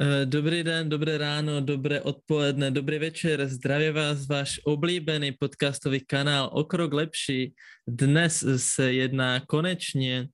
Eh, 0.00 0.26
dobrý 0.26 0.62
den, 0.62 0.88
dobré 0.88 1.18
ráno, 1.18 1.60
dobré 1.60 2.00
odpoledne, 2.00 2.70
dobrý 2.70 2.98
večer. 2.98 3.48
Zdravě 3.48 3.92
vás 3.92 4.26
váš 4.26 4.60
oblíbený 4.64 5.32
podcastový 5.32 6.00
kanál 6.00 6.50
O 6.52 6.64
krok 6.64 6.92
lepší. 6.92 7.54
Dnes 7.88 8.44
se 8.56 8.92
jedná 8.92 9.40
konečně 9.40 10.28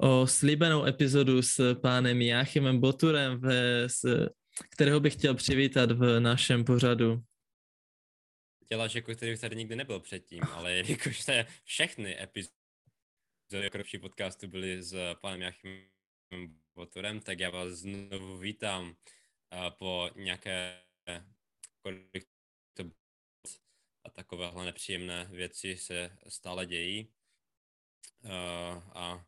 o 0.00 0.26
slíbenou 0.26 0.84
epizodu 0.84 1.42
s 1.42 1.74
pánem 1.74 2.22
Jáchymem 2.22 2.80
Boturem, 2.80 3.40
s, 3.86 4.28
kterého 4.70 5.00
bych 5.00 5.12
chtěl 5.12 5.34
přivítat 5.34 5.92
v 5.92 6.20
našem 6.20 6.64
pořadu. 6.64 7.20
Děláš 8.68 8.94
jako 8.94 9.12
který 9.12 9.38
tady 9.38 9.56
nikdy 9.56 9.76
nebyl 9.76 10.00
předtím, 10.00 10.42
ale 10.52 10.76
jakož 10.86 11.24
všechny 11.64 12.22
epizody 12.22 13.70
o 13.94 13.98
podcastu 14.00 14.48
byly 14.48 14.82
s 14.82 15.14
pánem 15.20 15.42
Jáchymem 15.42 15.93
Boturem, 16.74 17.20
tak 17.20 17.40
já 17.40 17.50
vás 17.50 17.72
znovu 17.72 18.38
vítám 18.38 18.96
po 19.78 20.10
nějaké 20.16 20.80
kolik 21.82 22.28
to 22.74 22.84
a 24.04 24.10
takovéhle 24.10 24.64
nepříjemné 24.64 25.24
věci 25.24 25.76
se 25.76 26.16
stále 26.28 26.66
dějí. 26.66 27.12
A 28.94 29.26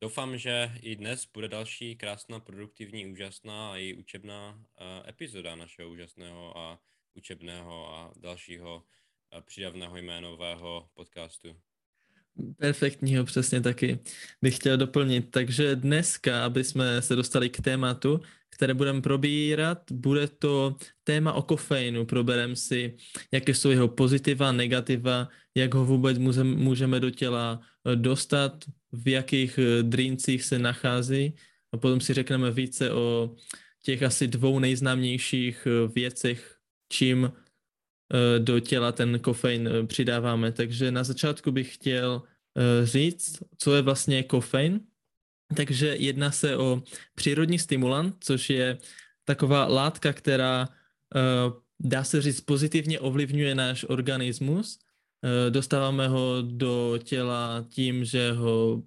doufám, 0.00 0.38
že 0.38 0.72
i 0.82 0.96
dnes 0.96 1.26
bude 1.26 1.48
další 1.48 1.96
krásná, 1.96 2.40
produktivní, 2.40 3.06
úžasná 3.06 3.72
a 3.72 3.76
i 3.76 3.94
učebná 3.94 4.66
epizoda 5.08 5.56
našeho 5.56 5.90
úžasného 5.90 6.58
a 6.58 6.80
učebného 7.14 7.94
a 7.94 8.12
dalšího 8.16 8.84
přidavného 9.40 9.96
jménového 9.96 10.90
podcastu. 10.94 11.62
Perfektního 12.56 13.24
přesně 13.24 13.60
taky 13.60 13.98
bych 14.42 14.56
chtěl 14.56 14.76
doplnit. 14.76 15.30
Takže 15.30 15.76
dneska, 15.76 16.44
aby 16.44 16.64
jsme 16.64 17.02
se 17.02 17.16
dostali 17.16 17.50
k 17.50 17.60
tématu, 17.60 18.20
které 18.50 18.74
budeme 18.74 19.00
probírat, 19.00 19.92
bude 19.92 20.28
to 20.28 20.76
téma 21.04 21.32
o 21.32 21.42
kofeinu. 21.42 22.04
Probereme 22.04 22.56
si, 22.56 22.96
jaké 23.32 23.54
jsou 23.54 23.70
jeho 23.70 23.88
pozitiva, 23.88 24.52
negativa, 24.52 25.28
jak 25.54 25.74
ho 25.74 25.84
vůbec 25.84 26.18
můžeme 26.42 27.00
do 27.00 27.10
těla 27.10 27.60
eh, 27.60 27.96
dostat, 27.96 28.64
v 28.92 29.08
jakých 29.08 29.58
eh, 29.58 29.82
drincích 29.82 30.44
se 30.44 30.58
nachází 30.58 31.34
a 31.72 31.76
potom 31.76 32.00
si 32.00 32.14
řekneme 32.14 32.50
více 32.50 32.92
o 32.92 33.36
těch 33.82 34.02
asi 34.02 34.28
dvou 34.28 34.58
nejznámějších 34.58 35.66
eh, 35.66 35.88
věcech, 35.94 36.56
čím 36.88 37.32
do 38.38 38.60
těla 38.60 38.92
ten 38.92 39.18
kofein 39.18 39.68
přidáváme. 39.86 40.52
Takže 40.52 40.90
na 40.90 41.04
začátku 41.04 41.52
bych 41.52 41.74
chtěl 41.74 42.22
říct, 42.82 43.42
co 43.58 43.74
je 43.74 43.82
vlastně 43.82 44.22
kofein. 44.22 44.80
Takže 45.56 45.96
jedná 45.98 46.30
se 46.30 46.56
o 46.56 46.82
přírodní 47.14 47.58
stimulant, 47.58 48.16
což 48.20 48.50
je 48.50 48.78
taková 49.24 49.66
látka, 49.66 50.12
která 50.12 50.68
dá 51.80 52.04
se 52.04 52.22
říct 52.22 52.40
pozitivně 52.40 53.00
ovlivňuje 53.00 53.54
náš 53.54 53.84
organismus. 53.88 54.78
Dostáváme 55.50 56.08
ho 56.08 56.42
do 56.42 56.98
těla 57.04 57.66
tím, 57.68 58.04
že 58.04 58.32
ho 58.32 58.82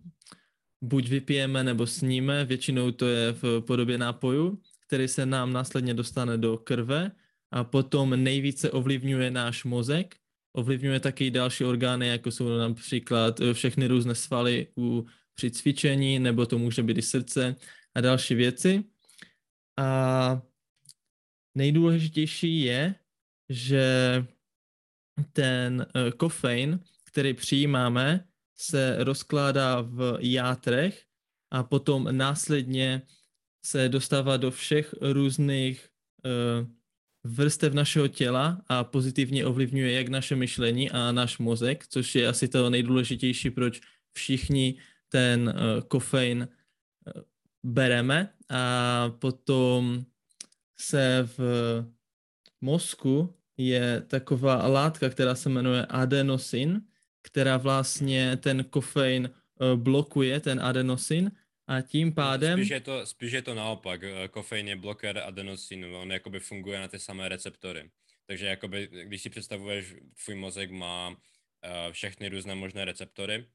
buď 0.82 1.10
vypijeme 1.10 1.64
nebo 1.64 1.88
sníme, 1.88 2.46
většinou 2.46 2.92
to 2.92 3.08
je 3.08 3.34
v 3.34 3.62
podobě 3.62 3.98
nápoju, 3.98 4.62
který 4.88 5.08
se 5.08 5.26
nám 5.26 5.54
následně 5.54 5.94
dostane 5.94 6.38
do 6.38 6.58
krve 6.58 7.12
a 7.52 7.64
potom 7.64 8.24
nejvíce 8.24 8.72
ovlivňuje 8.72 9.32
náš 9.32 9.64
mozek, 9.64 10.16
ovlivňuje 10.60 11.00
taky 11.00 11.32
další 11.32 11.66
orgány, 11.66 12.08
jako 12.08 12.32
jsou 12.32 12.58
například 12.58 13.40
eh, 13.40 13.54
všechny 13.54 13.88
různé 13.88 14.16
svaly 14.16 14.68
u, 14.78 15.06
při 15.36 15.52
cvičení, 15.52 16.20
nebo 16.20 16.46
to 16.46 16.58
může 16.58 16.84
být 16.84 16.98
i 16.98 17.02
srdce 17.02 17.56
a 17.96 18.02
další 18.02 18.36
věci. 18.36 18.84
A 19.80 20.42
nejdůležitější 21.56 22.62
je, 22.62 22.96
že 23.50 23.86
ten 25.34 25.86
eh, 25.96 26.12
kofein, 26.12 26.80
který 27.06 27.34
přijímáme, 27.34 28.26
se 28.58 29.04
rozkládá 29.04 29.82
v 29.82 30.18
játrech 30.20 31.04
a 31.52 31.64
potom 31.64 32.18
následně 32.18 33.02
se 33.66 33.90
dostává 33.90 34.38
do 34.38 34.52
všech 34.52 34.96
různých 35.02 35.90
uh, 36.26 36.68
vrstev 37.24 37.74
našeho 37.74 38.08
těla 38.08 38.62
a 38.68 38.84
pozitivně 38.84 39.46
ovlivňuje 39.46 39.92
jak 39.92 40.08
naše 40.08 40.36
myšlení 40.36 40.92
a 40.92 41.12
náš 41.12 41.38
mozek, 41.38 41.88
což 41.88 42.16
je 42.16 42.28
asi 42.28 42.48
to 42.48 42.70
nejdůležitější, 42.70 43.50
proč 43.50 43.82
všichni 44.14 44.76
ten 45.10 45.54
uh, 45.56 45.82
kofein 45.82 46.48
uh, 46.48 47.22
bereme. 47.64 48.30
A 48.50 49.10
potom 49.20 50.06
se 50.80 51.30
v 51.38 51.40
mozku 52.62 53.34
je 53.58 54.04
taková 54.08 54.68
látka, 54.68 55.10
která 55.10 55.36
se 55.36 55.50
jmenuje 55.50 55.86
adenosin, 55.86 56.82
která 57.22 57.58
vlastně 57.58 58.38
ten 58.38 58.64
kofein 58.64 59.30
uh, 59.30 59.80
blokuje, 59.80 60.40
ten 60.40 60.60
adenosin, 60.60 61.32
a 61.70 61.82
tím 61.82 62.14
pádem... 62.14 62.60
Spíš 62.60 62.70
je 62.70 62.80
to, 62.80 63.06
spíš 63.06 63.32
je 63.32 63.42
to 63.42 63.54
naopak. 63.54 64.04
Eh, 64.04 64.28
kofein 64.28 64.68
je 64.68 64.76
bloker 64.76 65.18
adenosinu, 65.18 65.98
on 65.98 66.12
jakoby 66.12 66.40
funguje 66.40 66.80
na 66.80 66.88
ty 66.88 67.00
samé 67.00 67.30
receptory. 67.30 67.90
Takže 68.26 68.46
jakoby, 68.46 68.90
když 69.04 69.22
si 69.22 69.30
představuješ, 69.30 69.96
tvůj 70.26 70.36
mozek 70.36 70.72
má 70.72 71.10
uh, 71.10 71.16
všechny 71.92 72.30
různé 72.30 72.56
možné 72.56 72.86
receptory, 72.86 73.46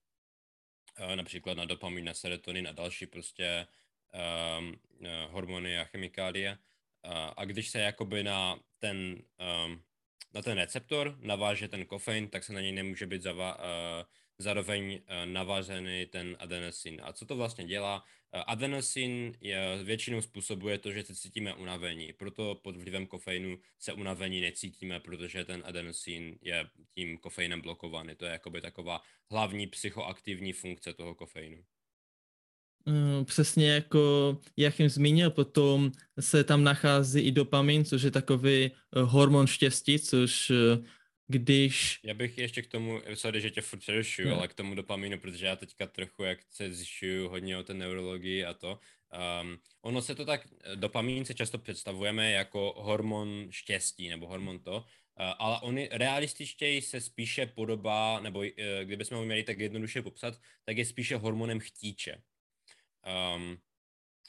uh, 1.01 1.17
například 1.17 1.57
na 1.57 1.65
dopamin, 1.65 2.05
na 2.05 2.15
serotonin 2.15 2.69
a 2.69 2.73
další 2.73 3.07
prostě 3.07 3.67
um, 4.59 4.81
uh, 4.99 5.09
hormony 5.31 5.79
a 5.79 5.85
chemikálie. 5.85 6.59
Uh, 7.05 7.13
a 7.37 7.45
když 7.45 7.69
se 7.69 7.81
jakoby 7.81 8.23
na 8.23 8.59
ten, 8.79 9.23
um, 9.67 9.83
na 10.35 10.43
ten 10.43 10.59
receptor 10.59 11.17
naváže 11.21 11.69
ten 11.69 11.87
kofein, 11.87 12.29
tak 12.29 12.45
se 12.45 12.53
na 12.53 12.61
něj 12.61 12.73
nemůže 12.73 13.07
být 13.07 13.23
zava, 13.23 13.59
uh, 13.59 13.63
zároveň 14.39 15.01
eh, 15.07 15.27
navážený 15.27 16.07
ten 16.07 16.37
adenosin. 16.39 17.01
A 17.05 17.13
co 17.13 17.27
to 17.27 17.37
vlastně 17.37 17.65
dělá? 17.65 18.05
Eh, 18.33 18.43
adenosin 18.47 19.33
je, 19.41 19.79
většinou 19.85 20.21
způsobuje 20.21 20.79
to, 20.79 20.93
že 20.93 21.05
se 21.05 21.15
cítíme 21.15 21.55
unavení, 21.55 22.13
proto 22.13 22.55
pod 22.55 22.77
vlivem 22.77 23.07
kofeinu 23.07 23.59
se 23.79 23.93
unavení 23.93 24.41
necítíme, 24.41 25.01
protože 25.01 25.45
ten 25.45 25.63
adenosin 25.67 26.39
je 26.43 26.67
tím 26.95 27.19
kofeinem 27.19 27.61
blokovaný. 27.61 28.15
To 28.15 28.25
je 28.25 28.31
jakoby 28.31 28.61
taková 28.61 29.01
hlavní 29.31 29.67
psychoaktivní 29.67 30.53
funkce 30.53 30.95
toho 30.95 31.15
kofeinu. 31.15 31.65
Eh, 32.89 33.25
přesně 33.25 33.71
jako 33.71 34.39
jak 34.57 34.79
jim 34.79 34.89
zmínil, 34.89 35.31
potom 35.31 35.93
se 36.21 36.45
tam 36.45 36.65
nachází 36.65 37.21
i 37.21 37.33
dopamin, 37.33 37.85
což 37.85 38.03
je 38.03 38.11
takový 38.11 38.71
hormon 38.97 39.47
štěstí, 39.47 39.99
což 39.99 40.53
když... 41.27 42.01
Já 42.03 42.15
bych 42.15 42.39
ještě 42.39 42.63
k 42.63 42.67
tomu, 42.67 43.01
sorry, 43.15 43.41
že 43.41 43.51
tě 43.51 43.61
furt 43.61 43.79
přerušuju, 43.79 44.29
no. 44.29 44.39
ale 44.39 44.49
k 44.49 44.55
tomu 44.55 44.75
dopamínu, 44.75 45.19
protože 45.19 45.47
já 45.47 45.57
teďka 45.57 45.87
trochu, 45.87 46.23
jak 46.23 46.39
se 46.51 46.73
zjišťuju 46.73 47.29
hodně 47.29 47.59
o 47.59 47.63
té 47.63 47.75
neurologii 47.75 48.45
a 48.45 48.55
to, 48.55 48.79
um, 49.43 49.59
ono 49.83 50.03
se 50.03 50.15
to 50.15 50.25
tak, 50.25 50.49
dopamín 50.75 51.25
se 51.25 51.35
často 51.35 51.59
představujeme 51.59 52.31
jako 52.31 52.75
hormon 52.77 53.47
štěstí 53.51 54.09
nebo 54.09 54.27
hormon 54.27 54.59
to, 54.59 54.77
uh, 54.77 54.83
ale 55.39 55.61
on 55.61 55.79
realističtěji 55.91 56.83
se 56.83 57.01
spíše 57.01 57.47
podobá, 57.47 58.21
nebo 58.21 58.39
uh, 58.39 58.47
kdybychom 58.85 59.19
ho 59.19 59.25
měli 59.25 59.43
tak 59.43 59.59
jednoduše 59.59 60.03
popsat, 60.03 60.41
tak 60.65 60.77
je 60.77 60.85
spíše 60.85 61.17
hormonem 61.17 61.61
chtíče. 61.61 62.23
Um, 63.37 63.59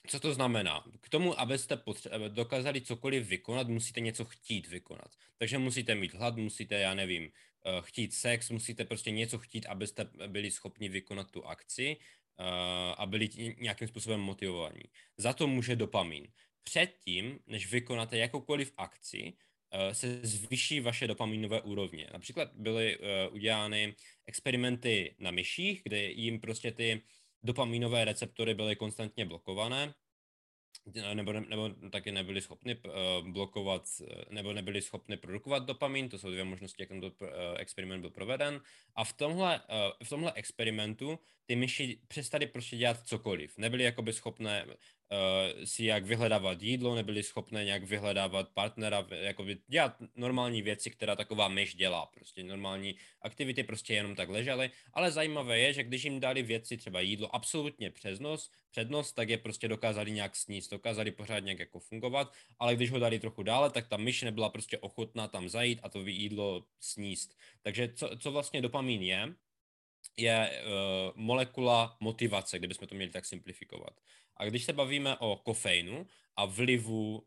co 0.07 0.19
to 0.19 0.33
znamená? 0.33 0.85
K 1.01 1.09
tomu, 1.09 1.39
abyste 1.39 1.75
potře- 1.75 2.29
dokázali 2.29 2.81
cokoliv 2.81 3.27
vykonat, 3.27 3.67
musíte 3.67 3.99
něco 3.99 4.25
chtít 4.25 4.67
vykonat. 4.67 5.15
Takže 5.37 5.57
musíte 5.57 5.95
mít 5.95 6.13
hlad, 6.13 6.37
musíte, 6.37 6.75
já 6.79 6.93
nevím, 6.93 7.31
eh, 7.65 7.81
chtít 7.81 8.13
sex, 8.13 8.49
musíte 8.49 8.85
prostě 8.85 9.11
něco 9.11 9.37
chtít, 9.37 9.65
abyste 9.65 10.09
byli 10.27 10.51
schopni 10.51 10.89
vykonat 10.89 11.31
tu 11.31 11.45
akci 11.45 11.97
uh, 12.39 12.45
a 12.97 13.05
byli 13.05 13.29
nějakým 13.57 13.87
způsobem 13.87 14.19
motivovaní. 14.19 14.83
Za 15.17 15.33
to 15.33 15.47
může 15.47 15.75
dopamin. 15.75 16.27
Předtím, 16.63 17.39
než 17.47 17.71
vykonáte 17.71 18.17
jakoukoliv 18.17 18.73
akci, 18.77 19.33
uh, 19.33 19.93
se 19.93 20.19
zvýší 20.27 20.79
vaše 20.79 21.07
dopaminové 21.07 21.61
úrovně. 21.61 22.07
Například 22.13 22.53
byly 22.53 22.97
udělány 23.31 23.95
experimenty 24.25 25.15
na 25.19 25.31
myších, 25.31 25.81
kde 25.83 26.11
jim 26.11 26.39
prostě 26.39 26.71
ty 26.71 27.01
dopaminové 27.45 28.05
receptory 28.05 28.53
byly 28.53 28.75
konstantně 28.75 29.25
blokované, 29.25 29.93
nebo, 31.13 31.33
nebo 31.33 31.69
taky 31.91 32.11
nebyli 32.11 32.41
schopni 32.41 32.75
uh, 32.75 33.27
blokovat, 33.27 33.83
eh, 34.01 34.25
nebo 34.29 34.53
nebyli 34.53 34.81
schopni 34.81 35.17
produkovat 35.17 35.65
dopamin, 35.65 36.09
to 36.09 36.19
jsou 36.19 36.29
dvě 36.29 36.43
možnosti, 36.43 36.81
jak 36.81 36.89
tento 36.89 37.07
uh, 37.07 37.27
experiment 37.57 38.01
byl 38.01 38.09
proveden. 38.09 38.61
A 38.95 39.03
v 39.03 39.13
tomhle, 39.13 39.61
v 40.03 40.09
tomhle 40.09 40.33
experimentu 40.33 41.19
ty 41.45 41.55
myši 41.55 41.99
přestali 42.07 42.47
prostě 42.47 42.77
dělat 42.77 43.07
cokoliv. 43.07 43.57
Nebyli 43.57 43.83
jakoby 43.83 44.13
schopné, 44.13 44.65
si 45.63 45.85
jak 45.85 46.05
vyhledávat 46.05 46.61
jídlo, 46.61 46.95
nebyli 46.95 47.23
schopné 47.23 47.65
nějak 47.65 47.83
vyhledávat 47.83 48.49
partnera, 48.49 49.07
jako 49.11 49.45
dělat 49.67 49.95
normální 50.15 50.61
věci, 50.61 50.91
která 50.91 51.15
taková 51.15 51.47
myš 51.47 51.75
dělá, 51.75 52.05
prostě 52.05 52.43
normální 52.43 52.95
aktivity 53.21 53.63
prostě 53.63 53.93
jenom 53.93 54.15
tak 54.15 54.29
ležely, 54.29 54.71
ale 54.93 55.11
zajímavé 55.11 55.59
je, 55.59 55.73
že 55.73 55.83
když 55.83 56.03
jim 56.03 56.19
dali 56.19 56.43
věci, 56.43 56.77
třeba 56.77 56.99
jídlo 56.99 57.35
absolutně 57.35 57.91
přes 57.91 58.19
nos, 58.19 58.51
přednost, 58.71 59.13
tak 59.13 59.29
je 59.29 59.37
prostě 59.37 59.67
dokázali 59.67 60.11
nějak 60.11 60.35
sníst, 60.35 60.71
dokázali 60.71 61.11
pořád 61.11 61.39
nějak 61.39 61.59
jako 61.59 61.79
fungovat, 61.79 62.33
ale 62.59 62.75
když 62.75 62.91
ho 62.91 62.99
dali 62.99 63.19
trochu 63.19 63.43
dále, 63.43 63.69
tak 63.69 63.87
ta 63.87 63.97
myš 63.97 64.21
nebyla 64.21 64.49
prostě 64.49 64.77
ochotná 64.77 65.27
tam 65.27 65.49
zajít 65.49 65.79
a 65.83 65.89
to 65.89 66.01
jídlo 66.05 66.65
sníst. 66.79 67.37
Takže 67.61 67.93
co, 67.95 68.09
co 68.19 68.31
vlastně 68.31 68.61
dopamin 68.61 69.01
je, 69.01 69.35
je 70.17 70.63
uh, 70.65 71.11
molekula 71.15 71.97
motivace, 71.99 72.59
kdybychom 72.59 72.87
to 72.87 72.95
měli 72.95 73.11
tak 73.11 73.25
simplifikovat. 73.25 74.01
A 74.37 74.45
když 74.45 74.63
se 74.63 74.73
bavíme 74.73 75.17
o 75.17 75.35
kofeinu 75.35 76.07
a 76.35 76.45
vlivu 76.45 77.17
uh, 77.17 77.23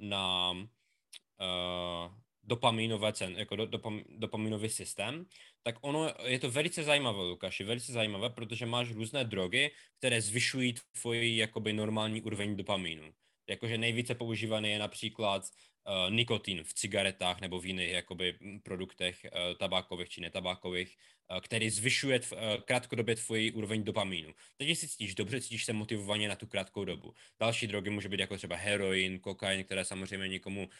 na 0.00 0.50
uh, 0.50 2.14
dopaminové 2.42 3.12
cen, 3.12 3.36
jako 3.38 3.56
do, 3.56 3.66
dopam, 3.66 4.02
dopaminový 4.08 4.68
systém, 4.68 5.26
tak 5.62 5.74
ono 5.80 6.10
je 6.24 6.38
to 6.38 6.50
velice 6.50 6.82
zajímavé, 6.82 7.22
Lukáši, 7.22 7.64
velice 7.64 7.92
zajímavé, 7.92 8.30
protože 8.30 8.66
máš 8.66 8.92
různé 8.92 9.24
drogy, 9.24 9.70
které 9.98 10.20
zvyšují 10.22 10.74
tvoji 11.00 11.36
jakoby 11.36 11.72
normální 11.72 12.22
úroveň 12.22 12.56
dopaminu. 12.56 13.12
Jakože 13.48 13.78
nejvíce 13.78 14.14
používaný 14.14 14.70
je 14.70 14.78
například 14.78 15.42
uh, 15.90 16.14
nikotin 16.14 16.64
v 16.64 16.74
cigaretách 16.74 17.40
nebo 17.40 17.60
v 17.60 17.66
jiných 17.66 17.90
jakoby, 17.90 18.38
produktech 18.62 19.26
uh, 19.26 19.58
tabákových 19.58 20.08
či 20.08 20.20
netabákových, 20.20 20.96
uh, 21.30 21.40
který 21.40 21.70
zvyšuje 21.70 22.18
tv, 22.20 22.32
uh, 22.32 22.38
krátkodobě 22.64 23.16
tvoji 23.16 23.52
úroveň 23.52 23.84
dopamínu. 23.84 24.34
Takže 24.56 24.74
si 24.74 24.88
cítíš 24.88 25.14
dobře, 25.14 25.40
cítíš 25.40 25.64
se 25.64 25.72
motivovaně 25.72 26.28
na 26.28 26.36
tu 26.36 26.46
krátkou 26.46 26.84
dobu. 26.84 27.14
Další 27.40 27.66
drogy 27.66 27.90
může 27.90 28.08
být 28.08 28.20
jako 28.20 28.36
třeba 28.36 28.56
heroin, 28.56 29.18
kokain, 29.18 29.64
které 29.64 29.84
samozřejmě 29.84 30.28
nikomu 30.28 30.62
uh, 30.62 30.70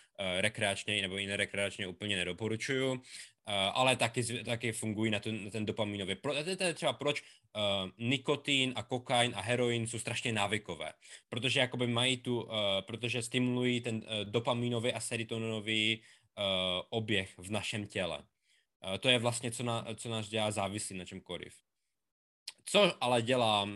rekreačně 0.40 1.02
nebo 1.02 1.18
jiné 1.18 1.36
rekreačně 1.36 1.86
úplně 1.86 2.16
nedoporučuju. 2.16 2.92
Uh, 2.92 3.00
ale 3.46 3.96
taky, 3.96 4.44
taky 4.44 4.72
fungují 4.72 5.10
na, 5.10 5.20
ten, 5.20 5.44
na 5.44 5.50
ten 5.50 5.66
dopaminový. 5.66 6.14
Pro, 6.14 6.34
to 6.56 6.64
je 6.64 6.74
třeba 6.74 6.92
proč 6.92 7.22
uh, 7.22 7.90
nikotin 7.98 8.72
a 8.76 8.82
kokain 8.82 9.32
a 9.36 9.40
heroin 9.40 9.86
jsou 9.86 9.98
strašně 9.98 10.32
návykové, 10.32 10.92
protože 11.28 11.60
jakoby 11.60 11.86
mají 11.86 12.16
tu, 12.16 12.42
uh, 12.42 12.50
protože 12.80 13.22
stimulují 13.22 13.80
ten 13.80 13.96
uh, 13.96 14.02
dopaminový 14.24 14.92
a 14.92 15.00
serotoninový 15.00 15.98
uh, 15.98 16.44
oběh 16.90 17.38
v 17.38 17.50
našem 17.50 17.86
těle. 17.86 18.18
Uh, 18.18 18.96
to 18.98 19.08
je 19.08 19.18
vlastně, 19.18 19.50
co, 19.50 19.62
na, 19.62 19.86
co 19.94 20.08
nás 20.08 20.28
dělá 20.28 20.50
závislý 20.50 20.98
na 20.98 21.04
čemkoliv. 21.04 21.54
Co 22.64 23.04
ale 23.04 23.22
dělá 23.22 23.62
uh, 23.62 23.72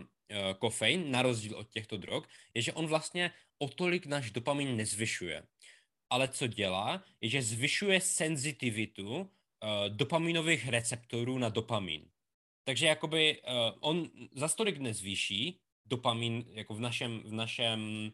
kofein, 0.59 1.11
na 1.11 1.23
rozdíl 1.23 1.57
od 1.57 1.71
těchto 1.71 1.97
drog, 1.97 2.25
je, 2.55 2.63
že 2.63 2.73
on 2.73 2.87
vlastně 2.87 3.31
o 3.59 3.69
tolik 3.69 4.07
náš 4.07 4.31
dopamin 4.31 4.77
nezvyšuje. 4.77 5.43
Ale 6.11 6.29
co 6.29 6.47
dělá, 6.47 7.05
je, 7.21 7.29
že 7.29 7.43
zvyšuje 7.43 8.01
senzitivitu 8.01 9.31
dopaminových 9.89 10.69
receptorů 10.69 11.39
na 11.39 11.49
dopamin. 11.49 12.11
Takže 12.65 12.87
jakoby 12.87 13.43
uh, 13.43 13.51
on 13.81 14.11
za 14.35 14.49
stolik 14.49 14.79
nezvýší 14.79 15.61
dopamin 15.87 16.45
jako 16.49 16.75
v 16.75 16.81
našem, 16.81 17.23
v 17.25 17.33
našem 17.33 18.13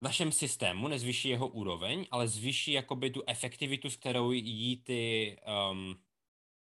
v 0.00 0.04
našem 0.04 0.32
systému 0.32 0.88
nezvýší 0.88 1.28
jeho 1.28 1.48
úroveň, 1.48 2.06
ale 2.10 2.28
zvýší 2.28 2.72
jakoby 2.72 3.10
tu 3.10 3.22
efektivitu, 3.26 3.90
s 3.90 3.96
kterou 3.96 4.32
jí 4.32 4.82
ty 4.82 5.36
um, 5.70 6.00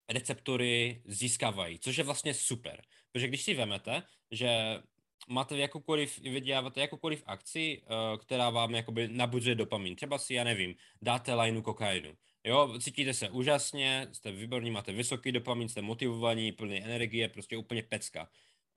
receptory 0.09 1.03
získávají, 1.05 1.79
což 1.79 1.97
je 1.97 2.05
vlastně 2.05 2.35
super. 2.35 2.83
Protože 3.13 3.29
když 3.29 3.43
si 3.43 3.55
vemete, 3.55 4.03
že 4.31 4.83
máte 5.29 5.57
jakoukoliv, 5.59 6.19
vyděláváte 6.19 6.81
jakoukoliv 6.81 7.23
akci, 7.27 7.83
uh, 7.83 8.19
která 8.19 8.51
vám 8.51 8.75
jakoby 8.75 9.09
nabuduje 9.09 9.55
dopamin. 9.55 9.97
Třeba 9.97 10.19
si, 10.19 10.35
já 10.35 10.45
nevím, 10.45 10.75
dáte 11.03 11.35
lineu 11.35 11.63
kokainu. 11.63 12.17
Jo, 12.45 12.79
cítíte 12.81 13.15
se 13.15 13.31
úžasně, 13.31 14.09
jste 14.13 14.33
výborní, 14.33 14.71
máte 14.71 14.93
vysoký 14.93 15.33
dopamin, 15.33 15.69
jste 15.69 15.83
motivovaní, 15.83 16.53
plný 16.53 16.85
energie, 16.85 17.29
prostě 17.29 17.57
úplně 17.57 17.83
pecka. 17.83 18.29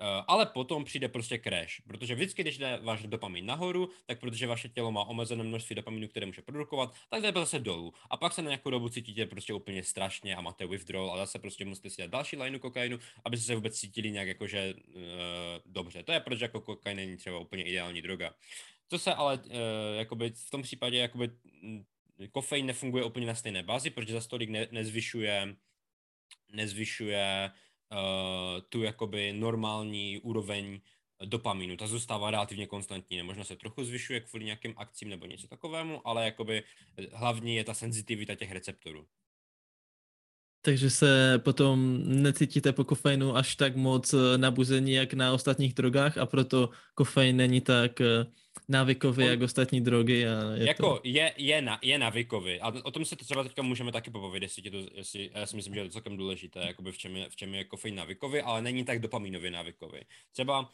Uh, 0.02 0.08
ale 0.28 0.46
potom 0.46 0.84
přijde 0.84 1.08
prostě 1.08 1.40
crash, 1.40 1.82
protože 1.88 2.16
vždycky, 2.16 2.42
když 2.42 2.58
jde 2.58 2.80
váš 2.84 3.04
dopamin 3.04 3.46
nahoru, 3.46 3.90
tak 4.06 4.20
protože 4.20 4.48
vaše 4.48 4.70
tělo 4.70 4.92
má 4.92 5.04
omezené 5.04 5.44
množství 5.44 5.76
dopaminu, 5.76 6.08
které 6.08 6.26
může 6.26 6.42
produkovat, 6.42 6.94
tak 7.10 7.22
jde 7.22 7.32
zase 7.36 7.60
dolů. 7.60 7.94
A 8.10 8.18
pak 8.18 8.34
se 8.34 8.42
na 8.42 8.50
nějakou 8.50 8.70
dobu 8.70 8.90
cítíte 8.90 9.26
prostě 9.26 9.54
úplně 9.54 9.84
strašně 9.84 10.36
a 10.36 10.42
máte 10.42 10.68
withdrawal 10.68 11.14
a 11.14 11.18
zase 11.18 11.40
prostě 11.40 11.66
musíte 11.66 11.90
si 11.90 12.02
dát 12.02 12.12
další 12.12 12.38
lineu 12.38 12.60
kokainu, 12.60 13.00
aby 13.26 13.38
se 13.38 13.56
vůbec 13.56 13.80
cítili 13.80 14.12
nějak 14.12 14.28
jakože 14.28 14.74
uh, 14.74 15.02
dobře. 15.66 16.04
To 16.04 16.12
je 16.12 16.20
proč 16.20 16.40
jako 16.40 16.62
kokain 16.62 16.98
není 16.98 17.18
třeba 17.18 17.40
úplně 17.40 17.64
ideální 17.64 18.02
droga. 18.02 18.34
Co 18.90 19.00
se 19.00 19.14
ale 19.14 19.38
uh, 19.38 19.52
jakoby 19.98 20.30
v 20.30 20.50
tom 20.50 20.62
případě 20.62 20.98
jakoby 20.98 21.30
kofein 22.32 22.66
nefunguje 22.66 23.04
úplně 23.04 23.28
na 23.28 23.36
stejné 23.36 23.64
bázi, 23.64 23.90
protože 23.90 24.14
za 24.14 24.22
stolik 24.22 24.50
ne, 24.50 24.68
nezvyšuje, 24.72 25.56
nezvyšuje 26.54 27.52
uh, 27.92 28.62
tu 28.70 28.84
jakoby 28.84 29.34
normální 29.34 30.20
úroveň 30.20 30.82
dopaminu. 31.26 31.78
Ta 31.78 31.88
zůstává 31.88 32.32
relativně 32.32 32.68
konstantní, 32.68 33.24
možná 33.24 33.44
se 33.44 33.56
trochu 33.56 33.84
zvyšuje 33.84 34.20
kvůli 34.20 34.46
nějakým 34.46 34.74
akcím 34.78 35.10
nebo 35.10 35.26
něco 35.26 35.48
takovému, 35.48 36.08
ale 36.08 36.26
jakoby 36.26 36.64
hlavní 37.14 37.56
je 37.56 37.64
ta 37.64 37.74
senzitivita 37.74 38.36
těch 38.36 38.52
receptorů. 38.52 39.08
Takže 40.66 40.90
se 40.90 41.40
potom 41.44 42.02
necítíte 42.24 42.74
po 42.74 42.84
kofeinu 42.84 43.36
až 43.36 43.56
tak 43.56 43.76
moc 43.76 44.14
eh, 44.14 44.38
nabuzení 44.38 44.94
jak 44.94 45.14
na 45.14 45.34
ostatních 45.34 45.74
drogách 45.74 46.18
a 46.18 46.26
proto 46.26 46.70
kofein 46.96 47.38
není 47.38 47.62
tak 47.62 48.02
eh, 48.02 48.26
návykový 48.70 49.24
On, 49.24 49.30
jak 49.30 49.42
ostatní 49.42 49.82
drogy. 49.82 50.28
A 50.28 50.56
je 50.56 50.68
jako 50.68 50.94
to... 50.94 51.02
je, 51.04 51.34
je, 51.38 51.62
na, 51.62 51.80
je 51.82 51.98
návykový. 51.98 52.62
A 52.62 52.74
o 52.84 52.92
tom 52.92 53.06
se 53.06 53.16
třeba 53.16 53.44
teďka 53.44 53.62
můžeme 53.62 53.92
taky 53.92 54.12
povědět, 54.12 54.46
jestli, 54.46 54.72
to, 54.72 54.78
jestli 54.94 55.30
já 55.34 55.46
si 55.46 55.56
myslím, 55.56 55.74
že 55.74 55.80
je 55.80 55.84
to 55.84 55.92
celkem 55.92 56.18
důležité, 56.18 56.60
jakoby 56.60 56.92
v 56.92 56.98
čem 56.98 57.16
je, 57.16 57.30
v 57.30 57.36
čem 57.36 57.56
je 57.56 57.64
kofein 57.64 57.96
návykový, 57.96 58.42
ale 58.42 58.62
není 58.62 58.86
tak 58.86 59.00
dopaminový 59.00 59.50
návykový. 59.50 60.00
Třeba 60.32 60.60
uh, 60.60 60.68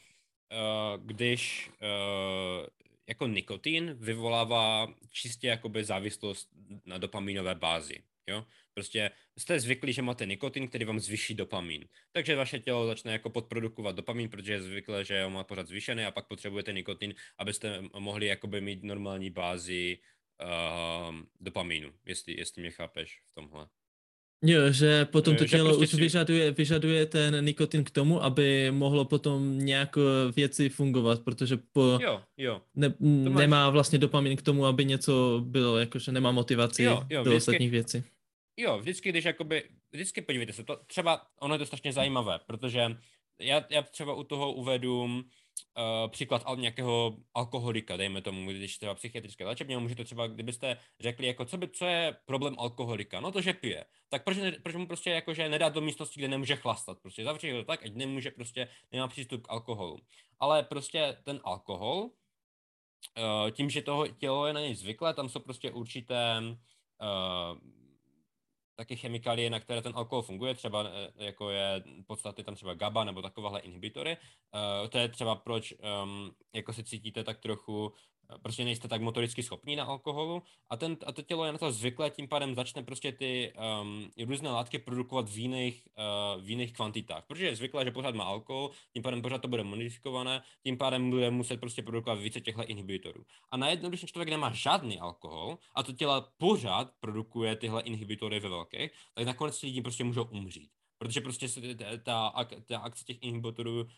když 1.05 1.69
uh, 1.81 2.67
jako 3.07 3.27
nikotin 3.27 3.95
vyvolává 3.99 4.93
čistě 5.09 5.47
jakoby 5.47 5.83
závislost 5.83 6.49
na 6.85 6.97
dopaminové 6.97 7.55
bázi. 7.55 8.03
Jo? 8.27 8.45
Prostě 8.73 9.11
jste 9.37 9.59
zvyklí, 9.59 9.93
že 9.93 10.01
máte 10.01 10.25
nikotin, 10.25 10.67
který 10.67 10.85
vám 10.85 10.99
zvyší 10.99 11.33
dopamin. 11.33 11.87
Takže 12.11 12.35
vaše 12.35 12.59
tělo 12.59 12.87
začne 12.87 13.11
jako 13.11 13.29
podprodukovat 13.29 13.95
dopamin, 13.95 14.29
protože 14.29 14.53
je 14.53 14.61
zvyklé, 14.61 15.05
že 15.05 15.23
ho 15.23 15.29
má 15.29 15.43
pořád 15.43 15.67
zvyšený 15.67 16.05
a 16.05 16.11
pak 16.11 16.27
potřebujete 16.27 16.73
nikotin, 16.73 17.15
abyste 17.37 17.81
mohli 17.99 18.25
jakoby 18.25 18.61
mít 18.61 18.83
normální 18.83 19.29
bázi 19.29 19.97
uh, 20.41 21.15
dopaminu, 21.39 21.93
jestli, 22.05 22.37
jestli 22.37 22.61
mě 22.61 22.71
chápeš 22.71 23.21
v 23.25 23.31
tomhle. 23.33 23.67
Jo, 24.43 24.71
že 24.71 25.05
potom 25.05 25.35
to 25.35 25.45
tělo 25.45 25.69
prostě 25.69 25.83
už 25.83 25.89
si... 25.89 25.97
vyžaduje, 25.97 26.51
vyžaduje 26.51 27.05
ten 27.05 27.45
nikotin 27.45 27.83
k 27.83 27.91
tomu, 27.91 28.23
aby 28.23 28.71
mohlo 28.71 29.05
potom 29.05 29.59
nějak 29.59 29.97
věci 30.35 30.69
fungovat, 30.69 31.21
protože 31.21 31.57
po, 31.57 31.99
jo, 32.01 32.21
jo. 32.37 32.61
Ne, 32.75 32.93
nemá 32.99 33.69
vlastně 33.69 33.99
dopamin 33.99 34.37
k 34.37 34.41
tomu, 34.41 34.65
aby 34.65 34.85
něco 34.85 35.41
bylo, 35.45 35.77
jakože 35.77 36.11
nemá 36.11 36.31
motivaci 36.31 36.83
jo, 36.83 37.03
jo, 37.09 37.23
do 37.23 37.31
vždycky, 37.31 37.37
ostatních 37.37 37.71
věcí. 37.71 38.03
Jo, 38.57 38.79
vždycky, 38.79 39.09
když 39.09 39.25
jakoby, 39.25 39.63
vždycky 39.91 40.21
podívejte 40.21 40.53
se, 40.53 40.63
to 40.63 40.79
třeba, 40.87 41.21
ono 41.39 41.55
je 41.55 41.59
to 41.59 41.65
strašně 41.65 41.93
zajímavé, 41.93 42.39
protože 42.47 42.79
já, 43.39 43.65
já 43.69 43.81
třeba 43.81 44.13
u 44.13 44.23
toho 44.23 44.53
uvedu 44.53 45.23
uh, 45.77 46.11
příklad 46.11 46.41
al, 46.45 46.55
nějakého 46.55 47.17
alkoholika, 47.33 47.97
dejme 47.97 48.21
tomu, 48.21 48.51
když 48.51 48.77
třeba 48.77 48.95
psychiatrické 48.95 49.45
léčebně, 49.45 49.77
můžete 49.77 50.03
třeba, 50.03 50.27
kdybyste 50.27 50.77
řekli, 50.99 51.27
jako 51.27 51.45
co, 51.45 51.57
by, 51.57 51.67
co 51.67 51.85
je 51.85 52.17
problém 52.25 52.55
alkoholika, 52.59 53.19
no 53.19 53.31
to, 53.31 53.41
že 53.41 53.53
pije, 53.53 53.85
tak 54.09 54.23
proč, 54.23 54.37
ne, 54.37 54.51
proč 54.51 54.75
mu 54.75 54.87
prostě 54.87 55.09
jakože 55.09 55.49
nedát 55.49 55.73
do 55.73 55.81
místnosti, 55.81 56.19
kde 56.19 56.27
nemůže 56.27 56.55
chlastat, 56.55 56.99
prostě 57.01 57.23
zavřít 57.23 57.51
ho 57.51 57.63
tak, 57.63 57.85
ať 57.85 57.93
nemůže 57.93 58.31
prostě, 58.31 58.67
nemá 58.91 59.07
přístup 59.07 59.47
k 59.47 59.51
alkoholu. 59.51 59.97
Ale 60.39 60.63
prostě 60.63 61.17
ten 61.23 61.39
alkohol, 61.43 61.97
uh, 62.03 63.51
tím, 63.51 63.69
že 63.69 63.81
toho 63.81 64.07
tělo 64.07 64.47
je 64.47 64.53
na 64.53 64.61
něj 64.61 64.75
zvyklé, 64.75 65.13
tam 65.13 65.29
jsou 65.29 65.39
prostě 65.39 65.71
určité 65.71 66.39
uh, 66.41 67.57
taky 68.81 68.95
chemikálie, 68.95 69.49
na 69.49 69.59
které 69.59 69.81
ten 69.81 69.93
alkohol 69.95 70.21
funguje, 70.21 70.53
třeba 70.53 70.83
eh, 70.83 71.25
jako 71.25 71.49
je 71.49 71.83
podstatě 72.07 72.43
tam 72.43 72.55
třeba 72.55 72.73
GABA 72.73 73.03
nebo 73.03 73.21
takovéhle 73.21 73.59
inhibitory. 73.59 74.17
Uh, 74.17 74.87
to 74.89 74.97
je 74.97 75.07
třeba 75.07 75.35
proč, 75.35 75.73
um, 76.03 76.31
jako 76.53 76.73
se 76.73 76.83
cítíte 76.83 77.23
tak 77.23 77.39
trochu 77.39 77.93
prostě 78.41 78.63
nejste 78.63 78.87
tak 78.87 79.01
motoricky 79.01 79.43
schopní 79.43 79.75
na 79.75 79.83
alkoholu. 79.83 80.43
A, 80.69 80.77
ten, 80.77 80.97
a 81.05 81.11
to 81.11 81.21
tělo 81.21 81.45
je 81.45 81.51
na 81.51 81.57
to 81.57 81.71
zvyklé, 81.71 82.09
tím 82.09 82.27
pádem 82.27 82.55
začne 82.55 82.83
prostě 82.83 83.11
ty 83.11 83.53
um, 83.81 84.11
různé 84.27 84.49
látky 84.49 84.79
produkovat 84.79 85.29
v 85.29 85.37
jiných, 85.37 85.87
uh, 86.35 86.43
v 86.43 86.49
jiných 86.49 86.73
kvantitách, 86.73 87.23
protože 87.27 87.45
je 87.45 87.55
zvyklé, 87.55 87.85
že 87.85 87.91
pořád 87.91 88.15
má 88.15 88.23
alkohol, 88.23 88.71
tím 88.93 89.03
pádem 89.03 89.21
pořád 89.21 89.41
to 89.41 89.47
bude 89.47 89.63
modifikované, 89.63 90.41
tím 90.63 90.77
pádem 90.77 91.09
bude 91.09 91.31
muset 91.31 91.59
prostě 91.59 91.81
produkovat 91.81 92.19
více 92.19 92.41
těchto 92.41 92.65
inhibitorů. 92.65 93.25
A 93.51 93.57
najednou, 93.57 93.89
když 93.89 94.05
člověk 94.05 94.29
nemá 94.29 94.51
žádný 94.53 94.99
alkohol 94.99 95.57
a 95.75 95.83
to 95.83 95.93
tělo 95.93 96.27
pořád 96.37 96.91
produkuje 96.99 97.55
tyhle 97.55 97.81
inhibitory 97.81 98.39
ve 98.39 98.49
velkých, 98.49 98.91
tak 99.13 99.25
nakonec 99.25 99.59
ty 99.59 99.67
lidi 99.67 99.81
prostě 99.81 100.03
můžou 100.03 100.23
umřít. 100.23 100.71
Protože 100.97 101.21
prostě 101.21 101.47
ta, 101.75 101.97
ta, 102.03 102.47
ta 102.65 102.79
akce 102.79 103.05
těch 103.05 103.17
inhibitorů 103.21 103.81
uh, 103.81 103.89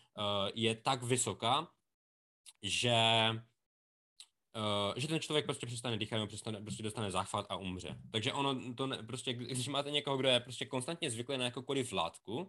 je 0.54 0.74
tak 0.74 1.02
vysoká, 1.02 1.68
že 2.62 2.96
Uh, 4.56 4.94
že 4.96 5.08
ten 5.08 5.20
člověk 5.20 5.44
prostě 5.44 5.66
přestane 5.66 5.98
dýchat, 5.98 6.16
nebo 6.16 6.26
přestane, 6.26 6.60
prostě 6.60 6.82
dostane 6.82 7.10
záchvat 7.10 7.46
a 7.48 7.56
umře. 7.56 7.98
Takže 8.12 8.32
ono 8.32 8.74
to 8.74 8.86
ne, 8.86 9.02
prostě, 9.02 9.32
když 9.32 9.68
máte 9.68 9.90
někoho, 9.90 10.16
kdo 10.16 10.28
je 10.28 10.40
prostě 10.40 10.66
konstantně 10.66 11.10
zvyklý 11.10 11.38
na 11.38 11.44
jakoukoliv 11.44 11.92
látku, 11.92 12.36
uh, 12.36 12.48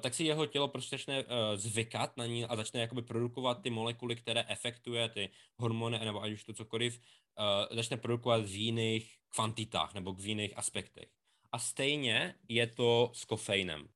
tak 0.00 0.14
si 0.14 0.24
jeho 0.24 0.46
tělo 0.46 0.68
prostě 0.68 0.96
začne 0.96 1.24
uh, 1.24 1.28
zvykat 1.54 2.16
na 2.16 2.26
ní 2.26 2.44
a 2.44 2.56
začne 2.56 2.80
jakoby 2.80 3.02
produkovat 3.02 3.62
ty 3.62 3.70
molekuly, 3.70 4.16
které 4.16 4.44
efektuje, 4.48 5.08
ty 5.08 5.30
hormony, 5.56 5.98
nebo 5.98 6.22
ať 6.22 6.32
už 6.32 6.44
to 6.44 6.52
cokoliv, 6.52 7.00
uh, 7.38 7.76
začne 7.76 7.96
produkovat 7.96 8.44
v 8.44 8.54
jiných 8.54 9.14
kvantitách 9.28 9.94
nebo 9.94 10.12
v 10.12 10.26
jiných 10.26 10.58
aspektech. 10.58 11.08
A 11.52 11.58
stejně 11.58 12.34
je 12.48 12.66
to 12.66 13.10
s 13.14 13.24
kofeinem. 13.24 13.88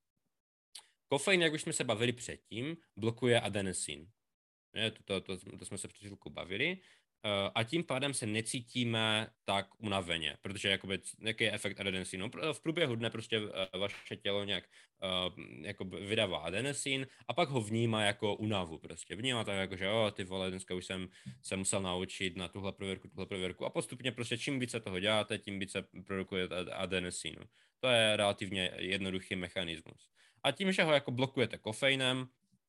Kofein, 1.09 1.43
jak 1.43 1.53
už 1.53 1.63
jsme 1.63 1.73
se 1.73 1.85
bavili 1.85 2.13
předtím, 2.13 2.77
blokuje 2.97 3.41
adenosin. 3.41 4.11
To, 5.05 5.21
to, 5.21 5.37
to, 5.37 5.59
to 5.59 5.65
jsme 5.65 5.79
se 5.79 5.89
před 5.89 5.99
chvilkou 5.99 6.31
bavili. 6.31 6.79
Uh, 7.25 7.51
a 7.55 7.65
tím 7.65 7.85
pádem 7.85 8.15
se 8.15 8.27
necítíme 8.27 9.27
tak 9.45 9.67
unaveně, 9.79 10.37
protože 10.43 10.69
jakoby, 10.69 10.99
jaký 11.21 11.45
je 11.45 11.53
efekt 11.53 11.81
adenosínu? 11.81 12.31
V 12.53 12.61
průběhu 12.63 12.95
dne 12.95 13.11
prostě 13.11 13.41
uh, 13.41 13.49
vaše 13.79 14.17
tělo 14.17 14.45
nějak 14.45 14.65
uh, 15.03 15.45
jako 15.65 15.85
vydává 15.85 16.39
adenosín 16.39 17.07
a 17.29 17.33
pak 17.33 17.49
ho 17.49 17.61
vnímá 17.61 18.03
jako 18.03 18.35
unavu 18.35 18.79
prostě. 18.79 19.17
Vnímá 19.17 19.45
to 19.45 19.51
jako, 19.51 19.77
že 19.77 19.91
oh, 19.91 20.11
ty 20.11 20.25
vole, 20.25 20.51
dneska 20.51 20.75
už 20.75 20.87
jsem 20.87 21.09
se 21.43 21.57
musel 21.57 21.83
naučit 21.83 22.37
na 22.37 22.49
tuhle 22.49 22.73
prověrku, 22.73 23.09
tuhle 23.09 23.27
prověrku 23.27 23.65
a 23.65 23.71
postupně 23.71 24.13
prostě 24.13 24.39
čím 24.39 24.61
více 24.61 24.81
toho 24.81 25.01
děláte, 25.01 25.39
tím 25.39 25.59
více 25.59 25.85
produkuje 26.07 26.49
adenosínu. 26.73 27.43
To 27.81 27.89
je 27.89 28.17
relativně 28.17 28.71
jednoduchý 28.77 29.37
mechanismus. 29.37 30.09
A 30.43 30.51
tím, 30.53 30.73
že 30.73 30.83
ho 30.83 30.93
jako 30.93 31.11
blokujete 31.11 31.59
kofeinem, 31.59 32.29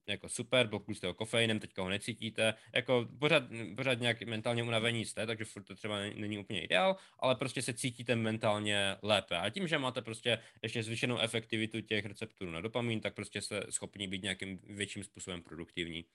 jako 0.10 0.30
super, 0.30 0.68
blokuju 0.68 0.96
jste 0.96 1.08
ho 1.08 1.14
kofeinem, 1.14 1.60
teďka 1.60 1.82
ho 1.82 1.90
necítíte, 1.90 2.54
jako 2.74 3.08
pořád, 3.20 3.44
pořád 3.76 4.00
nějak 4.00 4.22
mentálně 4.22 4.64
unavení 4.64 5.06
jste, 5.06 5.26
takže 5.26 5.46
furt 5.46 5.64
to 5.64 5.76
třeba 5.76 6.00
není 6.00 6.38
úplně 6.38 6.64
ideál, 6.64 6.96
ale 7.20 7.36
prostě 7.36 7.62
se 7.62 7.74
cítíte 7.74 8.16
mentálně 8.16 8.96
lépe. 9.02 9.38
A 9.38 9.50
tím, 9.50 9.68
že 9.68 9.78
máte 9.78 10.02
prostě 10.02 10.40
ještě 10.64 10.84
zvýšenou 10.84 11.20
efektivitu 11.20 11.82
těch 11.82 12.06
receptorů 12.06 12.52
na 12.52 12.62
dopamin, 12.62 13.02
tak 13.02 13.14
prostě 13.14 13.42
jste 13.42 13.64
schopni 13.70 14.08
být 14.08 14.24
nějakým 14.24 14.60
větším 14.64 15.04
způsobem 15.04 15.44
produktivní. 15.44 16.06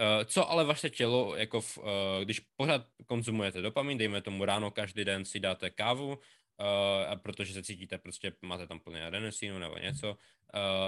Uh, 0.00 0.24
co 0.24 0.50
ale 0.50 0.64
vaše 0.64 0.90
tělo, 0.90 1.36
jako 1.36 1.60
v, 1.60 1.78
uh, 1.78 1.84
když 2.24 2.40
pořád 2.40 2.86
konzumujete 3.06 3.60
dopamin, 3.60 3.98
dejme 3.98 4.22
tomu 4.22 4.44
ráno 4.44 4.70
každý 4.70 5.04
den 5.04 5.24
si 5.24 5.40
dáte 5.40 5.70
kávu, 5.70 6.18
uh, 6.60 7.12
a 7.12 7.16
protože 7.16 7.52
se 7.54 7.62
cítíte, 7.62 7.98
prostě 7.98 8.32
máte 8.42 8.66
tam 8.66 8.80
plně 8.80 9.06
adenosínu 9.06 9.58
nebo 9.58 9.78
něco, 9.78 10.10
uh, 10.10 10.16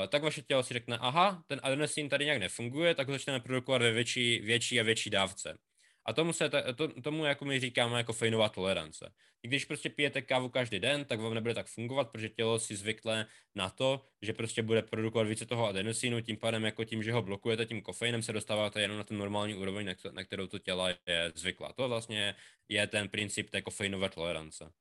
tak 0.09 0.23
vaše 0.23 0.43
tělo 0.43 0.63
si 0.63 0.75
řekne, 0.75 0.99
aha, 0.99 1.43
ten 1.47 1.61
adenosín 1.63 2.09
tady 2.09 2.25
nějak 2.25 2.41
nefunguje, 2.41 2.95
tak 2.95 3.07
ho 3.07 3.13
začneme 3.13 3.41
produkovat 3.41 3.83
ve 3.83 3.93
větší, 3.93 4.41
větší 4.41 4.81
a 4.81 4.83
větší 4.83 5.11
dávce. 5.11 5.59
A 6.07 6.13
tomu, 6.13 6.33
se, 6.33 6.51
to, 6.77 6.89
tomu 6.89 7.25
jako 7.25 7.45
my 7.45 7.61
říkáme 7.61 7.99
jako 7.99 8.13
fejnová 8.13 8.49
tolerance. 8.49 9.13
Když 9.43 9.65
prostě 9.65 9.91
pijete 9.91 10.23
kávu 10.23 10.49
každý 10.49 10.79
den, 10.79 11.05
tak 11.05 11.21
vám 11.21 11.35
nebude 11.35 11.55
tak 11.55 11.67
fungovat, 11.67 12.11
protože 12.11 12.29
tělo 12.29 12.59
si 12.59 12.77
zvyklé 12.77 13.27
na 13.55 13.71
to, 13.71 14.07
že 14.23 14.33
prostě 14.33 14.63
bude 14.63 14.83
produkovat 14.83 15.27
více 15.27 15.47
toho 15.47 15.67
adenosínu, 15.67 16.21
tím 16.21 16.37
pádem 16.37 16.65
jako 16.65 16.85
tím, 16.85 17.03
že 17.03 17.13
ho 17.13 17.23
blokujete 17.23 17.67
tím 17.67 17.83
kofeinem, 17.83 18.23
se 18.23 18.33
dostáváte 18.33 18.81
jenom 18.81 18.99
na 18.99 19.05
ten 19.05 19.19
normální 19.19 19.55
úroveň, 19.55 19.95
na 20.13 20.25
kterou 20.25 20.47
to 20.47 20.59
tělo 20.59 20.89
je 20.89 21.33
zvyklá. 21.35 21.73
To 21.73 21.89
vlastně 21.89 22.35
je 22.69 22.87
ten 22.87 23.09
princip 23.09 23.51
té 23.51 23.63
kofeinové 23.63 24.09
tolerance. 24.09 24.73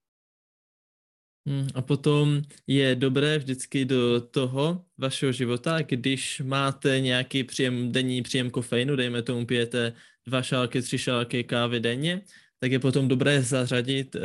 Hmm, 1.47 1.67
a 1.75 1.81
potom 1.81 2.41
je 2.67 2.95
dobré 2.95 3.37
vždycky 3.37 3.85
do 3.85 4.21
toho 4.21 4.85
vašeho 4.97 5.31
života, 5.31 5.81
když 5.81 6.41
máte 6.45 6.99
nějaký 6.99 7.43
příjem, 7.43 7.91
denní 7.91 8.21
příjem 8.21 8.49
kofeinu, 8.49 8.95
dejme 8.95 9.21
tomu 9.21 9.45
pijete 9.45 9.93
dva 10.25 10.41
šálky, 10.41 10.81
tři 10.81 10.97
šálky 10.97 11.43
kávy 11.43 11.79
denně, 11.79 12.21
tak 12.59 12.71
je 12.71 12.79
potom 12.79 13.07
dobré 13.07 13.41
zařadit 13.41 14.15
uh, 14.15 14.21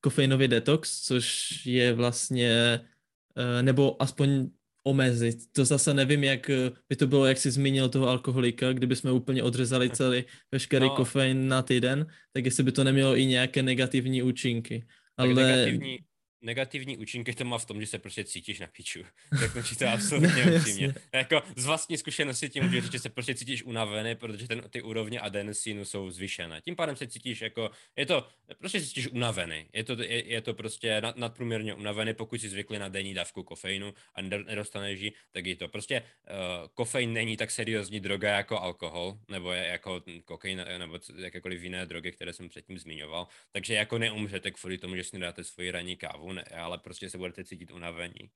kofeinový 0.00 0.48
detox, 0.48 1.00
což 1.00 1.50
je 1.66 1.92
vlastně, 1.92 2.80
uh, 3.36 3.62
nebo 3.62 4.02
aspoň 4.02 4.50
omezit. 4.82 5.38
To 5.52 5.64
zase 5.64 5.94
nevím, 5.94 6.24
jak 6.24 6.50
by 6.88 6.96
to 6.96 7.06
bylo, 7.06 7.26
jak 7.26 7.38
jsi 7.38 7.50
zmínil 7.50 7.88
toho 7.88 8.08
alkoholika, 8.08 8.72
kdyby 8.72 8.96
jsme 8.96 9.12
úplně 9.12 9.42
odřezali 9.42 9.90
celý 9.94 10.24
veškerý 10.52 10.86
no. 10.86 10.96
kofein 10.96 11.48
na 11.48 11.62
týden, 11.62 12.06
tak 12.32 12.44
jestli 12.44 12.62
by 12.62 12.72
to 12.72 12.84
nemělo 12.84 13.16
i 13.16 13.26
nějaké 13.26 13.62
negativní 13.62 14.22
účinky. 14.22 14.86
Ale... 15.16 15.34
negativní, 15.34 15.98
negativní 16.42 16.98
účinky 16.98 17.34
to 17.34 17.44
má 17.44 17.58
v 17.58 17.64
tom, 17.64 17.80
že 17.80 17.86
se 17.86 17.98
prostě 17.98 18.24
cítíš 18.24 18.60
na 18.60 18.66
piču. 18.66 19.02
Ti 19.68 19.76
to 19.78 19.88
absolutně 19.88 20.44
no, 20.46 20.56
upřímně. 20.56 20.94
Jako 21.12 21.42
z 21.56 21.66
vlastní 21.66 21.96
zkušenosti 21.96 22.48
tím 22.48 22.64
můžu 22.64 22.80
říct, 22.80 22.92
že 22.92 22.98
se 22.98 23.08
prostě 23.08 23.34
cítíš 23.34 23.62
unavený, 23.62 24.14
protože 24.14 24.48
ten, 24.48 24.62
ty 24.70 24.82
úrovně 24.82 25.20
adenosínu 25.20 25.84
jsou 25.84 26.10
zvýšené. 26.10 26.60
Tím 26.60 26.76
pádem 26.76 26.96
se 26.96 27.06
cítíš 27.06 27.40
jako, 27.40 27.70
je 27.96 28.06
to, 28.06 28.28
prostě 28.58 28.80
se 28.80 28.86
cítíš 28.86 29.08
unavený. 29.08 29.66
Je 29.72 29.84
to, 29.84 30.02
je, 30.02 30.28
je 30.28 30.40
to 30.40 30.54
prostě 30.54 31.00
nad, 31.00 31.16
nadprůměrně 31.16 31.74
unavený, 31.74 32.14
pokud 32.14 32.40
jsi 32.40 32.48
zvyklý 32.48 32.78
na 32.78 32.88
denní 32.88 33.14
dávku 33.14 33.42
kofeinu 33.42 33.94
a 34.14 34.22
nedostaneš 34.22 35.00
ji, 35.00 35.12
tak 35.32 35.46
je 35.46 35.56
to. 35.56 35.68
Prostě 35.68 36.02
uh, 36.02 36.68
kofein 36.74 37.12
není 37.12 37.36
tak 37.36 37.50
seriózní 37.50 38.00
droga 38.00 38.36
jako 38.36 38.60
alkohol, 38.60 39.18
nebo 39.28 39.52
je 39.52 39.66
jako 39.66 40.02
kokain, 40.24 40.64
nebo 40.78 40.98
jakékoliv 41.16 41.62
jiné 41.62 41.86
drogy, 41.86 42.12
které 42.12 42.32
jsem 42.32 42.48
předtím 42.48 42.78
zmiňoval. 42.78 43.26
Takže 43.52 43.74
jako 43.74 43.98
neumřete 43.98 44.50
kvůli 44.50 44.78
tomu, 44.78 44.96
že 44.96 45.04
si 45.04 45.18
dáte 45.18 45.44
svoji 45.44 45.70
ranní 45.70 45.96
kávu 45.96 46.29
ale 46.38 46.78
prostě 46.78 47.10
se 47.10 47.18
budete 47.18 47.44
cítit 47.44 47.70
unavení 47.70 48.30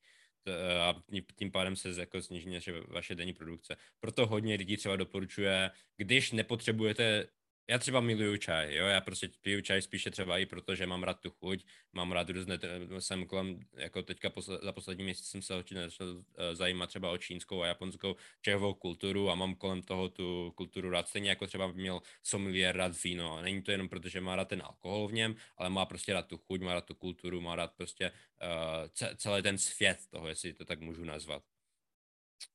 a 0.81 1.03
tím 1.39 1.51
pádem 1.51 1.77
se 1.77 2.01
jako 2.01 2.23
sníží 2.23 2.59
vaše 2.89 3.15
denní 3.15 3.33
produkce. 3.33 3.77
Proto 4.01 4.27
hodně 4.27 4.55
lidí 4.55 4.77
třeba 4.77 4.97
doporučuje, 4.97 5.71
když 5.97 6.33
nepotřebujete 6.33 7.27
já 7.69 7.79
třeba 7.79 8.01
miluju 8.01 8.37
čaj, 8.37 8.75
jo, 8.75 8.87
já 8.87 9.01
prostě 9.01 9.29
piju 9.41 9.61
čaj 9.61 9.83
spíše 9.83 10.11
třeba 10.11 10.39
i 10.39 10.47
proto, 10.47 10.75
že 10.75 10.87
mám 10.87 11.03
rád 11.03 11.21
tu 11.21 11.31
chuť, 11.31 11.65
mám 11.93 12.13
rád 12.13 12.31
různé, 12.31 12.59
jsem 12.99 13.27
kolem, 13.27 13.61
jako 13.77 14.03
teďka 14.03 14.31
posle, 14.31 14.59
za 14.63 14.73
poslední 14.73 15.05
měsíc 15.05 15.27
jsem 15.27 15.43
se 15.43 15.63
začal 15.73 16.07
eh, 16.39 16.57
zajímat 16.57 16.87
třeba 16.87 17.11
o 17.11 17.19
čínskou 17.19 17.63
a 17.63 17.67
japonskou 17.67 18.17
čajovou 18.43 18.75
kulturu 18.75 19.31
a 19.31 19.35
mám 19.35 19.55
kolem 19.55 19.83
toho 19.83 20.09
tu 20.09 20.53
kulturu 20.55 20.91
rád, 20.91 21.09
stejně 21.09 21.31
jako 21.31 21.47
třeba 21.47 21.67
měl 21.73 22.01
sommelier 22.23 22.77
rád 22.77 23.03
víno, 23.05 23.43
není 23.43 23.63
to 23.63 23.71
jenom 23.71 23.89
proto, 23.89 24.09
že 24.09 24.21
má 24.21 24.37
rád 24.37 24.49
ten 24.49 24.63
alkohol 24.65 25.09
v 25.09 25.13
něm, 25.13 25.37
ale 25.57 25.71
má 25.71 25.87
prostě 25.87 26.13
rád 26.13 26.27
tu 26.27 26.39
chuť, 26.39 26.61
má 26.61 26.75
rád 26.75 26.85
tu 26.85 26.95
kulturu, 26.95 27.41
má 27.41 27.57
rád 27.57 27.73
prostě 27.77 28.11
uh, 28.11 29.15
celý 29.17 29.43
ten 29.43 29.59
svět 29.59 29.99
toho, 30.11 30.29
jestli 30.29 30.53
to 30.53 30.65
tak 30.65 30.81
můžu 30.81 31.05
nazvat. 31.05 31.43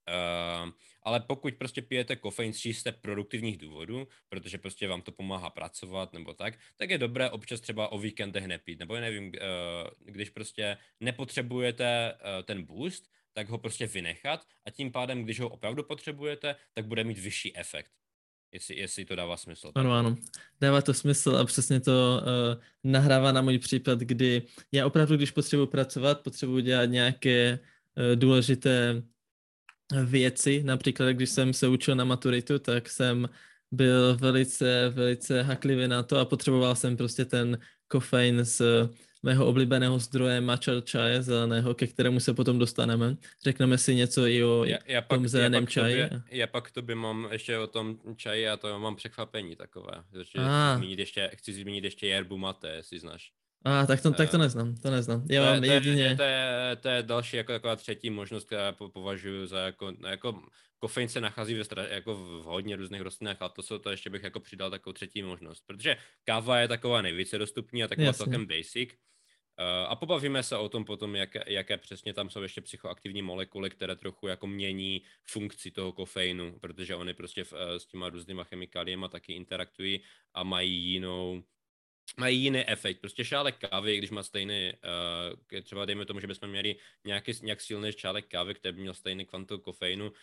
Uh, 0.10 0.72
ale 1.03 1.19
pokud 1.19 1.53
prostě 1.53 1.81
pijete 1.81 2.15
kofein 2.15 2.53
z 2.53 2.58
čistě 2.58 2.91
produktivních 2.91 3.58
důvodů, 3.58 4.08
protože 4.29 4.58
prostě 4.58 4.88
vám 4.88 5.01
to 5.01 5.12
pomáhá 5.12 5.50
pracovat 5.50 6.13
nebo 6.13 6.34
tak, 6.34 6.53
tak 6.77 6.89
je 6.89 6.98
dobré 6.98 7.29
občas 7.29 7.62
třeba 7.62 7.91
o 7.91 8.00
víkendech 8.00 8.48
nepít, 8.48 8.79
nebo 8.79 8.96
nevím, 8.96 9.25
uh, 9.25 9.31
když 10.05 10.29
prostě 10.29 10.77
nepotřebujete 11.00 12.13
uh, 12.13 12.43
ten 12.43 12.63
boost, 12.63 13.10
tak 13.34 13.50
ho 13.50 13.58
prostě 13.58 13.88
vynechat 13.88 14.46
a 14.65 14.69
tím 14.69 14.91
pádem, 14.91 15.24
když 15.24 15.39
ho 15.39 15.50
opravdu 15.50 15.84
potřebujete, 15.84 16.55
tak 16.74 16.86
bude 16.86 17.03
mít 17.03 17.19
vyšší 17.19 17.58
efekt. 17.58 17.91
Jestli, 18.51 18.75
jestli 18.75 19.05
to 19.05 19.15
dává 19.15 19.38
smysl. 19.38 19.72
Ano, 19.75 19.93
ano. 19.93 20.17
Dává 20.62 20.81
to 20.81 20.93
smysl 20.93 21.36
a 21.36 21.46
přesně 21.46 21.79
to 21.79 22.22
uh, 22.22 22.63
nahrává 22.84 23.31
na 23.31 23.41
můj 23.41 23.60
případ, 23.60 24.00
kdy 24.00 24.41
já 24.72 24.86
opravdu, 24.86 25.17
když 25.17 25.31
potřebuji 25.31 25.65
pracovat, 25.65 26.24
potřebuji 26.24 26.60
dělat 26.60 26.86
nějaké 26.86 27.60
důležité 28.15 29.03
věci. 30.05 30.63
Například, 30.63 31.12
když 31.12 31.29
jsem 31.29 31.53
se 31.53 31.67
učil 31.67 31.96
na 31.96 32.03
maturitu, 32.03 32.60
tak 32.60 32.89
jsem 32.89 33.29
byl 33.72 34.17
velice, 34.17 34.89
velice 34.89 35.41
haklivý 35.41 35.88
na 35.88 36.03
to 36.03 36.17
a 36.17 36.25
potřeboval 36.25 36.75
jsem 36.75 36.98
prostě 36.98 37.25
ten 37.25 37.60
kofein 37.88 38.46
z 38.46 38.62
mého 39.24 39.48
oblíbeného 39.48 40.00
zdroje 40.00 40.41
matcha 40.41 40.81
čaje 40.81 41.24
zeleného, 41.24 41.74
ke 41.74 41.88
kterému 41.88 42.19
se 42.19 42.34
potom 42.34 42.60
dostaneme. 42.60 43.17
Řekneme 43.43 43.77
si 43.77 43.96
něco 43.96 44.25
i 44.25 44.43
o 44.43 44.63
já, 44.63 44.77
já 44.86 45.01
tom 45.01 45.22
pak, 45.22 45.29
zeleném 45.29 45.63
já 45.63 45.65
pak 45.65 45.69
čaji. 45.69 46.03
Tobě, 46.03 46.22
já 46.29 46.48
pak 46.48 46.72
to 46.72 46.81
by 46.81 46.96
mám 46.96 47.27
ještě 47.31 47.58
o 47.58 47.67
tom 47.67 48.00
čaji 48.15 48.50
a 48.50 48.58
to 48.58 48.79
mám 48.79 48.96
překvapení 48.96 49.55
takové. 49.55 50.03
Chci 50.22 50.38
zmínit 50.77 51.00
ještě, 51.00 51.31
chci 51.36 51.53
zmínit 51.53 51.84
ještě 51.84 52.08
yerbu 52.08 52.38
mate, 52.38 52.69
jestli 52.69 53.00
znáš. 53.00 53.31
A, 53.66 53.82
ah, 53.82 53.88
tak 53.88 54.01
to, 54.01 54.12
tak 54.12 54.32
to 54.32 54.38
eh, 54.38 54.39
neznám, 54.39 54.75
to 54.75 54.92
neznám. 54.92 55.25
Já 55.30 55.46
mám 55.46 55.60
to, 55.60 55.66
jedině... 55.66 56.16
To 56.16 56.24
je, 56.24 56.75
to 56.82 56.89
je 56.89 57.04
další 57.04 57.38
jako 57.38 57.51
taková 57.51 57.75
třetí 57.75 58.10
možnost, 58.10 58.44
která 58.44 58.72
považuji 58.72 59.48
za 59.48 59.60
jako, 59.60 59.94
jako 60.10 60.42
kofein 60.80 61.10
se 61.10 61.22
nachází 61.22 61.54
ve 61.54 61.63
stra, 61.63 61.88
jako 61.88 62.16
v 62.16 62.44
hodně 62.44 62.75
různých 62.75 63.01
rostlinách 63.01 63.42
a 63.42 63.50
to, 63.50 63.63
jsou, 63.63 63.78
to 63.78 63.89
ještě 63.89 64.10
bych 64.10 64.24
jako 64.24 64.39
přidal 64.39 64.72
takovou 64.72 64.94
třetí 64.94 65.22
možnost, 65.22 65.63
protože 65.68 65.98
káva 66.24 66.60
je 66.60 66.68
taková 66.68 67.01
nejvíce 67.01 67.38
dostupní 67.38 67.84
a 67.84 67.88
taková 67.88 68.08
Jasně. 68.08 68.24
celkem 68.24 68.46
basic. 68.46 68.89
Uh, 69.60 69.92
a 69.92 69.96
pobavíme 69.96 70.44
se 70.44 70.58
o 70.58 70.70
tom 70.70 70.86
potom, 70.86 71.16
jak, 71.16 71.30
jaké 71.48 71.78
přesně 71.78 72.13
tam 72.13 72.30
jsou 72.30 72.42
ještě 72.42 72.62
psychoaktivní 72.62 73.22
molekuly, 73.22 73.70
které 73.70 73.96
trochu 73.96 74.28
jako 74.28 74.48
mění 74.48 75.01
funkci 75.25 75.72
toho 75.72 75.92
kofeinu, 75.92 76.60
protože 76.60 76.96
oni 76.96 77.13
prostě 77.13 77.44
v, 77.44 77.54
s 77.54 77.86
těma 77.86 78.10
různýma 78.10 78.44
chemikáliemi 78.44 79.06
taky 79.10 79.34
interaktují 79.34 80.01
a 80.34 80.44
mají 80.44 80.74
jinou 80.74 81.44
mají 82.18 82.44
jiný 82.44 82.60
efekt. 82.60 83.00
Prostě 83.00 83.25
šálek 83.25 83.58
kávy, 83.58 83.98
když 83.98 84.10
má 84.12 84.24
stejný, 84.24 84.74
uh, 85.54 85.62
třeba 85.62 85.86
dejme 85.86 86.06
tomu, 86.06 86.20
že 86.20 86.28
bychom 86.28 86.50
měli 86.50 86.75
nějaký, 87.06 87.32
nějak 87.42 87.62
silný 87.62 87.92
šálek 87.92 88.28
kávy, 88.28 88.54
který 88.54 88.75
by 88.75 88.82
měl 88.82 88.94
stejný 88.94 89.25
kvantum 89.25 89.60
kofeinu 89.62 90.06
uh, 90.08 90.13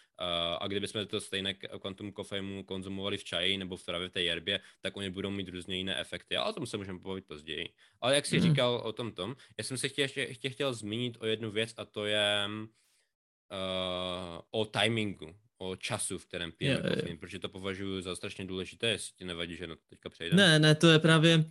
a 0.60 0.66
kdybychom 0.66 1.06
to 1.06 1.20
stejné 1.20 1.54
kvantum 1.54 2.12
kofeinu 2.12 2.64
konzumovali 2.64 3.16
v 3.16 3.24
čaji 3.24 3.58
nebo 3.58 3.76
v 3.76 3.84
právě 3.84 4.08
v 4.08 4.12
té 4.12 4.22
jerbě, 4.22 4.60
tak 4.80 4.96
oni 4.96 5.10
budou 5.10 5.30
mít 5.30 5.48
různě 5.48 5.76
jiné 5.76 6.00
efekty. 6.00 6.36
Ale 6.36 6.50
o 6.50 6.52
tom 6.52 6.66
se 6.66 6.76
můžeme 6.76 6.98
povědět 6.98 7.26
později. 7.26 7.68
Ale 8.00 8.14
jak 8.14 8.26
jsi 8.26 8.36
mm. 8.36 8.42
říkal 8.42 8.74
o 8.84 8.92
tom 8.92 9.12
tom, 9.12 9.36
já 9.58 9.64
jsem 9.64 9.78
se 9.78 9.88
chtěl, 9.88 10.02
ještě, 10.02 10.34
chtěl, 10.34 10.50
chtěl 10.50 10.74
zmínit 10.74 11.16
o 11.20 11.26
jednu 11.26 11.50
věc 11.50 11.74
a 11.76 11.84
to 11.84 12.04
je 12.04 12.48
uh, 12.48 14.40
o 14.50 14.64
timingu 14.64 15.45
o 15.58 15.76
času, 15.76 16.18
v 16.18 16.26
kterém 16.26 16.52
pijeme 16.52 16.90
je, 16.90 16.96
kofein, 16.96 17.18
protože 17.18 17.38
to 17.38 17.48
považuji 17.48 18.02
za 18.02 18.16
strašně 18.16 18.44
důležité, 18.44 18.88
jestli 18.88 19.16
ti 19.16 19.24
nevadí, 19.24 19.56
že 19.56 19.66
na 19.66 19.74
to 19.74 19.82
teďka 19.90 20.08
přejdeme. 20.10 20.42
Ne, 20.42 20.58
ne, 20.58 20.74
to 20.74 20.88
je 20.88 20.98
právě 20.98 21.36
uh, 21.36 21.44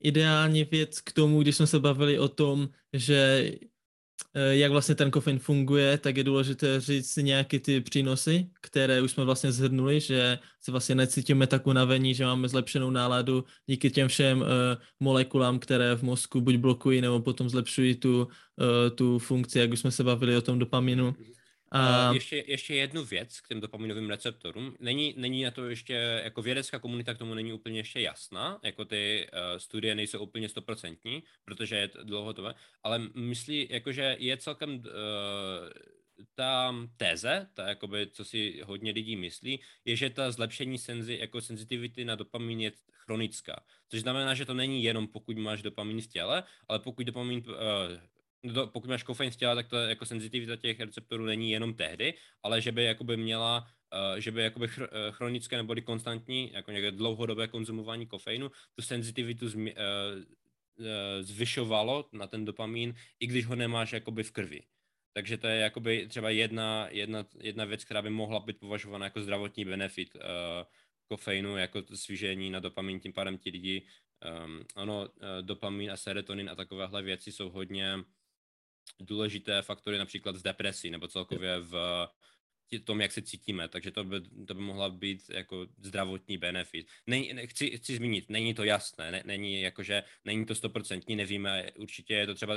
ideální 0.00 0.64
věc 0.64 1.00
k 1.00 1.12
tomu, 1.12 1.42
když 1.42 1.56
jsme 1.56 1.66
se 1.66 1.80
bavili 1.80 2.18
o 2.18 2.28
tom, 2.28 2.68
že 2.92 3.50
uh, 4.36 4.42
jak 4.50 4.72
vlastně 4.72 4.94
ten 4.94 5.10
kofein 5.10 5.38
funguje, 5.38 5.98
tak 5.98 6.16
je 6.16 6.24
důležité 6.24 6.80
říct 6.80 7.16
nějaké 7.16 7.60
ty 7.60 7.80
přínosy, 7.80 8.46
které 8.60 9.02
už 9.02 9.10
jsme 9.10 9.24
vlastně 9.24 9.52
zhrnuli, 9.52 10.00
že 10.00 10.38
se 10.60 10.70
vlastně 10.70 10.94
necítíme 10.94 11.46
tak 11.46 11.66
unavení, 11.66 12.14
že 12.14 12.24
máme 12.24 12.48
zlepšenou 12.48 12.90
náladu 12.90 13.44
díky 13.66 13.90
těm 13.90 14.08
všem 14.08 14.40
uh, 14.40 14.46
molekulám, 15.00 15.58
které 15.58 15.94
v 15.94 16.02
mozku 16.02 16.40
buď 16.40 16.56
blokují, 16.56 17.00
nebo 17.00 17.20
potom 17.20 17.48
zlepšují 17.48 17.94
tu, 17.94 18.24
uh, 18.24 18.26
tu 18.94 19.18
funkci, 19.18 19.58
jak 19.58 19.72
už 19.72 19.80
jsme 19.80 19.90
se 19.90 20.04
bavili 20.04 20.36
o 20.36 20.42
tom 20.42 20.58
dopaminu. 20.58 21.10
Mm-hmm 21.10 21.36
Uh, 22.08 22.14
ještě, 22.14 22.44
ještě 22.46 22.74
jednu 22.74 23.04
věc 23.04 23.40
k 23.40 23.48
těm 23.48 23.60
dopaminovým 23.60 24.10
receptorům. 24.10 24.76
Není, 24.80 25.14
není 25.16 25.42
na 25.42 25.50
to 25.50 25.68
ještě, 25.68 26.20
jako 26.24 26.42
vědecká 26.42 26.78
komunita 26.78 27.14
k 27.14 27.18
tomu 27.18 27.34
není 27.34 27.52
úplně 27.52 27.80
ještě 27.80 28.00
jasná, 28.00 28.60
jako 28.62 28.84
ty 28.84 29.26
uh, 29.32 29.58
studie 29.58 29.94
nejsou 29.94 30.18
úplně 30.18 30.48
stoprocentní, 30.48 31.22
protože 31.44 31.76
je 31.76 31.88
to 31.88 32.04
dlouhodobé, 32.04 32.54
ale 32.82 32.98
myslí, 33.14 33.68
jakože 33.70 34.16
je 34.18 34.36
celkem 34.36 34.70
uh, 34.74 34.82
ta 36.34 36.74
téze, 36.96 37.48
ta 37.54 37.68
jakoby, 37.68 38.06
co 38.10 38.24
si 38.24 38.60
hodně 38.64 38.92
lidí 38.92 39.16
myslí, 39.16 39.60
je, 39.84 39.96
že 39.96 40.10
ta 40.10 40.30
zlepšení 40.30 40.78
senzi, 40.78 41.18
jako 41.20 41.40
senzitivity 41.40 42.04
na 42.04 42.14
dopamin 42.14 42.60
je 42.60 42.72
chronická. 42.90 43.64
Což 43.88 44.00
znamená, 44.00 44.34
že 44.34 44.44
to 44.44 44.54
není 44.54 44.84
jenom 44.84 45.08
pokud 45.08 45.36
máš 45.36 45.62
dopamin 45.62 46.00
v 46.00 46.06
těle, 46.06 46.44
ale 46.68 46.78
pokud 46.78 47.06
dopamin 47.06 47.42
uh, 47.46 47.54
to, 48.54 48.66
pokud 48.66 48.90
máš 48.90 49.02
kofein 49.02 49.30
v 49.30 49.36
těle, 49.36 49.54
tak 49.54 49.68
to 49.68 49.76
jako 49.76 50.06
senzitivita 50.06 50.56
těch 50.56 50.80
receptorů 50.80 51.24
není 51.24 51.50
jenom 51.50 51.74
tehdy, 51.74 52.14
ale 52.42 52.60
že 52.60 52.72
by 52.72 52.84
jakoby 52.84 53.16
měla 53.16 53.66
Uh, 53.94 54.18
že 54.18 54.30
by 54.30 54.42
jakoby 54.42 54.66
uh, 54.66 54.84
chronické 55.10 55.56
nebo 55.56 55.74
konstantní, 55.84 56.52
jako 56.52 56.70
někde 56.70 56.90
dlouhodobé 56.90 57.48
konzumování 57.48 58.06
kofeinu, 58.06 58.50
tu 58.74 58.82
senzitivitu 58.82 59.46
zmi- 59.46 59.74
uh, 59.76 60.82
zvyšovalo 61.20 62.08
na 62.12 62.26
ten 62.26 62.44
dopamin, 62.44 62.94
i 63.20 63.26
když 63.26 63.46
ho 63.46 63.54
nemáš 63.54 63.92
jakoby 63.92 64.22
v 64.22 64.32
krvi. 64.32 64.62
Takže 65.12 65.38
to 65.38 65.46
je 65.46 65.56
jakoby 65.60 66.06
třeba 66.08 66.30
jedna, 66.30 66.88
jedna, 66.90 67.26
jedna 67.40 67.64
věc, 67.64 67.84
která 67.84 68.02
by 68.02 68.10
mohla 68.10 68.40
být 68.40 68.58
považována 68.58 69.06
jako 69.06 69.22
zdravotní 69.22 69.64
benefit 69.64 70.14
uh, 70.14 70.20
kofeinu, 71.08 71.56
jako 71.56 71.82
svížení 71.94 72.50
na 72.50 72.60
dopamin, 72.60 73.00
tím 73.00 73.12
pádem 73.12 73.38
ti 73.38 73.50
lidi, 73.50 73.86
um, 74.44 74.64
ano, 74.74 75.00
uh, 75.00 75.08
dopamin 75.42 75.90
a 75.90 75.96
serotonin 75.96 76.50
a 76.50 76.54
takovéhle 76.54 77.02
věci 77.02 77.32
jsou 77.32 77.50
hodně 77.50 77.94
důležité 79.00 79.62
faktory 79.62 79.98
například 79.98 80.36
z 80.36 80.42
depresí 80.42 80.90
nebo 80.90 81.08
celkově 81.08 81.60
v 81.60 82.08
tom, 82.84 83.00
jak 83.00 83.12
se 83.12 83.22
cítíme, 83.22 83.68
takže 83.68 83.90
to 83.90 84.04
by, 84.04 84.20
to 84.20 84.54
by 84.54 84.60
mohla 84.60 84.90
být 84.90 85.30
jako 85.30 85.66
zdravotní 85.78 86.38
benefit. 86.38 86.86
Není, 87.06 87.32
chci, 87.46 87.70
chci 87.76 87.96
zmínit, 87.96 88.30
není 88.30 88.54
to 88.54 88.64
jasné, 88.64 89.10
ne, 89.10 89.22
není 89.26 89.60
jakože, 89.60 90.02
není 90.24 90.46
to 90.46 90.54
stoprocentní, 90.54 91.16
nevíme, 91.16 91.70
určitě 91.76 92.14
je 92.14 92.26
to 92.26 92.34
třeba, 92.34 92.54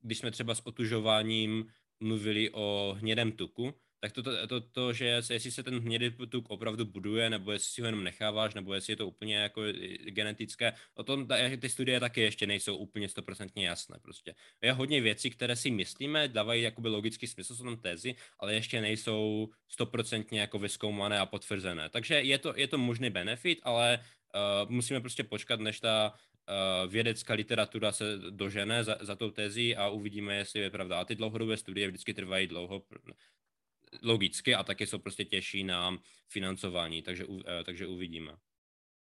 když 0.00 0.18
jsme 0.18 0.30
třeba 0.30 0.54
s 0.54 0.66
otužováním 0.66 1.72
mluvili 2.00 2.50
o 2.50 2.96
hnědém 2.98 3.32
tuku, 3.32 3.74
tak 4.00 4.12
to, 4.12 4.22
to, 4.22 4.46
to, 4.46 4.60
to 4.60 4.92
že 4.92 5.06
jestli 5.06 5.50
se 5.50 5.62
ten 5.62 5.80
hnědý 5.80 6.10
tuk 6.28 6.50
opravdu 6.50 6.84
buduje, 6.84 7.30
nebo 7.30 7.52
jestli 7.52 7.72
si 7.72 7.80
ho 7.80 7.86
jenom 7.86 8.04
necháváš, 8.04 8.54
nebo 8.54 8.74
jestli 8.74 8.92
je 8.92 8.96
to 8.96 9.06
úplně 9.06 9.36
jako 9.36 9.62
genetické, 10.04 10.72
o 10.94 11.02
tom 11.02 11.28
ty 11.60 11.68
studie 11.68 12.00
taky 12.00 12.20
ještě 12.20 12.46
nejsou 12.46 12.76
úplně 12.76 13.08
stoprocentně 13.08 13.66
jasné 13.66 13.98
prostě. 14.02 14.34
Je 14.62 14.72
hodně 14.72 15.00
věcí, 15.00 15.30
které 15.30 15.56
si 15.56 15.70
myslíme, 15.70 16.28
dávají 16.28 16.62
jakoby 16.62 16.88
logický 16.88 17.26
smysl, 17.26 17.54
jsou 17.54 17.64
tam 17.64 17.76
tézy, 17.76 18.14
ale 18.38 18.54
ještě 18.54 18.80
nejsou 18.80 19.48
stoprocentně 19.68 20.40
jako 20.40 20.58
vyskoumané 20.58 21.18
a 21.18 21.26
potvrzené. 21.26 21.88
Takže 21.88 22.14
je 22.14 22.38
to, 22.38 22.52
je 22.56 22.68
to 22.68 22.78
možný 22.78 23.10
benefit, 23.10 23.58
ale 23.62 23.98
uh, 24.34 24.70
musíme 24.70 25.00
prostě 25.00 25.24
počkat, 25.24 25.60
než 25.60 25.80
ta 25.80 26.12
uh, 26.12 26.90
vědecká 26.90 27.34
literatura 27.34 27.92
se 27.92 28.18
dožene 28.30 28.84
za, 28.84 28.96
za 29.00 29.16
tou 29.16 29.30
tezí 29.30 29.76
a 29.76 29.88
uvidíme, 29.88 30.36
jestli 30.36 30.60
je 30.60 30.70
pravda. 30.70 31.00
A 31.00 31.04
ty 31.04 31.14
dlouhodobé 31.14 31.56
studie 31.56 31.88
vždycky 31.88 32.14
trvají 32.14 32.46
dlouho, 32.46 32.82
logicky 34.02 34.54
a 34.54 34.62
taky 34.64 34.86
jsou 34.86 34.98
prostě 34.98 35.24
těžší 35.24 35.64
na 35.64 35.98
financování, 36.28 37.02
takže, 37.02 37.24
eh, 37.46 37.64
takže 37.64 37.86
uvidíme. 37.86 38.32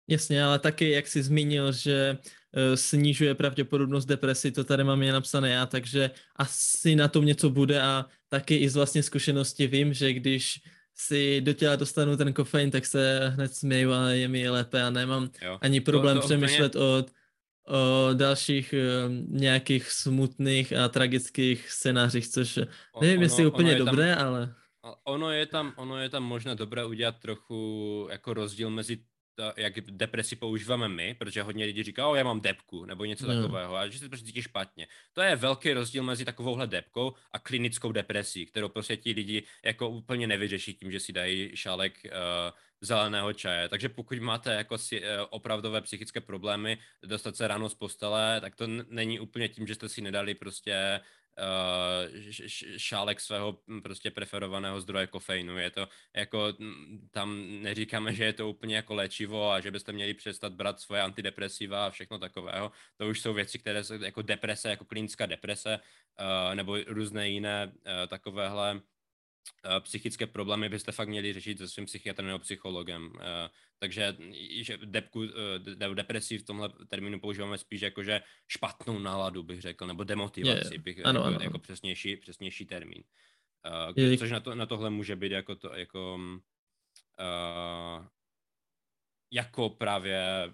Jasně, 0.08 0.44
ale 0.44 0.60
taky, 0.60 0.90
jak 0.90 1.08
jsi 1.08 1.24
zmínil, 1.24 1.72
že 1.72 2.18
uh, 2.18 2.76
snižuje 2.76 3.36
pravděpodobnost 3.36 4.06
depresi, 4.06 4.52
to 4.52 4.64
tady 4.64 4.84
mám 4.84 5.04
je 5.04 5.14
napsané 5.14 5.50
já, 5.50 5.66
takže 5.66 6.12
asi 6.36 6.96
na 6.96 7.08
tom 7.08 7.26
něco 7.26 7.50
bude 7.50 7.82
a 7.82 8.06
taky 8.30 8.56
i 8.56 8.70
z 8.70 8.76
vlastní 8.76 9.04
zkušenosti 9.04 9.68
vím, 9.68 9.94
že 9.94 10.14
když 10.14 10.60
si 10.96 11.42
do 11.42 11.54
těla 11.54 11.76
dostanu 11.76 12.18
ten 12.18 12.34
kofein, 12.34 12.72
tak 12.72 12.86
se 12.86 13.30
hned 13.30 13.56
směju 13.56 13.92
a 13.92 14.10
je 14.10 14.28
mi 14.28 14.50
lépe 14.50 14.84
a 14.84 14.90
nemám 14.90 15.30
jo. 15.42 15.58
ani 15.62 15.82
problém 15.82 16.18
to, 16.18 16.22
to 16.22 16.28
přemýšlet 16.28 16.76
úplně... 16.76 16.86
o, 16.86 17.06
o 17.68 18.14
dalších 18.14 18.74
nějakých 19.28 19.92
smutných 19.92 20.74
a 20.74 20.90
tragických 20.90 21.72
scénářích, 21.72 22.28
což 22.28 22.56
nevím, 23.02 23.18
ono, 23.18 23.26
jestli 23.26 23.44
je 23.44 23.48
úplně 23.48 23.72
je 23.72 23.78
dobré, 23.78 24.16
tam... 24.16 24.28
ale 24.28 24.56
ono 25.04 25.32
je 25.32 25.46
tam, 25.46 25.74
ono 25.78 25.98
je 25.98 26.10
tam 26.10 26.24
možná 26.24 26.54
dobré 26.54 26.86
udělat 26.86 27.20
trochu 27.20 28.08
jako 28.12 28.34
rozdíl 28.34 28.70
mezi 28.70 28.98
to, 29.36 29.54
jak 29.58 29.82
depresi 29.82 30.36
používáme 30.36 30.90
my, 30.90 31.14
protože 31.14 31.44
hodně 31.44 31.66
lidí 31.66 31.84
říká, 31.84 32.08
o 32.08 32.16
já 32.16 32.24
mám 32.24 32.42
depku, 32.42 32.86
nebo 32.86 33.06
něco 33.06 33.28
no. 33.28 33.42
takového, 33.42 33.76
a 33.76 33.88
že 33.88 34.00
se 34.00 34.10
prostě 34.10 34.26
cítí 34.26 34.42
špatně. 34.42 34.88
To 35.14 35.22
je 35.22 35.36
velký 35.36 35.74
rozdíl 35.74 36.04
mezi 36.04 36.26
takovouhle 36.26 36.68
depkou 36.68 37.14
a 37.32 37.40
klinickou 37.40 37.92
depresí, 37.92 38.46
kterou 38.46 38.70
prostě 38.70 38.98
ti 38.98 39.12
lidi 39.12 39.44
jako 39.66 39.90
úplně 39.90 40.28
nevyřeší 40.28 40.74
tím, 40.74 40.92
že 40.92 41.00
si 41.00 41.14
dají 41.14 41.52
šálek 41.56 41.94
uh, 42.06 42.12
zeleného 42.82 43.34
čaje. 43.34 43.70
Takže 43.70 43.90
pokud 43.90 44.20
máte 44.20 44.54
jako 44.54 44.78
si, 44.78 45.02
uh, 45.02 45.06
opravdové 45.30 45.82
psychické 45.82 46.22
problémy, 46.22 46.78
dostat 47.04 47.36
se 47.36 47.48
ráno 47.48 47.70
z 47.70 47.76
postele, 47.76 48.42
tak 48.42 48.56
to 48.56 48.64
n- 48.64 48.86
není 48.90 49.20
úplně 49.20 49.48
tím, 49.48 49.68
že 49.68 49.76
jste 49.76 49.90
si 49.90 50.02
nedali 50.02 50.36
prostě 50.36 51.00
šálek 52.78 53.20
svého 53.22 53.60
hm, 53.68 53.82
prostě 53.82 54.12
preferovaného 54.12 54.82
zdroje 54.82 55.08
kofeinu. 55.08 55.58
Je 55.58 55.70
to 55.70 55.88
jako, 56.16 56.54
hm, 56.60 57.08
tam 57.12 57.46
neříkáme, 57.62 58.14
že 58.14 58.24
je 58.26 58.34
to 58.34 58.50
úplně 58.50 58.76
jako 58.76 58.94
léčivo 58.94 59.52
a 59.52 59.60
že 59.60 59.72
byste 59.72 59.92
měli 59.92 60.14
přestat 60.14 60.54
brát 60.54 60.80
svoje 60.80 61.02
antidepresiva 61.02 61.86
a 61.86 61.90
všechno 61.90 62.20
takového. 62.20 62.72
To 62.98 63.08
už 63.08 63.22
jsou 63.22 63.34
věci, 63.34 63.60
které 63.60 63.84
jsou 63.84 63.94
jako 63.94 64.22
deprese, 64.22 64.70
jako 64.70 64.86
klinická 64.86 65.26
deprese, 65.26 65.80
uh, 66.20 66.56
nebo 66.56 66.78
různé 66.88 67.30
jiné 67.30 67.68
uh, 67.68 68.08
takovéhle 68.08 68.82
Eh, 68.82 68.91
psychické 69.80 70.28
problémy 70.28 70.70
byste 70.70 70.92
fakt 70.92 71.08
měli 71.08 71.34
řešit 71.34 71.58
se 71.58 71.70
svým 71.70 71.86
psychiatrem 71.86 72.28
nebo 72.28 72.40
psychologem. 72.40 73.14
Eh, 73.20 73.50
takže 73.80 74.18
že 74.62 74.78
depku, 74.78 75.24
eh, 75.24 75.94
depresi 75.94 76.38
v 76.38 76.46
tomhle 76.46 76.70
termínu 76.88 77.20
používáme 77.20 77.58
spíš 77.58 77.82
jako, 77.82 78.04
že 78.04 78.22
špatnou 78.48 79.00
náladu 79.00 79.44
bych 79.44 79.62
řekl, 79.62 79.88
nebo 79.88 80.04
demotivaci 80.04 80.78
bych 80.78 81.06
ano, 81.06 81.20
jako, 81.20 81.28
ano. 81.28 81.40
jako 81.42 81.60
přesnější, 81.60 82.18
přesnější 82.18 82.66
termín. 82.66 83.04
Je, 83.96 84.18
což 84.18 84.32
na, 84.32 84.40
to, 84.40 84.56
na 84.56 84.66
tohle 84.66 84.90
může 84.90 85.16
být 85.16 85.32
jako 85.32 85.56
to, 85.56 85.76
jako 85.76 86.20
uh, 87.20 88.06
jako 89.32 89.70
právě 89.70 90.54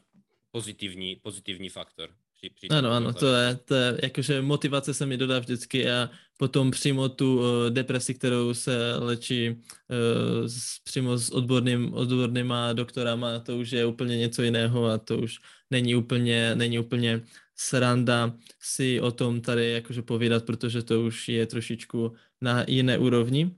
pozitivní, 0.51 1.15
pozitivní 1.15 1.69
faktor. 1.69 2.15
Při, 2.37 2.49
při 2.49 2.67
ano, 2.67 2.91
ano, 2.91 3.13
to 3.13 3.33
je, 3.33 3.55
to 3.55 3.75
je, 3.75 3.99
jakože 4.03 4.41
motivace 4.41 4.93
se 4.93 5.05
mi 5.05 5.17
dodá 5.17 5.39
vždycky 5.39 5.91
a 5.91 6.09
potom 6.37 6.71
přímo 6.71 7.09
tu 7.09 7.37
uh, 7.37 7.43
depresi, 7.69 8.13
kterou 8.13 8.53
se 8.53 8.95
léčí 8.95 9.49
uh, 9.49 10.47
s, 10.47 10.79
přímo 10.83 11.17
s 11.17 11.29
odborným, 11.29 11.93
odbornýma 11.93 12.73
doktorama, 12.73 13.39
to 13.39 13.57
už 13.57 13.71
je 13.71 13.85
úplně 13.85 14.17
něco 14.17 14.41
jiného 14.41 14.85
a 14.85 14.97
to 14.97 15.17
už 15.17 15.39
není 15.71 15.95
úplně, 15.95 16.55
není 16.55 16.79
úplně 16.79 17.21
sranda 17.55 18.33
si 18.59 19.01
o 19.01 19.11
tom 19.11 19.41
tady 19.41 19.71
jakože 19.71 20.01
povídat, 20.01 20.45
protože 20.45 20.83
to 20.83 21.01
už 21.01 21.29
je 21.29 21.45
trošičku 21.45 22.13
na 22.41 22.65
jiné 22.67 22.97
úrovni 22.97 23.51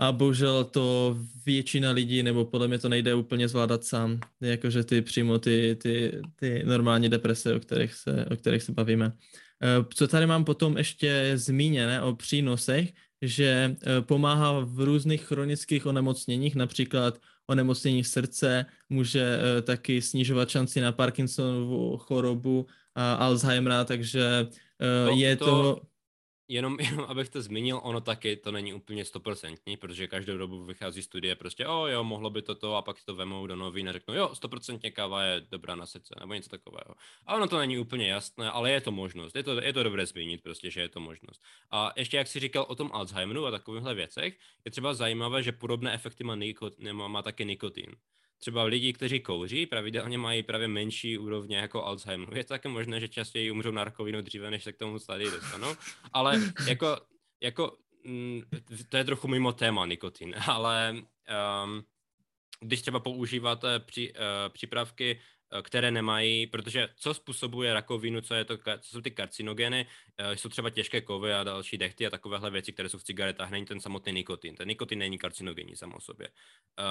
a 0.00 0.12
bohužel 0.12 0.64
to 0.64 1.16
většina 1.46 1.90
lidí, 1.90 2.22
nebo 2.22 2.44
podle 2.44 2.68
mě 2.68 2.78
to 2.78 2.88
nejde 2.88 3.14
úplně 3.14 3.48
zvládat 3.48 3.84
sám, 3.84 4.20
jakože 4.40 4.84
ty 4.84 5.02
přímo 5.02 5.38
ty, 5.38 5.76
ty, 5.82 6.20
ty 6.36 6.62
normální 6.64 7.08
deprese, 7.08 7.54
o 7.54 7.60
kterých, 7.60 7.94
se, 7.94 8.26
o 8.30 8.36
kterých 8.36 8.62
se 8.62 8.72
bavíme. 8.72 9.12
Eh, 9.62 9.84
co 9.94 10.08
tady 10.08 10.26
mám 10.26 10.44
potom 10.44 10.78
ještě 10.78 11.32
zmíněné 11.34 12.02
o 12.02 12.14
přínosech, 12.14 12.92
že 13.22 13.76
eh, 13.76 14.00
pomáhá 14.00 14.60
v 14.60 14.80
různých 14.80 15.24
chronických 15.24 15.86
onemocněních, 15.86 16.56
například 16.56 17.18
onemocnění 17.46 18.04
srdce, 18.04 18.66
může 18.88 19.38
uh, 19.38 19.62
taky 19.62 20.02
snižovat 20.02 20.50
šanci 20.50 20.80
na 20.80 20.92
Parkinsonovu 20.92 21.96
chorobu 21.96 22.66
a 22.94 23.14
Alzheimera, 23.14 23.84
takže 23.84 24.46
uh, 25.10 25.18
je 25.18 25.36
to... 25.36 25.44
to 25.44 25.89
jenom, 26.50 26.76
jenom 26.80 27.04
abych 27.08 27.28
to 27.28 27.42
zmínil, 27.42 27.80
ono 27.82 28.00
taky 28.00 28.36
to 28.36 28.52
není 28.52 28.74
úplně 28.74 29.04
stoprocentní, 29.04 29.76
protože 29.76 30.06
každou 30.06 30.36
dobu 30.36 30.64
vychází 30.64 31.02
studie 31.02 31.36
prostě, 31.36 31.66
o 31.66 31.86
jo, 31.86 32.04
mohlo 32.04 32.30
by 32.30 32.42
to 32.42 32.54
to 32.54 32.76
a 32.76 32.82
pak 32.82 32.96
to 33.04 33.14
vemou 33.14 33.46
do 33.46 33.56
novin 33.56 33.88
a 33.88 33.92
řeknou, 33.92 34.14
jo, 34.14 34.34
stoprocentně 34.34 34.90
káva 34.90 35.22
je 35.22 35.40
dobrá 35.50 35.74
na 35.74 35.86
srdce, 35.86 36.14
nebo 36.20 36.34
něco 36.34 36.50
takového. 36.50 36.94
A 37.26 37.34
ono 37.34 37.48
to 37.48 37.58
není 37.58 37.78
úplně 37.78 38.08
jasné, 38.08 38.50
ale 38.50 38.70
je 38.70 38.80
to 38.80 38.92
možnost, 38.92 39.36
je 39.36 39.42
to, 39.42 39.62
je 39.62 39.72
to 39.72 39.82
dobré 39.82 40.06
zmínit 40.06 40.42
prostě, 40.42 40.70
že 40.70 40.80
je 40.80 40.88
to 40.88 41.00
možnost. 41.00 41.42
A 41.70 41.92
ještě 41.96 42.16
jak 42.16 42.26
si 42.26 42.40
říkal 42.40 42.66
o 42.68 42.74
tom 42.74 42.90
Alzheimeru 42.92 43.46
a 43.46 43.50
takovýchhle 43.50 43.94
věcech, 43.94 44.38
je 44.64 44.70
třeba 44.70 44.94
zajímavé, 44.94 45.42
že 45.42 45.52
podobné 45.52 45.92
efekty 45.94 46.24
má, 46.24 46.34
nikot, 46.34 46.78
má, 46.92 47.08
má 47.08 47.22
taky 47.22 47.44
nikotin 47.44 47.96
třeba 48.40 48.64
lidi, 48.64 48.92
kteří 48.92 49.20
kouří, 49.20 49.66
pravidelně 49.66 50.18
mají 50.18 50.42
právě 50.42 50.68
menší 50.68 51.18
úrovně 51.18 51.56
jako 51.56 51.84
Alzheimer. 51.84 52.36
Je 52.36 52.44
to 52.44 52.48
také 52.48 52.68
možné, 52.68 53.00
že 53.00 53.08
častěji 53.08 53.50
umřou 53.50 53.70
na 53.70 53.84
rakovinu 53.84 54.20
dříve, 54.20 54.50
než 54.50 54.64
se 54.64 54.72
k 54.72 54.76
tomu 54.76 54.98
stadii 54.98 55.30
dostanou, 55.30 55.74
ale 56.12 56.40
jako, 56.66 56.96
jako 57.40 57.76
mm, 58.04 58.42
to 58.88 58.96
je 58.96 59.04
trochu 59.04 59.28
mimo 59.28 59.52
téma 59.52 59.86
nikotin, 59.86 60.34
ale 60.46 60.94
um, 61.64 61.84
když 62.60 62.82
třeba 62.82 63.00
používáte 63.00 63.78
při, 63.78 64.12
uh, 64.12 64.18
přípravky 64.52 65.20
Eh, 65.52 65.62
které 65.62 65.90
nemají, 65.90 66.46
protože 66.46 66.88
co 66.96 67.14
způsobuje 67.14 67.74
rakovinu, 67.74 68.20
co, 68.20 68.34
je 68.34 68.44
to, 68.44 68.56
co 68.56 68.90
jsou 68.90 69.00
ty 69.00 69.10
karcinogeny, 69.10 69.86
eh, 69.86 70.09
jsou 70.34 70.48
třeba 70.48 70.70
těžké 70.70 71.00
kovy 71.00 71.34
a 71.34 71.44
další 71.44 71.78
dechty 71.78 72.06
a 72.06 72.10
takovéhle 72.10 72.50
věci, 72.50 72.72
které 72.72 72.88
jsou 72.88 72.98
v 72.98 73.04
cigaretách, 73.04 73.50
není 73.50 73.66
ten 73.66 73.80
samotný 73.80 74.12
nikotin. 74.12 74.56
Ten 74.56 74.68
nikotin 74.68 74.98
není 74.98 75.18
karcinogenní 75.18 75.76
samo 75.76 75.96
o 75.96 76.00
sobě. 76.00 76.28
Uh, 76.28 76.84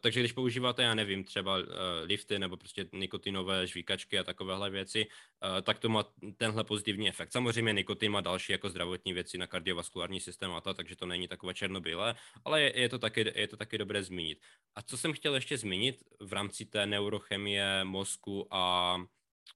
takže 0.00 0.20
když 0.20 0.32
používáte, 0.32 0.82
já 0.82 0.94
nevím, 0.94 1.24
třeba 1.24 1.56
uh, 1.58 1.64
lifty 2.02 2.38
nebo 2.38 2.56
prostě 2.56 2.88
nikotinové 2.92 3.66
žvíkačky 3.66 4.18
a 4.18 4.24
takovéhle 4.24 4.70
věci, 4.70 5.06
uh, 5.06 5.60
tak 5.62 5.78
to 5.78 5.88
má 5.88 6.04
tenhle 6.36 6.64
pozitivní 6.64 7.08
efekt. 7.08 7.32
Samozřejmě 7.32 7.72
nikotin 7.72 8.12
má 8.12 8.20
další 8.20 8.52
jako 8.52 8.68
zdravotní 8.68 9.12
věci 9.12 9.38
na 9.38 9.46
kardiovaskulární 9.46 10.20
systém 10.20 10.52
a 10.52 10.60
to, 10.60 10.74
takže 10.74 10.96
to 10.96 11.06
není 11.06 11.28
takové 11.28 11.54
černobílé, 11.54 12.14
ale 12.44 12.62
je, 12.62 12.80
je, 12.80 12.88
to 12.88 12.98
taky, 12.98 13.32
je 13.34 13.48
to 13.48 13.56
taky 13.56 13.78
dobré 13.78 14.02
zmínit. 14.02 14.38
A 14.74 14.82
co 14.82 14.96
jsem 14.98 15.12
chtěl 15.12 15.34
ještě 15.34 15.58
zmínit 15.58 16.02
v 16.20 16.32
rámci 16.32 16.66
té 16.66 16.86
neurochemie 16.86 17.84
mozku 17.84 18.46
a 18.50 18.96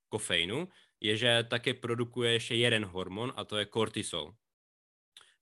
kofeinu, 0.09 0.69
je, 1.00 1.16
že 1.16 1.44
také 1.50 1.74
produkuje 1.74 2.32
ještě 2.32 2.54
jeden 2.54 2.84
hormon 2.84 3.32
a 3.37 3.44
to 3.44 3.56
je 3.56 3.64
kortisol. 3.64 4.34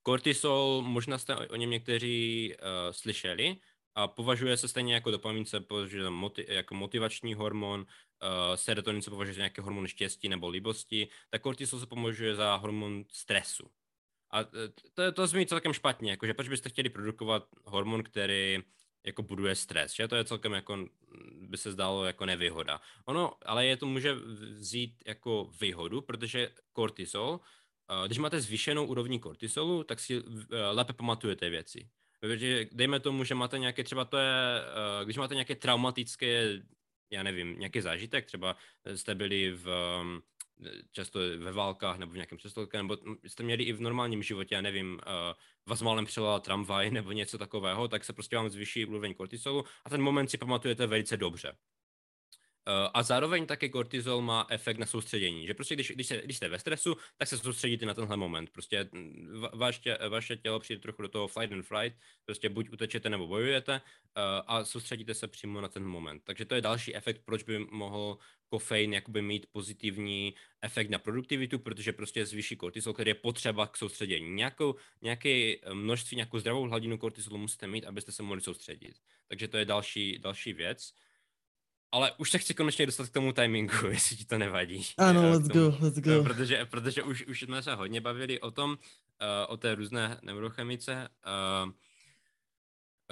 Kortisol, 0.03 0.83
možná 0.83 1.19
jste 1.19 1.37
o 1.37 1.57
něm 1.57 1.71
někteří 1.71 2.55
uh, 2.55 2.93
slyšeli, 2.93 3.57
a 3.95 4.09
považuje 4.09 4.57
se 4.57 4.69
stejně 4.69 4.95
jako 4.95 5.11
dopamin 5.11 5.45
se 5.45 5.61
považuje 5.61 6.11
moti- 6.11 6.45
jako 6.49 6.75
motivační 6.75 7.35
hormon, 7.35 7.81
uh, 7.81 7.87
serotonin 8.55 9.03
se 9.03 9.11
považuje 9.11 9.35
za 9.35 9.39
nějaký 9.39 9.61
hormon 9.61 9.87
štěstí 9.87 10.29
nebo 10.29 10.49
libosti, 10.49 11.09
tak 11.31 11.43
kortisol 11.43 11.81
se 11.81 11.87
považuje 11.87 12.35
za 12.35 12.57
hormon 12.57 13.05
stresu. 13.13 13.71
A 14.31 14.41
eh, 14.41 14.45
to, 14.95 15.13
to 15.13 15.27
zní 15.27 15.47
celkem 15.47 15.73
špatně, 15.73 16.11
jakože 16.11 16.35
proč 16.35 16.49
byste 16.49 16.69
chtěli 16.69 16.89
produkovat 16.89 17.49
hormon, 17.65 18.03
který 18.03 18.59
jako 19.07 19.23
buduje 19.23 19.55
stres, 19.55 19.95
že 19.95 20.09
to 20.09 20.17
je 20.17 20.25
celkem 20.25 20.53
jako, 20.53 20.77
mm, 20.77 20.89
by 21.51 21.57
se 21.57 21.73
zdálo 21.73 22.05
jako 22.05 22.27
nevýhoda. 22.27 22.81
Ono, 23.05 23.33
ale 23.47 23.67
je 23.67 23.77
to 23.77 23.87
může 23.87 24.15
vzít 24.15 25.03
jako 25.07 25.51
výhodu, 25.61 26.01
protože 26.01 26.51
kortisol, 26.73 27.41
eh, 27.91 28.07
když 28.07 28.19
máte 28.19 28.41
zvýšenou 28.41 28.87
úrovní 28.87 29.19
kortisolu, 29.21 29.85
tak 29.85 30.01
si 30.01 30.23
eh, 30.53 30.57
lépe 30.71 30.93
pamatujete 30.93 31.51
věci. 31.51 31.89
Dejme 32.73 33.01
tomu, 33.01 33.25
že 33.25 33.35
máte 33.35 33.59
nějaké, 33.59 33.85
třeba 33.85 34.05
to 34.05 34.17
je, 34.19 34.35
eh, 35.01 35.05
když 35.05 35.17
máte 35.17 35.35
nějaké 35.35 35.55
traumatické, 35.55 36.63
já 37.11 37.23
nevím, 37.23 37.59
nějaký 37.59 37.81
zážitek, 37.81 38.27
třeba 38.27 38.57
jste 38.95 39.15
byli 39.15 39.51
v, 39.53 39.69
mm, 40.03 40.21
často 40.93 41.19
ve 41.39 41.53
válkách 41.53 41.99
nebo 41.99 42.13
v 42.13 42.15
nějakém 42.15 42.39
přestolku, 42.39 42.77
nebo 42.77 42.97
jste 43.27 43.43
měli 43.43 43.65
i 43.65 43.73
v 43.73 43.81
normálním 43.81 44.23
životě, 44.23 44.55
já 44.55 44.61
nevím, 44.61 44.93
uh, 44.95 45.01
vás 45.67 45.83
málem 45.83 46.05
přelala 46.05 46.41
tramvaj 46.41 46.91
nebo 46.97 47.13
něco 47.13 47.39
takového, 47.39 47.89
tak 47.89 48.05
se 48.05 48.13
prostě 48.13 48.37
vám 48.37 48.51
zvýší 48.51 48.87
úroveň 48.87 49.15
kortisolu 49.15 49.65
a 49.85 49.91
ten 49.91 50.03
moment 50.03 50.29
si 50.29 50.39
pamatujete 50.39 50.87
velice 50.87 51.17
dobře. 51.17 51.57
Eh, 52.69 52.91
a 52.95 53.03
zároveň 53.03 53.47
také 53.47 53.69
kortizol 53.69 54.23
má 54.23 54.47
efekt 54.51 54.79
na 54.79 54.87
soustředění, 54.87 55.47
že 55.47 55.55
prostě 55.55 55.75
když, 55.75 55.91
když, 55.91 56.07
se, 56.07 56.23
když 56.25 56.37
jste 56.37 56.49
ve 56.49 56.59
stresu, 56.59 56.97
tak 57.17 57.29
se 57.29 57.39
soustředíte 57.39 57.87
na 57.87 57.95
tenhle 57.95 58.17
moment. 58.17 58.51
Prostě 58.51 58.89
mm, 58.93 59.45
vaše, 59.55 59.99
vaše 60.09 60.37
tělo 60.37 60.61
přijde 60.61 60.81
trochu 60.81 61.03
do 61.03 61.09
toho 61.09 61.29
flight 61.29 61.53
and 61.53 61.63
flight, 61.63 61.99
prostě 62.25 62.49
buď 62.49 62.71
utečete 62.71 63.11
nebo 63.11 63.27
bojujete 63.27 63.73
uh, 63.73 63.81
a 64.47 64.65
soustředíte 64.65 65.15
se 65.15 65.29
přímo 65.29 65.61
na 65.61 65.69
ten 65.69 65.85
moment. 65.85 66.23
Takže 66.25 66.45
to 66.45 66.55
je 66.55 66.61
další 66.61 66.97
efekt, 66.97 67.23
proč 67.25 67.43
by 67.43 67.59
mohl 67.59 68.19
kofein 68.49 68.93
jakoby 68.93 69.23
mít 69.23 69.47
pozitivní 69.53 70.35
efekt 70.63 70.91
na 70.91 70.99
produktivitu, 70.99 71.59
protože 71.59 71.93
prostě 71.93 72.27
zvýší 72.27 72.57
kortizol, 72.57 72.95
který 72.95 73.11
je 73.11 73.15
potřeba 73.15 73.67
k 73.67 73.77
soustředění. 73.77 74.31
Nějakou, 74.31 74.75
nějaké 75.03 75.55
množství, 75.73 76.17
nějakou 76.17 76.39
zdravou 76.39 76.63
hladinu 76.63 76.99
kortizolu 76.99 77.39
musíte 77.39 77.67
mít, 77.67 77.85
abyste 77.85 78.13
se 78.13 78.23
mohli 78.23 78.41
soustředit. 78.41 78.97
Takže 79.29 79.49
to 79.49 79.57
je 79.57 79.65
další, 79.65 80.19
další 80.19 80.53
věc. 80.53 80.93
Ale 81.93 82.13
už 82.13 82.31
se 82.31 82.39
chci 82.39 82.55
konečně 82.55 82.87
dostat 82.87 83.09
k 83.09 83.13
tomu 83.13 83.33
timingu, 83.33 83.87
jestli 83.91 84.17
ti 84.17 84.25
to 84.25 84.39
nevadí. 84.39 84.87
Ano, 84.99 85.31
let's 85.31 85.49
go, 85.49 85.77
let's 85.81 85.99
go. 85.99 86.23
Protože, 86.23 86.65
protože 86.65 87.03
už, 87.03 87.27
už 87.27 87.43
jsme 87.43 87.63
se 87.63 87.75
hodně 87.75 88.01
bavili 88.01 88.41
o 88.41 88.51
tom, 88.51 88.71
uh, 88.71 88.77
o 89.49 89.57
té 89.57 89.75
různé 89.75 90.19
neurochemice, 90.23 91.09
uh, 91.27 91.73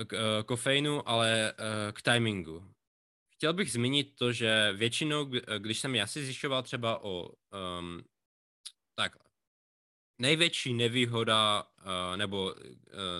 k 0.04 0.12
uh, 0.12 0.42
kofeinu, 0.44 1.08
ale 1.08 1.52
uh, 1.52 1.92
k 1.92 2.02
timingu. 2.02 2.64
Chtěl 3.34 3.52
bych 3.52 3.72
zmínit 3.72 4.16
to, 4.16 4.32
že 4.32 4.72
většinou, 4.72 5.30
když 5.58 5.78
jsem 5.78 5.94
já 5.94 6.06
si 6.06 6.24
zjišťoval 6.24 6.62
třeba 6.62 7.04
o 7.04 7.28
um, 7.78 8.04
tak 8.94 9.16
největší 10.18 10.74
nevýhoda 10.74 11.62
uh, 11.62 12.16
nebo 12.16 12.44
uh, 12.44 12.52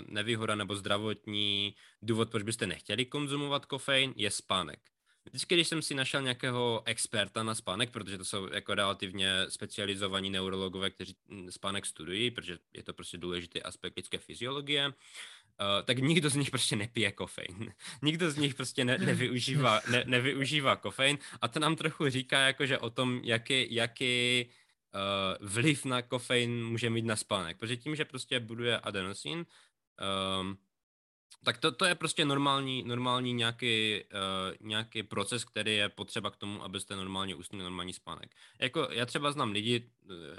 nevýhoda 0.07 0.55
nebo 0.55 0.77
zdravotní 0.77 1.75
důvod, 2.03 2.31
proč 2.31 2.43
byste 2.43 2.67
nechtěli 2.67 3.07
konzumovat 3.07 3.67
kofein, 3.67 4.14
je 4.17 4.31
spánek. 4.31 4.93
Vždycky, 5.26 5.54
když 5.54 5.68
jsem 5.68 5.82
si 5.82 5.94
našel 5.94 6.22
nějakého 6.22 6.82
experta 6.84 7.42
na 7.42 7.54
spánek, 7.54 7.90
protože 7.90 8.18
to 8.18 8.24
jsou 8.24 8.52
jako 8.52 8.74
relativně 8.74 9.32
specializovaní 9.48 10.30
neurologové, 10.30 10.90
kteří 10.90 11.16
hm, 11.28 11.50
spánek 11.50 11.87
studují, 11.87 12.30
protože 12.30 12.58
je 12.72 12.82
to 12.82 12.92
prostě 12.92 13.18
důležitý 13.18 13.62
aspekt 13.62 13.96
lidské 13.96 14.18
fyziologie, 14.18 14.92
Uh, 15.60 15.84
tak 15.84 15.98
nikdo 15.98 16.30
z 16.30 16.34
nich 16.34 16.50
prostě 16.50 16.76
nepije 16.76 17.12
kofein. 17.12 17.72
nikdo 18.02 18.30
z 18.30 18.37
nich 18.37 18.54
prostě 18.54 18.84
ne, 18.84 18.98
nevyužívá, 18.98 19.80
ne, 19.90 20.04
nevyužívá 20.06 20.76
kofein 20.76 21.18
a 21.40 21.48
to 21.48 21.60
nám 21.60 21.76
trochu 21.76 22.08
říká 22.08 22.40
jakože 22.40 22.78
o 22.78 22.90
tom, 22.90 23.20
jaký, 23.24 23.74
jaký 23.74 24.46
uh, 24.94 25.48
vliv 25.48 25.84
na 25.84 26.02
kofein 26.02 26.64
může 26.64 26.90
mít 26.90 27.04
na 27.04 27.16
spánek. 27.16 27.56
Protože 27.58 27.76
tím, 27.76 27.96
že 27.96 28.04
prostě 28.04 28.40
buduje 28.40 28.78
adenosin, 28.78 29.46
um, 30.40 30.58
tak 31.44 31.59
to, 31.59 31.72
to 31.72 31.85
je 31.85 31.94
prostě 31.94 32.24
normální, 32.24 32.83
normální 32.83 33.33
nějaký, 33.33 34.04
uh, 34.04 34.68
nějaký 34.68 35.02
proces, 35.02 35.44
který 35.44 35.76
je 35.76 35.88
potřeba 35.88 36.30
k 36.30 36.37
tomu, 36.37 36.62
abyste 36.62 36.96
normálně 36.96 37.35
usnuli 37.35 37.64
normální 37.64 37.92
spánek. 37.92 38.30
Jako 38.59 38.88
já 38.90 39.07
třeba 39.07 39.33
znám 39.33 39.50
lidi, 39.52 39.90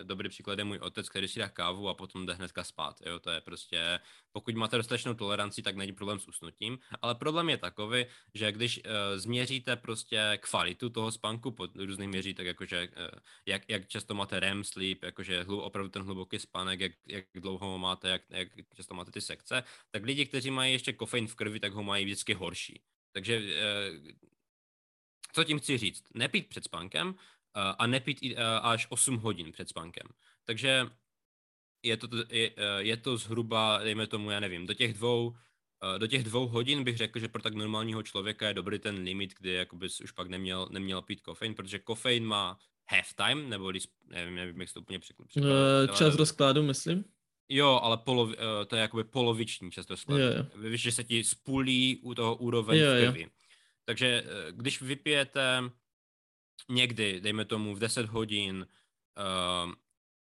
dobrý 0.04 0.30
příklad 0.30 0.60
je 0.60 0.66
můj 0.66 0.78
otec, 0.78 1.10
který 1.10 1.28
si 1.28 1.40
dá 1.40 1.50
kávu 1.50 1.90
a 1.90 1.94
potom 1.94 2.26
jde 2.26 2.34
hnedka 2.34 2.64
spát. 2.64 3.02
Jo? 3.06 3.20
To 3.20 3.30
je 3.30 3.42
prostě, 3.42 4.00
pokud 4.32 4.56
máte 4.56 4.78
dostatečnou 4.78 5.14
toleranci, 5.14 5.62
tak 5.62 5.76
není 5.76 5.92
problém 5.92 6.20
s 6.20 6.28
usnutím, 6.28 6.80
ale 7.02 7.16
problém 7.16 7.50
je 7.50 7.58
takový, 7.58 8.06
že 8.34 8.52
když 8.52 8.78
uh, 8.78 8.92
změříte 9.16 9.76
prostě 9.76 10.40
kvalitu 10.42 10.90
toho 10.90 11.12
spánku 11.12 11.52
pod 11.52 11.76
různých 11.76 12.10
měřítek, 12.10 12.48
jakože 12.48 12.88
uh, 12.88 13.20
jak, 13.46 13.62
jak 13.68 13.88
často 13.88 14.14
máte 14.14 14.40
REM 14.40 14.64
sleep, 14.64 15.04
jakože 15.04 15.44
hlu, 15.44 15.62
opravdu 15.62 15.90
ten 15.90 16.02
hluboký 16.02 16.40
spánek, 16.40 16.80
jak, 16.80 16.92
jak 17.08 17.26
dlouho 17.36 17.78
máte, 17.78 18.10
jak, 18.10 18.22
jak 18.30 18.50
často 18.76 18.94
máte 18.94 19.12
ty 19.12 19.22
sekce, 19.22 19.64
tak 19.92 20.04
lidi, 20.04 20.26
kteří 20.26 20.52
mají 20.52 20.74
ještě 20.74 20.94
kofein 20.94 21.28
v 21.28 21.36
krvi, 21.36 21.60
tak 21.60 21.74
ho 21.74 21.84
mají 21.84 22.06
vždycky 22.06 22.34
horší. 22.34 22.82
Takže 23.12 23.36
eh, 23.36 24.14
co 25.34 25.44
tím 25.44 25.60
chci 25.60 25.78
říct? 25.78 26.04
Nepít 26.14 26.50
před 26.50 26.64
spánkem 26.64 27.16
eh, 27.18 27.22
a 27.62 27.88
nepít 27.88 28.24
eh, 28.24 28.36
až 28.62 28.88
8 28.90 29.18
hodin 29.18 29.52
před 29.52 29.70
spánkem. 29.70 30.08
Takže 30.44 30.86
je 31.84 31.98
to, 31.98 32.08
je, 32.30 32.52
je 32.78 32.98
to 32.98 33.18
zhruba, 33.18 33.80
dejme 33.84 34.08
tomu, 34.08 34.32
já 34.32 34.40
nevím, 34.40 34.68
do 34.68 34.74
těch 34.74 34.94
dvou 34.94 35.36
do 35.98 36.08
těch 36.08 36.24
dvou 36.24 36.48
hodin 36.48 36.84
bych 36.84 36.98
řekl, 36.98 37.20
že 37.20 37.28
pro 37.28 37.42
tak 37.42 37.54
normálního 37.54 38.04
člověka 38.04 38.48
je 38.48 38.54
dobrý 38.54 38.80
ten 38.80 38.96
limit, 38.96 39.34
kdy 39.40 39.54
jakoby 39.54 39.88
už 40.04 40.12
pak 40.12 40.28
neměl, 40.28 40.68
neměl 40.72 41.02
pít 41.02 41.22
kofein, 41.22 41.56
protože 41.56 41.80
kofein 41.80 42.26
má 42.26 42.60
half 42.90 43.14
time, 43.14 43.50
nebo 43.50 43.72
nevím, 44.08 44.36
nevím, 44.36 44.60
jak 44.60 44.70
se 44.70 44.74
to 44.74 44.82
úplně 44.82 45.00
překlad. 45.00 45.28
Čas 45.96 46.16
rozkladu, 46.16 46.64
myslím. 46.64 47.06
Jo, 47.50 47.80
ale 47.84 47.98
polov, 47.98 48.30
uh, 48.30 48.36
to 48.68 48.76
je 48.76 48.82
jakoby 48.82 49.04
poloviční 49.04 49.72
často 49.72 49.98
sklad. 49.98 50.20
Jo, 50.20 50.28
jo. 50.38 50.70
Víš, 50.70 50.82
že 50.82 50.92
se 50.92 51.04
ti 51.04 51.24
spulí 51.24 52.00
u 52.04 52.14
toho 52.14 52.36
úroveň 52.36 52.80
jo, 52.80 52.88
v 52.88 53.06
krvi. 53.06 53.22
Jo. 53.22 53.30
Takže 53.86 54.24
uh, 54.24 54.58
když 54.58 54.82
vypijete 54.82 55.62
někdy, 56.70 57.22
dejme 57.22 57.46
tomu 57.46 57.76
v 57.76 57.80
10 57.80 58.06
hodin, 58.06 58.68
uh, 59.66 59.74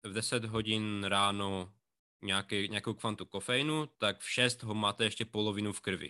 v 0.03 0.13
10 0.13 0.45
hodin 0.45 1.03
ráno 1.03 1.73
nějaký, 2.21 2.69
nějakou 2.69 2.93
kvantu 2.93 3.25
kofeinu, 3.25 3.85
tak 3.97 4.21
v 4.21 4.29
6 4.29 4.63
ho 4.63 4.73
máte 4.73 5.03
ještě 5.03 5.25
polovinu 5.25 5.73
v 5.73 5.81
krvi. 5.81 6.09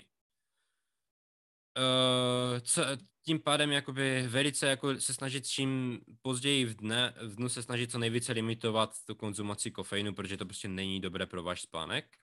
Uh, 1.77 2.59
co, 2.59 2.83
tím 3.25 3.39
pádem 3.39 3.71
jakoby 3.71 4.27
velice 4.27 4.67
jako 4.67 4.99
se 4.99 5.13
snažit 5.13 5.47
čím 5.47 6.01
později 6.21 6.65
v, 6.65 6.75
dne, 6.75 7.13
v 7.21 7.35
dnu 7.35 7.49
se 7.49 7.63
snažit 7.63 7.91
co 7.91 7.99
nejvíce 7.99 8.31
limitovat 8.31 9.05
tu 9.05 9.15
konzumaci 9.15 9.71
kofeinu, 9.71 10.13
protože 10.13 10.37
to 10.37 10.45
prostě 10.45 10.67
není 10.67 11.01
dobré 11.01 11.25
pro 11.25 11.43
váš 11.43 11.61
spánek. 11.61 12.17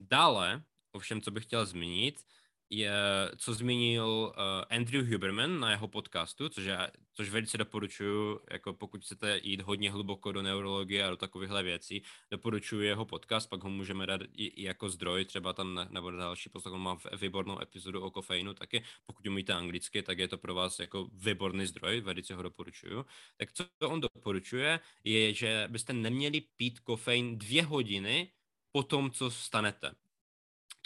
Dále, 0.00 0.62
ovšem, 0.92 1.20
co 1.20 1.30
bych 1.30 1.44
chtěl 1.44 1.66
zmínit, 1.66 2.24
je, 2.70 2.92
co 3.36 3.54
zmínil 3.54 4.06
uh, 4.06 4.32
Andrew 4.76 5.12
Huberman 5.12 5.60
na 5.60 5.70
jeho 5.70 5.88
podcastu, 5.88 6.48
což, 6.48 6.64
je, 6.64 6.90
což 7.12 7.28
velice 7.28 7.58
doporučuju, 7.58 8.40
jako 8.50 8.72
pokud 8.72 9.02
chcete 9.02 9.40
jít 9.42 9.60
hodně 9.60 9.90
hluboko 9.90 10.32
do 10.32 10.42
neurologie 10.42 11.04
a 11.04 11.10
do 11.10 11.16
takovýchhle 11.16 11.62
věcí, 11.62 12.02
doporučuji 12.30 12.86
jeho 12.86 13.04
podcast, 13.04 13.50
pak 13.50 13.62
ho 13.62 13.70
můžeme 13.70 14.06
dát 14.06 14.20
i, 14.32 14.46
i 14.46 14.62
jako 14.62 14.90
zdroj, 14.90 15.24
třeba 15.24 15.52
tam 15.52 15.86
nebo 15.90 16.10
další 16.10 16.50
poslech, 16.50 16.74
on 16.74 16.82
má 16.82 16.98
výbornou 17.20 17.62
epizodu 17.62 18.02
o 18.02 18.10
kofeinu 18.10 18.54
taky, 18.54 18.84
pokud 19.06 19.26
umíte 19.26 19.52
anglicky, 19.52 20.02
tak 20.02 20.18
je 20.18 20.28
to 20.28 20.38
pro 20.38 20.54
vás 20.54 20.78
jako 20.78 21.08
výborný 21.12 21.66
zdroj, 21.66 22.00
velice 22.00 22.34
ho 22.34 22.42
doporučuju. 22.42 23.06
Tak 23.36 23.52
co 23.52 23.64
on 23.88 24.00
doporučuje, 24.00 24.80
je, 25.04 25.34
že 25.34 25.68
byste 25.68 25.92
neměli 25.92 26.40
pít 26.40 26.80
kofein 26.80 27.38
dvě 27.38 27.62
hodiny 27.62 28.30
po 28.72 28.82
tom, 28.82 29.10
co 29.10 29.30
stanete 29.30 29.94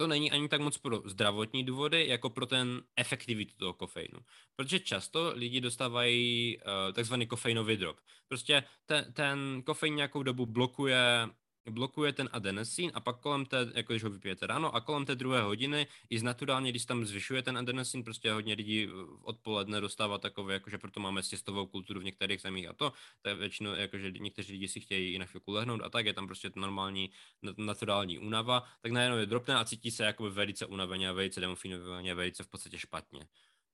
to 0.03 0.07
není 0.07 0.31
ani 0.31 0.49
tak 0.49 0.61
moc 0.61 0.79
pro 0.79 1.03
zdravotní 1.05 1.65
důvody, 1.65 2.09
jako 2.09 2.31
pro 2.31 2.47
ten 2.47 2.83
efektivitu 2.97 3.55
toho 3.57 3.73
kofeinu. 3.73 4.19
Protože 4.57 4.81
často 4.81 5.33
lidi 5.35 5.61
dostávají 5.61 6.59
uh, 6.59 6.93
takzvaný 6.93 7.27
kofeinový 7.27 7.77
drop. 7.77 7.97
Prostě 8.29 8.65
ten, 8.87 9.13
ten 9.13 9.63
kofein 9.63 9.95
nějakou 9.97 10.23
dobu 10.23 10.47
blokuje 10.47 11.29
blokuje 11.71 12.13
ten 12.13 12.29
adenosín 12.33 12.91
a 12.95 13.01
pak 13.01 13.21
kolem 13.21 13.47
té, 13.47 13.57
jako 13.75 13.93
když 13.93 14.03
ho 14.03 14.11
vypijete 14.11 14.47
ráno 14.47 14.75
a 14.75 14.81
kolem 14.81 15.07
té 15.07 15.15
druhé 15.15 15.43
hodiny 15.43 15.87
i 16.11 16.19
z 16.19 16.23
naturálně, 16.23 16.71
když 16.71 16.85
tam 16.85 17.05
zvyšuje 17.05 17.43
ten 17.43 17.59
adenosín, 17.59 18.05
prostě 18.05 18.33
hodně 18.33 18.55
lidí 18.55 18.89
odpoledne 19.23 19.81
dostává 19.81 20.19
takové, 20.19 20.55
jakože 20.55 20.79
proto 20.79 21.01
máme 21.01 21.23
stěstovou 21.23 21.67
kulturu 21.67 22.01
v 22.01 22.05
některých 22.05 22.41
zemích 22.41 22.69
a 22.69 22.73
to, 22.73 22.93
to 23.23 23.29
je 23.29 23.35
většinou, 23.35 23.75
jakože 23.75 24.11
někteří 24.11 24.53
lidi 24.53 24.69
si 24.69 24.81
chtějí 24.81 25.15
i 25.15 25.19
na 25.19 25.27
chvilku 25.27 25.53
lehnout 25.53 25.81
a 25.83 25.89
tak, 25.89 26.07
je 26.07 26.13
tam 26.13 26.27
prostě 26.27 26.51
normální 26.57 27.11
naturální 27.57 28.19
únava, 28.19 28.65
tak 28.81 28.93
najednou 28.93 29.19
je 29.19 29.27
dropne 29.27 29.57
a 29.57 29.65
cítí 29.65 29.91
se 29.91 30.05
jakoby 30.05 30.31
velice 30.31 30.67
unaveně, 30.67 31.13
velice 31.13 31.41
demofinovaně, 31.41 32.15
velice 32.15 32.45
v 32.45 32.49
podstatě 32.49 32.79
špatně. 32.79 33.21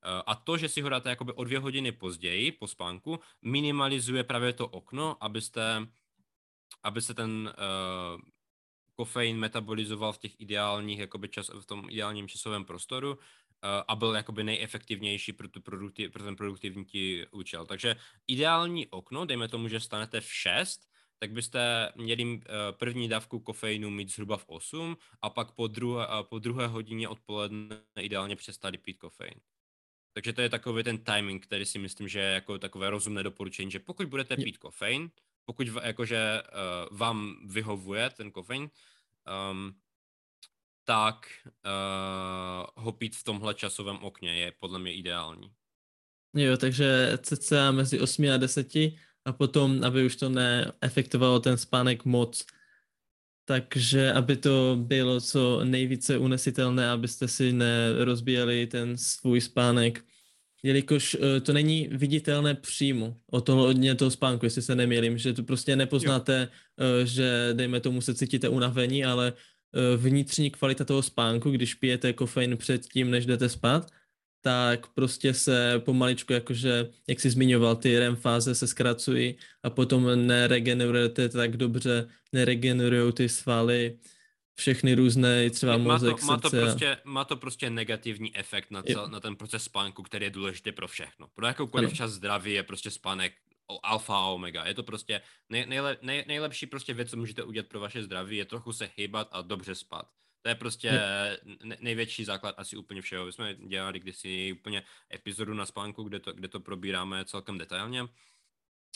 Eh, 0.04 0.22
a 0.26 0.34
to, 0.34 0.56
že 0.56 0.68
si 0.68 0.80
ho 0.80 0.88
dáte 0.88 1.10
jakoby 1.10 1.32
o 1.32 1.44
dvě 1.44 1.58
hodiny 1.58 1.92
později 1.92 2.52
po 2.52 2.66
spánku, 2.66 3.20
minimalizuje 3.42 4.24
právě 4.24 4.52
to 4.52 4.68
okno, 4.68 5.16
abyste 5.20 5.88
aby 6.82 7.02
se 7.02 7.14
ten 7.14 7.54
uh, 7.58 8.20
kofein 8.94 9.38
metabolizoval 9.38 10.12
v 10.12 10.18
těch 10.18 10.40
ideálních, 10.40 10.98
jakoby 10.98 11.28
čas, 11.28 11.48
v 11.48 11.66
tom 11.66 11.86
ideálním 11.90 12.28
časovém 12.28 12.64
prostoru 12.64 13.10
uh, 13.10 13.18
a 13.88 13.96
byl 13.96 14.14
jakoby 14.14 14.44
nejefektivnější 14.44 15.32
pro, 15.32 15.48
tu 15.48 15.60
produktiv, 15.60 16.12
pro 16.12 16.24
ten 16.24 16.36
produktivní 16.36 16.86
účel. 17.30 17.66
Takže 17.66 17.96
ideální 18.26 18.86
okno, 18.86 19.24
dejme 19.24 19.48
tomu, 19.48 19.68
že 19.68 19.80
stanete 19.80 20.20
v 20.20 20.32
6, 20.32 20.88
tak 21.18 21.32
byste 21.32 21.92
měli 21.96 22.24
uh, 22.24 22.40
první 22.70 23.08
dávku 23.08 23.40
kofeinu 23.40 23.90
mít 23.90 24.12
zhruba 24.12 24.36
v 24.36 24.44
8 24.46 24.96
a 25.22 25.30
pak 25.30 25.52
po 25.52 25.66
druhé, 25.66 26.06
uh, 26.06 26.22
po 26.22 26.38
druhé 26.38 26.66
hodině 26.66 27.08
odpoledne 27.08 27.82
ideálně 28.00 28.36
přestali 28.36 28.78
pít 28.78 28.98
kofein. 28.98 29.40
Takže 30.12 30.32
to 30.32 30.40
je 30.40 30.48
takový 30.48 30.82
ten 30.84 30.98
timing, 30.98 31.46
který 31.46 31.66
si 31.66 31.78
myslím, 31.78 32.08
že 32.08 32.20
je 32.20 32.34
jako 32.34 32.58
takové 32.58 32.90
rozumné 32.90 33.22
doporučení, 33.22 33.70
že 33.70 33.78
pokud 33.78 34.06
budete 34.06 34.36
pít 34.36 34.58
kofein, 34.58 35.10
pokud 35.48 35.66
jakože 35.82 36.42
uh, 36.42 36.98
vám 36.98 37.36
vyhovuje 37.48 38.10
ten 38.10 38.30
kofein, 38.30 38.68
um, 39.50 39.74
tak 40.84 41.26
uh, 41.64 42.84
ho 42.84 42.92
pít 42.92 43.16
v 43.16 43.24
tomhle 43.24 43.54
časovém 43.54 43.96
okně 43.96 44.36
je 44.36 44.52
podle 44.60 44.78
mě 44.78 44.94
ideální. 44.94 45.52
Jo, 46.36 46.56
takže 46.56 47.18
cca 47.22 47.70
mezi 47.70 48.00
8 48.00 48.30
a 48.34 48.36
10 48.36 48.76
a 49.24 49.32
potom, 49.32 49.84
aby 49.84 50.06
už 50.06 50.16
to 50.16 50.28
neefektovalo 50.28 51.40
ten 51.40 51.56
spánek 51.56 52.04
moc. 52.04 52.46
Takže 53.44 54.12
aby 54.12 54.36
to 54.36 54.76
bylo 54.80 55.20
co 55.20 55.64
nejvíce 55.64 56.18
unesitelné, 56.18 56.90
abyste 56.90 57.28
si 57.28 57.52
nerozbíjeli 57.52 58.66
ten 58.66 58.98
svůj 58.98 59.40
spánek 59.40 60.04
jelikož 60.62 61.14
uh, 61.14 61.20
to 61.42 61.52
není 61.52 61.88
viditelné 61.90 62.54
přímo 62.54 63.16
o 63.30 63.40
toho 63.40 63.62
hodně 63.62 63.94
toho 63.94 64.10
spánku, 64.10 64.46
jestli 64.46 64.62
se 64.62 64.74
nemýlím, 64.74 65.18
že 65.18 65.32
to 65.32 65.42
prostě 65.42 65.76
nepoznáte, 65.76 66.48
uh, 66.48 67.06
že 67.06 67.50
dejme 67.52 67.80
tomu 67.80 68.00
se 68.00 68.14
cítíte 68.14 68.48
unavení, 68.48 69.04
ale 69.04 69.32
uh, 69.32 70.02
vnitřní 70.02 70.50
kvalita 70.50 70.84
toho 70.84 71.02
spánku, 71.02 71.50
když 71.50 71.74
pijete 71.74 72.12
kofein 72.12 72.56
předtím, 72.56 73.10
než 73.10 73.26
jdete 73.26 73.48
spát, 73.48 73.90
tak 74.40 74.86
prostě 74.94 75.34
se 75.34 75.82
pomaličku, 75.84 76.32
jakože, 76.32 76.88
jak 77.08 77.20
jsi 77.20 77.30
zmiňoval, 77.30 77.76
ty 77.76 77.98
REM 77.98 78.16
fáze 78.16 78.54
se 78.54 78.66
zkracují 78.66 79.34
a 79.62 79.70
potom 79.70 80.26
neregenerujete 80.26 81.28
tak 81.28 81.56
dobře, 81.56 82.08
neregenerují 82.32 83.12
ty 83.12 83.28
svaly, 83.28 83.98
všechny 84.58 84.94
různé, 84.94 85.50
třeba 85.50 85.76
má 85.76 85.92
mozek, 85.92 86.20
to, 86.20 86.26
má 86.26 86.36
to, 86.36 86.50
prostě, 86.50 86.96
má 87.04 87.24
to 87.24 87.36
prostě 87.36 87.70
negativní 87.70 88.36
efekt 88.36 88.70
na, 88.70 88.82
cel, 88.82 89.08
na 89.08 89.20
ten 89.20 89.36
proces 89.36 89.64
spánku, 89.64 90.02
který 90.02 90.26
je 90.26 90.30
důležitý 90.30 90.72
pro 90.72 90.88
všechno. 90.88 91.28
Pro 91.34 91.46
jakoukoliv 91.46 91.88
ano. 91.88 91.96
čas 91.96 92.10
zdraví 92.10 92.52
je 92.52 92.62
prostě 92.62 92.90
spánek 92.90 93.32
alfa 93.82 94.16
a 94.16 94.26
omega. 94.26 94.64
Je 94.64 94.74
to 94.74 94.82
prostě 94.82 95.20
nej, 95.48 95.66
nejle, 95.66 95.96
nej, 96.02 96.24
nejlepší 96.28 96.66
prostě 96.66 96.94
věc, 96.94 97.10
co 97.10 97.16
můžete 97.16 97.42
udělat 97.44 97.66
pro 97.66 97.80
vaše 97.80 98.02
zdraví, 98.02 98.36
je 98.36 98.44
trochu 98.44 98.72
se 98.72 98.90
hýbat 98.96 99.28
a 99.32 99.42
dobře 99.42 99.74
spát. 99.74 100.08
To 100.42 100.48
je 100.48 100.54
prostě 100.54 101.00
ne, 101.64 101.76
největší 101.80 102.24
základ 102.24 102.54
asi 102.58 102.76
úplně 102.76 103.02
všeho. 103.02 103.26
My 103.26 103.32
jsme 103.32 103.54
dělali 103.54 104.00
kdysi 104.00 104.52
úplně 104.52 104.82
epizodu 105.14 105.54
na 105.54 105.66
spánku, 105.66 106.02
kde 106.02 106.20
to, 106.20 106.32
kde 106.32 106.48
to 106.48 106.60
probíráme 106.60 107.24
celkem 107.24 107.58
detailně. 107.58 108.08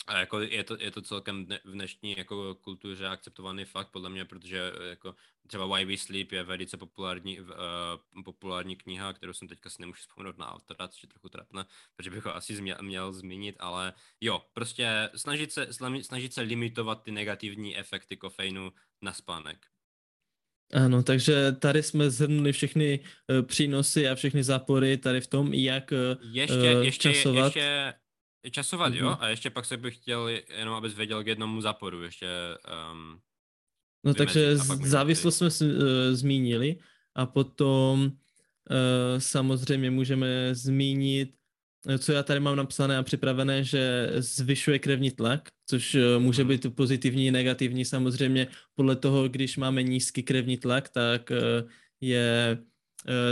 A 0.07 0.19
jako 0.19 0.39
je 0.39 0.63
to, 0.63 0.77
je 0.79 0.91
to 0.91 1.01
celkem 1.01 1.45
v 1.45 1.71
dnešní 1.71 2.15
jako 2.17 2.55
kultuře 2.55 3.07
akceptovaný 3.07 3.65
fakt 3.65 3.87
podle 3.87 4.09
mě, 4.09 4.25
protože 4.25 4.73
eh, 4.81 4.89
jako 4.89 5.15
třeba 5.47 5.75
Why 5.75 5.85
We 5.85 5.97
Sleep 5.97 6.31
je 6.31 6.43
velice 6.43 6.77
populární, 6.77 7.39
uh, 7.39 7.47
populární 8.25 8.75
kniha, 8.75 9.13
kterou 9.13 9.33
jsem 9.33 9.47
teďka 9.47 9.69
si 9.69 9.81
nemůžu 9.81 9.99
vzpomenout 9.99 10.37
na 10.37 10.53
autora, 10.53 10.87
což 10.87 11.03
je 11.03 11.09
trochu 11.09 11.29
trapné, 11.29 11.65
protože 11.95 12.11
bych 12.11 12.25
ho 12.25 12.35
asi 12.35 12.55
změl, 12.55 12.77
měl 12.81 13.13
zmínit, 13.13 13.55
ale 13.59 13.93
jo, 14.21 14.45
prostě 14.53 15.09
snažit 15.15 15.51
se, 15.51 15.67
snažit 16.01 16.33
se 16.33 16.41
limitovat 16.41 17.03
ty 17.03 17.11
negativní 17.11 17.77
efekty 17.77 18.17
kofeinu 18.17 18.73
na 19.01 19.13
spánek. 19.13 19.65
Ano, 20.73 21.03
takže 21.03 21.51
tady 21.51 21.83
jsme 21.83 22.09
zhrnuli 22.09 22.51
všechny 22.51 22.99
uh, 22.99 23.45
přínosy 23.45 24.09
a 24.09 24.15
všechny 24.15 24.43
zápory 24.43 24.97
tady 24.97 25.21
v 25.21 25.27
tom, 25.27 25.53
jak 25.53 25.91
uh, 25.91 26.31
ještě, 26.31 26.55
ještě, 26.55 27.13
časovat. 27.13 27.45
Ještě, 27.45 27.93
Časovat, 28.51 28.93
mm-hmm. 28.93 28.97
jo? 28.97 29.09
Mhm. 29.09 29.17
A 29.19 29.27
ještě 29.27 29.49
pak 29.49 29.65
se 29.65 29.77
bych 29.77 29.95
chtěl, 29.95 30.27
jenom 30.57 30.75
abys 30.75 30.93
věděl 30.93 31.23
k 31.23 31.27
jednomu 31.27 31.61
záporu, 31.61 32.03
ještě... 32.03 32.27
Um, 32.91 33.19
no 34.05 34.13
takže 34.13 34.57
závislost 34.83 35.37
jsme 35.37 35.47
uh, 35.47 35.73
zmínili 36.11 36.77
a 37.15 37.25
potom 37.25 38.03
uh, 38.03 38.09
samozřejmě 39.17 39.91
můžeme 39.91 40.55
zmínit, 40.55 41.35
eh, 41.87 41.97
co 41.97 42.11
já 42.11 42.23
tady 42.23 42.39
mám 42.39 42.55
napsané 42.55 42.97
a 42.97 43.03
připravené, 43.03 43.63
že 43.63 44.11
zvyšuje 44.17 44.79
krevní 44.79 45.11
tlak, 45.11 45.49
což 45.65 45.97
může 46.17 46.43
mm. 46.43 46.49
být 46.49 46.75
pozitivní, 46.75 47.31
negativní 47.31 47.85
samozřejmě. 47.85 48.47
Podle 48.75 48.95
toho, 48.95 49.29
když 49.29 49.57
máme 49.57 49.83
nízký 49.83 50.23
krevní 50.23 50.57
tlak, 50.57 50.89
tak 50.89 51.31
je 52.01 52.57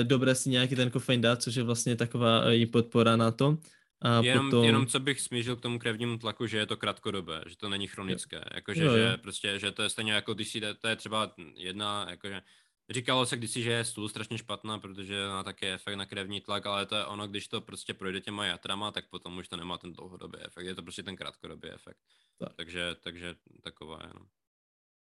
dobré 0.03 0.35
si 0.35 0.49
nějaký 0.49 0.75
ten 0.75 0.91
kofein 0.91 1.21
dát, 1.21 1.41
což 1.41 1.55
je 1.55 1.63
vlastně 1.63 1.95
taková 1.95 2.53
i 2.53 2.65
podpora 2.65 3.15
na 3.15 3.31
to. 3.31 3.57
A 4.01 4.21
jenom, 4.21 4.49
potom... 4.49 4.65
jenom 4.65 4.87
co 4.87 4.99
bych 4.99 5.21
smířil 5.21 5.55
k 5.55 5.61
tomu 5.61 5.79
krevnímu 5.79 6.17
tlaku, 6.17 6.47
že 6.47 6.57
je 6.57 6.65
to 6.65 6.77
krátkodobé, 6.77 7.43
že 7.47 7.57
to 7.57 7.69
není 7.69 7.87
chronické, 7.87 8.43
jakože, 8.53 8.83
jo, 8.83 8.91
jo. 8.91 8.97
že 8.97 9.17
prostě, 9.17 9.59
že 9.59 9.71
to 9.71 9.83
je 9.83 9.89
stejně 9.89 10.13
jako 10.13 10.33
když 10.33 10.49
si 10.49 10.61
to 10.79 10.87
je 10.87 10.95
třeba 10.95 11.33
jedna, 11.55 12.07
jakože, 12.09 12.41
říkalo 12.89 13.25
se 13.25 13.37
kdysi, 13.37 13.63
že 13.63 13.71
je 13.71 13.85
stůl 13.85 14.09
strašně 14.09 14.37
špatná, 14.37 14.79
protože 14.79 15.27
má 15.27 15.43
také 15.43 15.73
efekt 15.73 15.95
na 15.95 16.05
krevní 16.05 16.41
tlak, 16.41 16.65
ale 16.65 16.85
to 16.85 16.95
je 16.95 17.05
ono, 17.05 17.27
když 17.27 17.47
to 17.47 17.61
prostě 17.61 17.93
projde 17.93 18.21
těma 18.21 18.45
jatrama, 18.45 18.91
tak 18.91 19.09
potom 19.09 19.37
už 19.37 19.47
to 19.47 19.57
nemá 19.57 19.77
ten 19.77 19.93
dlouhodobý 19.93 20.39
efekt, 20.39 20.65
je 20.65 20.75
to 20.75 20.83
prostě 20.83 21.03
ten 21.03 21.15
krátkodobý 21.15 21.69
efekt. 21.69 21.99
Tak. 22.37 22.53
Takže, 22.55 22.95
takže 22.99 23.35
taková 23.63 23.99
jenom. 24.07 24.27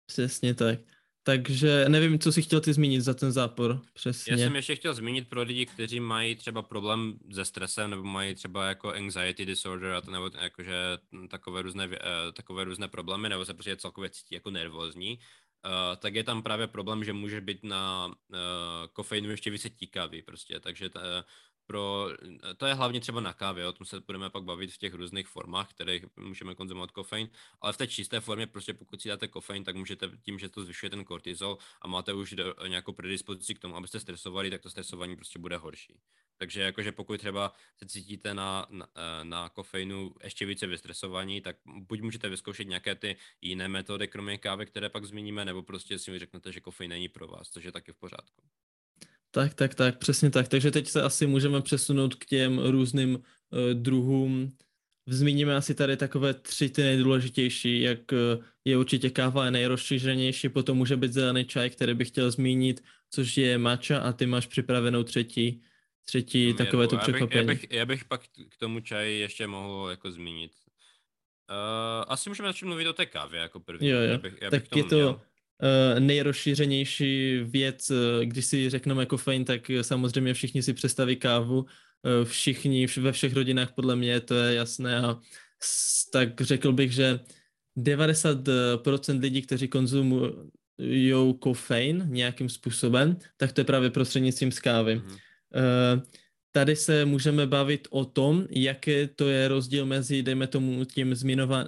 Přesně 0.05 0.53
tak. 0.53 0.79
Takže 1.27 1.85
nevím, 1.89 2.19
co 2.19 2.31
si 2.31 2.41
chtěl 2.41 2.61
ty 2.61 2.73
zmínit 2.73 3.01
za 3.01 3.13
ten 3.13 3.31
zápor, 3.31 3.81
přesně. 3.93 4.31
Já 4.33 4.37
jsem 4.37 4.55
ještě 4.55 4.75
chtěl 4.75 4.93
zmínit 4.93 5.27
pro 5.27 5.41
lidi, 5.41 5.65
kteří 5.65 5.99
mají 5.99 6.35
třeba 6.35 6.61
problém 6.61 7.19
se 7.33 7.45
stresem, 7.45 7.89
nebo 7.89 8.03
mají 8.03 8.35
třeba 8.35 8.65
jako 8.65 8.93
anxiety 8.93 9.45
disorder, 9.45 9.91
a 9.91 10.01
to, 10.01 10.11
nebo 10.11 10.29
jakože 10.41 10.75
takové 11.29 11.61
různé, 11.61 11.87
uh, 11.87 11.93
takové 12.33 12.63
různé 12.63 12.87
problémy, 12.87 13.29
nebo 13.29 13.45
se 13.45 13.53
prostě 13.53 13.75
celkově 13.75 14.09
cítí 14.09 14.35
jako 14.35 14.51
nervózní, 14.51 15.19
uh, 15.65 15.71
tak 15.97 16.15
je 16.15 16.23
tam 16.23 16.43
právě 16.43 16.67
problém, 16.67 17.03
že 17.03 17.13
může 17.13 17.41
být 17.41 17.63
na 17.63 18.07
uh, 18.07 18.13
kofeinu 18.93 19.29
ještě 19.29 19.49
více 19.49 19.69
tíkavý 19.69 20.21
prostě, 20.21 20.59
takže 20.59 20.89
ta, 20.89 20.99
pro, 21.67 22.09
to 22.57 22.65
je 22.65 22.73
hlavně 22.73 22.99
třeba 22.99 23.21
na 23.21 23.33
kávě, 23.33 23.67
o 23.67 23.73
tom 23.73 23.85
se 23.85 23.99
budeme 23.99 24.29
pak 24.29 24.43
bavit 24.43 24.71
v 24.71 24.77
těch 24.77 24.93
různých 24.93 25.27
formách, 25.27 25.69
kterých 25.69 26.05
můžeme 26.15 26.55
konzumovat 26.55 26.91
kofein, 26.91 27.29
ale 27.61 27.73
v 27.73 27.77
té 27.77 27.87
čisté 27.87 28.19
formě 28.19 28.47
prostě 28.47 28.73
pokud 28.73 29.01
si 29.01 29.09
dáte 29.09 29.27
kofein, 29.27 29.63
tak 29.63 29.75
můžete 29.75 30.09
tím, 30.23 30.39
že 30.39 30.49
to 30.49 30.63
zvyšuje 30.63 30.89
ten 30.89 31.03
kortizol 31.03 31.57
a 31.81 31.87
máte 31.87 32.13
už 32.13 32.33
do, 32.33 32.55
nějakou 32.67 32.93
predispozici 32.93 33.55
k 33.55 33.59
tomu, 33.59 33.75
abyste 33.75 33.99
stresovali, 33.99 34.49
tak 34.49 34.61
to 34.61 34.69
stresování 34.69 35.15
prostě 35.15 35.39
bude 35.39 35.57
horší. 35.57 35.99
Takže 36.37 36.61
jakože 36.61 36.91
pokud 36.91 37.17
třeba 37.17 37.53
se 37.77 37.85
cítíte 37.85 38.33
na, 38.33 38.67
na, 38.69 38.87
na 39.23 39.49
kofeinu 39.49 40.15
ještě 40.23 40.45
více 40.45 40.67
vystresovaní, 40.67 41.41
tak 41.41 41.57
buď 41.65 42.01
můžete 42.01 42.29
vyzkoušet 42.29 42.67
nějaké 42.67 42.95
ty 42.95 43.17
jiné 43.41 43.67
metody, 43.67 44.07
kromě 44.07 44.37
kávy, 44.37 44.65
které 44.65 44.89
pak 44.89 45.05
zmíníme, 45.05 45.45
nebo 45.45 45.63
prostě 45.63 45.99
si 45.99 46.11
mi 46.11 46.19
řeknete, 46.19 46.51
že 46.51 46.61
kofein 46.61 46.89
není 46.89 47.09
pro 47.09 47.27
vás, 47.27 47.49
což 47.49 47.63
je 47.63 47.71
taky 47.71 47.91
v 47.91 47.95
pořádku. 47.97 48.43
Tak, 49.35 49.53
tak, 49.53 49.75
tak, 49.75 49.97
přesně 49.97 50.29
tak. 50.29 50.47
Takže 50.47 50.71
teď 50.71 50.87
se 50.87 51.01
asi 51.01 51.27
můžeme 51.27 51.61
přesunout 51.61 52.15
k 52.15 52.25
těm 52.25 52.59
různým 52.59 53.15
uh, 53.15 53.19
druhům. 53.73 54.57
Zmíníme 55.07 55.55
asi 55.55 55.75
tady 55.75 55.97
takové 55.97 56.33
tři 56.33 56.69
ty 56.69 56.83
nejdůležitější, 56.83 57.81
jak 57.81 57.99
uh, 58.11 58.43
je 58.65 58.77
určitě 58.77 59.09
káva 59.09 59.45
je 59.45 59.51
nejrozšířenější, 59.51 60.49
potom 60.49 60.77
může 60.77 60.97
být 60.97 61.13
zelený 61.13 61.45
čaj, 61.45 61.69
který 61.69 61.93
bych 61.93 62.07
chtěl 62.07 62.31
zmínit, 62.31 62.83
což 63.09 63.37
je 63.37 63.57
matcha 63.57 63.99
a 63.99 64.13
ty 64.13 64.25
máš 64.25 64.47
připravenou 64.47 65.03
třetí, 65.03 65.61
třetí 66.05 66.45
Míru. 66.45 66.57
takové 66.57 66.87
to 66.87 66.97
překvapení. 66.97 67.39
Já 67.39 67.43
bych, 67.43 67.63
já, 67.63 67.67
bych, 67.67 67.77
já 67.77 67.85
bych 67.85 68.05
pak 68.05 68.21
k 68.49 68.57
tomu 68.57 68.79
čaji 68.79 69.19
ještě 69.19 69.47
mohl 69.47 69.87
jako 69.89 70.11
zmínit. 70.11 70.51
Uh, 71.49 72.05
asi 72.07 72.29
můžeme 72.29 72.49
začít 72.49 72.65
mluvit 72.65 72.87
o 72.87 72.93
té 72.93 73.05
kávě 73.05 73.39
jako 73.39 73.59
první. 73.59 73.87
Jo, 73.87 73.97
jo. 73.97 74.03
Já 74.03 74.17
bych, 74.17 74.33
já 74.41 74.49
tak 74.49 74.61
bych 74.61 74.75
je 74.75 74.83
to, 74.83 74.95
měl 74.95 75.21
nejrozšířenější 75.99 77.39
věc, 77.43 77.89
uh, 77.89 77.97
když 78.23 78.45
si 78.45 78.69
řekneme 78.69 79.05
kofein, 79.05 79.45
tak 79.45 79.71
samozřejmě 79.81 80.33
všichni 80.33 80.63
si 80.63 80.73
představí 80.73 81.15
kávu, 81.15 81.59
uh, 81.59 81.65
všichni 82.23 82.87
ve 82.97 83.11
všech 83.11 83.33
rodinách 83.33 83.71
podle 83.71 83.95
mě 83.95 84.19
to 84.19 84.35
je 84.35 84.55
jasné 84.55 84.97
a 84.97 85.19
tak 86.11 86.41
řekl 86.41 86.73
bych, 86.73 86.91
že 86.91 87.19
90% 87.77 89.19
lidí, 89.19 89.41
kteří 89.41 89.67
konzumují 89.67 90.33
kofein 91.39 92.05
nějakým 92.09 92.49
způsobem, 92.49 93.17
tak 93.37 93.51
to 93.51 93.61
je 93.61 93.65
právě 93.65 93.89
prostřednictvím 93.89 94.51
z 94.51 94.59
kávy. 94.59 94.95
Mm-hmm. 94.95 96.01
Tady 96.51 96.75
se 96.75 97.05
můžeme 97.05 97.47
bavit 97.47 97.87
o 97.91 98.05
tom, 98.05 98.47
jaký 98.49 99.07
to 99.15 99.29
je 99.29 99.47
rozdíl 99.47 99.85
mezi, 99.85 100.23
dejme 100.23 100.47
tomu, 100.47 100.85
tím 100.85 101.15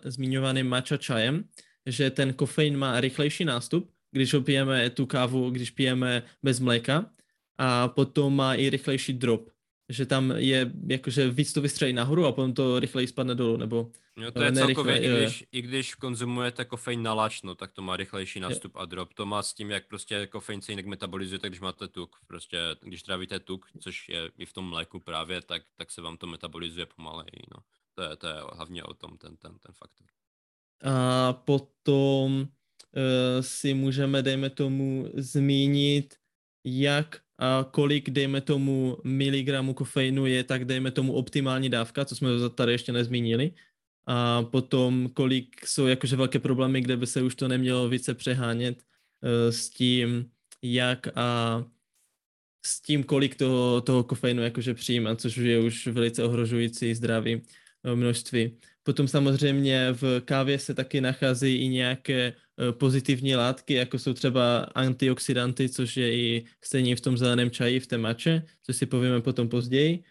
zmiňovaným 0.03 0.67
matcha 0.67 0.97
čajem, 0.97 1.43
že 1.87 2.11
ten 2.11 2.33
kofein 2.33 2.77
má 2.77 3.01
rychlejší 3.01 3.45
nástup, 3.45 3.91
když 4.11 4.33
ho 4.33 4.41
pijeme 4.41 4.89
tu 4.89 5.05
kávu, 5.05 5.49
když 5.49 5.71
pijeme 5.71 6.23
bez 6.43 6.59
mléka 6.59 7.09
a 7.57 7.87
potom 7.87 8.35
má 8.35 8.55
i 8.55 8.69
rychlejší 8.69 9.13
drop, 9.13 9.49
že 9.89 10.05
tam 10.05 10.33
je 10.35 10.71
jakože 10.87 11.29
víc 11.29 11.53
to 11.53 11.61
vystřelí 11.61 11.93
nahoru 11.93 12.25
a 12.25 12.31
potom 12.31 12.53
to 12.53 12.79
rychleji 12.79 13.07
spadne 13.07 13.35
dolů, 13.35 13.57
nebo 13.57 13.91
Jo, 14.19 14.31
to 14.31 14.43
je 14.43 14.51
celkově, 14.51 14.97
i 14.97 15.09
když, 15.09 15.45
i 15.51 15.61
když 15.61 15.95
konzumujete 15.95 16.65
kofein 16.65 17.03
nalačno, 17.03 17.55
tak 17.55 17.71
to 17.71 17.81
má 17.81 17.97
rychlejší 17.97 18.39
nástup 18.39 18.75
je. 18.75 18.81
a 18.81 18.85
drop. 18.85 19.13
To 19.13 19.25
má 19.25 19.43
s 19.43 19.53
tím, 19.53 19.71
jak 19.71 19.87
prostě 19.87 20.27
kofein 20.27 20.61
se 20.61 20.71
jinak 20.71 20.85
metabolizuje, 20.85 21.39
tak 21.39 21.51
když 21.51 21.61
máte 21.61 21.87
tuk, 21.87 22.15
prostě 22.27 22.59
když 22.81 23.03
trávíte 23.03 23.39
tuk, 23.39 23.67
což 23.79 24.09
je 24.09 24.31
i 24.37 24.45
v 24.45 24.53
tom 24.53 24.69
mléku 24.69 24.99
právě, 24.99 25.41
tak, 25.41 25.61
tak 25.75 25.91
se 25.91 26.01
vám 26.01 26.17
to 26.17 26.27
metabolizuje 26.27 26.85
pomaleji, 26.85 27.41
no. 27.55 27.63
To 27.93 28.01
je, 28.01 28.15
to 28.15 28.27
je 28.27 28.33
hlavně 28.53 28.83
o 28.83 28.93
tom 28.93 29.17
ten, 29.17 29.37
ten, 29.37 29.59
ten 29.59 29.73
faktor. 29.73 30.07
A 30.83 31.33
potom 31.33 32.41
uh, 32.41 32.47
si 33.41 33.73
můžeme, 33.73 34.21
dejme 34.21 34.49
tomu, 34.49 35.09
zmínit, 35.13 36.15
jak 36.63 37.21
a 37.37 37.65
kolik, 37.71 38.09
dejme 38.09 38.41
tomu, 38.41 38.97
miligramů 39.03 39.73
kofeinu 39.73 40.25
je, 40.25 40.43
tak 40.43 40.65
dejme 40.65 40.91
tomu 40.91 41.13
optimální 41.13 41.69
dávka, 41.69 42.05
co 42.05 42.15
jsme 42.15 42.29
tady 42.55 42.71
ještě 42.71 42.91
nezmínili. 42.91 43.51
A 44.05 44.43
potom, 44.43 45.09
kolik 45.13 45.67
jsou 45.67 45.87
jakože 45.87 46.15
velké 46.15 46.39
problémy, 46.39 46.81
kde 46.81 46.97
by 46.97 47.07
se 47.07 47.21
už 47.21 47.35
to 47.35 47.47
nemělo 47.47 47.89
více 47.89 48.13
přehánět 48.13 48.77
uh, 48.77 49.51
s 49.51 49.69
tím, 49.69 50.31
jak 50.61 51.07
a 51.15 51.63
s 52.65 52.81
tím, 52.81 53.03
kolik 53.03 53.35
toho, 53.35 53.81
toho 53.81 54.03
kofeinu 54.03 54.43
jakože 54.43 54.73
přijímat, 54.73 55.21
což 55.21 55.37
je 55.37 55.59
už 55.59 55.87
velice 55.87 56.23
ohrožující 56.23 56.95
zdraví 56.95 57.41
množství. 57.95 58.57
Potom 58.87 59.07
samozřejmě 59.07 59.91
v 59.91 60.21
kávě 60.25 60.59
se 60.59 60.73
taky 60.73 61.01
nachází 61.01 61.55
i 61.55 61.67
nějaké 61.67 62.33
eh, 62.33 62.71
pozitivní 62.71 63.35
látky, 63.35 63.73
jako 63.73 63.99
jsou 63.99 64.13
třeba 64.13 64.59
antioxidanty, 64.59 65.69
což 65.69 65.97
je 65.97 66.13
i 66.13 66.45
stejně 66.63 66.95
v 66.95 67.01
tom 67.01 67.17
zeleném 67.17 67.51
čaji, 67.51 67.79
v 67.79 67.87
té 67.87 67.97
mače, 67.97 68.43
což 68.63 68.75
si 68.75 68.85
povíme 68.85 69.21
potom 69.21 69.49
později. 69.49 70.03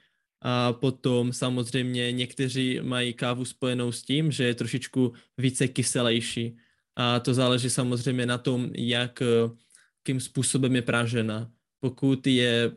A 0.42 0.72
potom 0.72 1.32
samozřejmě 1.32 2.12
někteří 2.12 2.80
mají 2.82 3.14
kávu 3.14 3.44
spojenou 3.44 3.92
s 3.92 4.02
tím, 4.02 4.32
že 4.32 4.44
je 4.44 4.54
trošičku 4.54 5.12
více 5.38 5.68
kyselejší. 5.68 6.56
A 6.96 7.20
to 7.20 7.34
záleží 7.34 7.70
samozřejmě 7.70 8.26
na 8.26 8.38
tom, 8.38 8.70
jak, 8.76 9.22
jakým 10.04 10.20
způsobem 10.20 10.76
je 10.76 10.82
pražena. 10.82 11.50
Pokud 11.80 12.26
je 12.26 12.76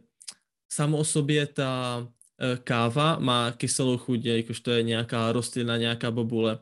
samo 0.72 0.98
o 0.98 1.04
sobě 1.04 1.46
ta 1.46 2.08
káva 2.64 3.20
má 3.20 3.52
kyselou 3.52 3.98
chuť, 3.98 4.26
jakož 4.26 4.60
to 4.60 4.72
je 4.72 4.84
nějaká 4.84 5.32
rostlina, 5.32 5.78
nějaká 5.78 6.12
bobule. 6.12 6.60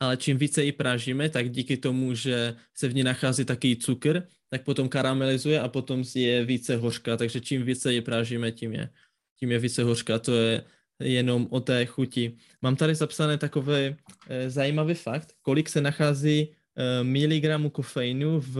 Ale 0.00 0.16
čím 0.16 0.38
více 0.38 0.64
ji 0.64 0.72
pražíme, 0.72 1.28
tak 1.28 1.50
díky 1.50 1.76
tomu, 1.76 2.14
že 2.14 2.56
se 2.74 2.88
v 2.88 2.94
ní 2.94 3.02
nachází 3.02 3.44
taky 3.44 3.76
cukr, 3.76 4.22
tak 4.50 4.64
potom 4.64 4.88
karamelizuje 4.88 5.60
a 5.60 5.68
potom 5.68 6.04
je 6.14 6.44
více 6.44 6.76
hořká. 6.76 7.16
Takže 7.16 7.40
čím 7.40 7.62
více 7.62 7.92
ji 7.92 8.00
pražíme, 8.00 8.52
tím 8.52 8.72
je, 8.72 8.90
tím 9.38 9.50
je 9.50 9.58
více 9.58 9.82
hořká. 9.82 10.18
To 10.18 10.34
je 10.34 10.64
jenom 11.00 11.46
o 11.50 11.60
té 11.60 11.86
chuti. 11.86 12.36
Mám 12.62 12.76
tady 12.76 12.94
zapsané 12.94 13.38
takový 13.38 13.96
e, 14.28 14.50
zajímavý 14.50 14.94
fakt, 14.94 15.34
kolik 15.42 15.68
se 15.68 15.80
nachází 15.80 16.38
e, 16.40 17.04
miligramů 17.04 17.70
kofeinu 17.70 18.40
v 18.40 18.56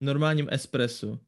normálním 0.00 0.48
espresu 0.50 1.20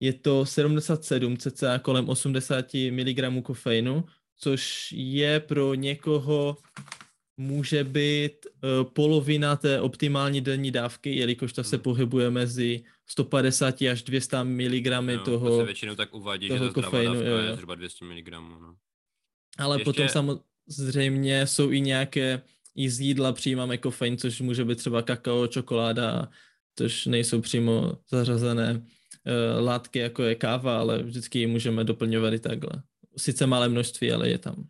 je 0.00 0.12
to 0.12 0.46
77, 0.46 1.36
cca 1.36 1.78
kolem 1.78 2.08
80 2.08 2.66
mg 2.90 3.42
kofeinu, 3.42 4.04
což 4.38 4.92
je 4.96 5.40
pro 5.40 5.74
někoho 5.74 6.56
může 7.36 7.84
být 7.84 8.46
uh, 8.46 8.90
polovina 8.92 9.56
té 9.56 9.80
optimální 9.80 10.40
denní 10.40 10.70
dávky, 10.70 11.16
jelikož 11.16 11.52
ta 11.52 11.62
se 11.62 11.76
hmm. 11.76 11.82
pohybuje 11.82 12.30
mezi 12.30 12.84
150 13.06 13.82
až 13.82 14.02
200 14.02 14.44
mg 14.44 14.86
no, 14.86 15.24
toho 15.24 15.48
to 15.48 15.58
se 15.58 15.64
většinou 15.64 15.94
tak 15.94 16.14
uvádí, 16.14 16.48
že 16.48 16.58
ta 16.58 16.70
kofeinu, 16.70 17.14
dávka 17.14 17.28
jo, 17.28 17.36
jo. 17.36 17.42
je 17.42 17.54
zhruba 17.54 17.74
200 17.74 18.04
mg. 18.04 18.28
No. 18.30 18.76
Ale 19.58 19.76
Ještě... 19.76 19.84
potom 19.84 20.08
samozřejmě 20.70 21.46
jsou 21.46 21.70
i 21.70 21.80
nějaké, 21.80 22.42
i 22.74 22.90
z 22.90 23.00
jídla 23.00 23.32
přijímáme 23.32 23.78
kofein, 23.78 24.18
což 24.18 24.40
může 24.40 24.64
být 24.64 24.78
třeba 24.78 25.02
kakao, 25.02 25.46
čokoláda, 25.46 26.28
což 26.76 27.06
nejsou 27.06 27.40
přímo 27.40 27.98
zařazené 28.10 28.82
látky, 29.60 29.98
jako 29.98 30.22
je 30.22 30.34
káva, 30.34 30.80
ale 30.80 31.02
vždycky 31.02 31.38
ji 31.38 31.46
můžeme 31.46 31.84
doplňovat 31.84 32.34
i 32.34 32.38
takhle. 32.38 32.82
Sice 33.16 33.46
malé 33.46 33.68
množství, 33.68 34.12
ale 34.12 34.28
je 34.28 34.38
tam. 34.38 34.68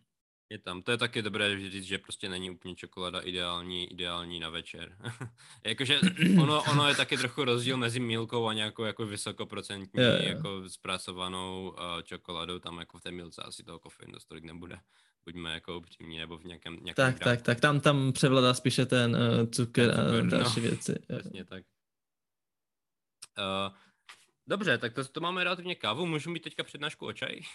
Je 0.49 0.59
tam. 0.59 0.81
To 0.81 0.91
je 0.91 0.97
taky 0.97 1.21
dobré 1.21 1.69
říct, 1.69 1.83
že 1.83 1.97
prostě 1.97 2.29
není 2.29 2.51
úplně 2.51 2.75
čokoláda 2.75 3.19
ideální, 3.19 3.91
ideální 3.91 4.39
na 4.39 4.49
večer. 4.49 4.97
Jakože 5.65 5.99
ono, 6.41 6.63
ono 6.71 6.87
je 6.87 6.95
taky 6.95 7.17
trochu 7.17 7.43
rozdíl 7.43 7.77
mezi 7.77 7.99
milkou 7.99 8.47
a 8.47 8.53
nějakou 8.53 8.83
jako 8.83 9.05
vysokoprocentní, 9.05 10.01
yeah, 10.01 10.21
yeah. 10.21 10.35
jako 10.35 10.69
zpracovanou 10.69 11.69
uh, 11.69 12.01
čokoládou. 12.01 12.59
Tam 12.59 12.79
jako 12.79 12.97
v 12.97 13.01
té 13.01 13.11
milce 13.11 13.41
asi 13.41 13.63
toho 13.63 13.79
kofeinu 13.79 14.13
dost 14.13 14.25
tolik 14.25 14.43
nebude. 14.43 14.79
Buďme 15.25 15.53
jako 15.53 15.77
upřímní, 15.77 16.17
nebo 16.17 16.37
v 16.37 16.43
nějakém, 16.43 16.73
nějakém 16.73 17.13
Tak, 17.13 17.19
tak, 17.19 17.41
tak. 17.41 17.59
Tam, 17.59 17.79
tam 17.79 18.13
převládá 18.13 18.53
spíše 18.53 18.85
ten 18.85 19.15
uh, 19.15 19.49
cukr, 19.49 19.81
ten 19.81 19.95
cukr 19.95 20.35
a 20.35 20.37
další 20.37 20.59
no. 20.59 20.67
věci. 20.67 20.95
Přesně 21.07 21.45
tak. 21.45 21.63
Uh, 23.37 23.75
Dobře, 24.47 24.77
tak 24.77 24.93
to, 24.93 25.05
to 25.05 25.21
máme 25.21 25.43
relativně 25.43 25.75
kávu, 25.75 26.05
můžu 26.05 26.29
mít 26.29 26.43
teďka 26.43 26.63
přednášku 26.63 27.05
o 27.05 27.13
čaji? 27.13 27.41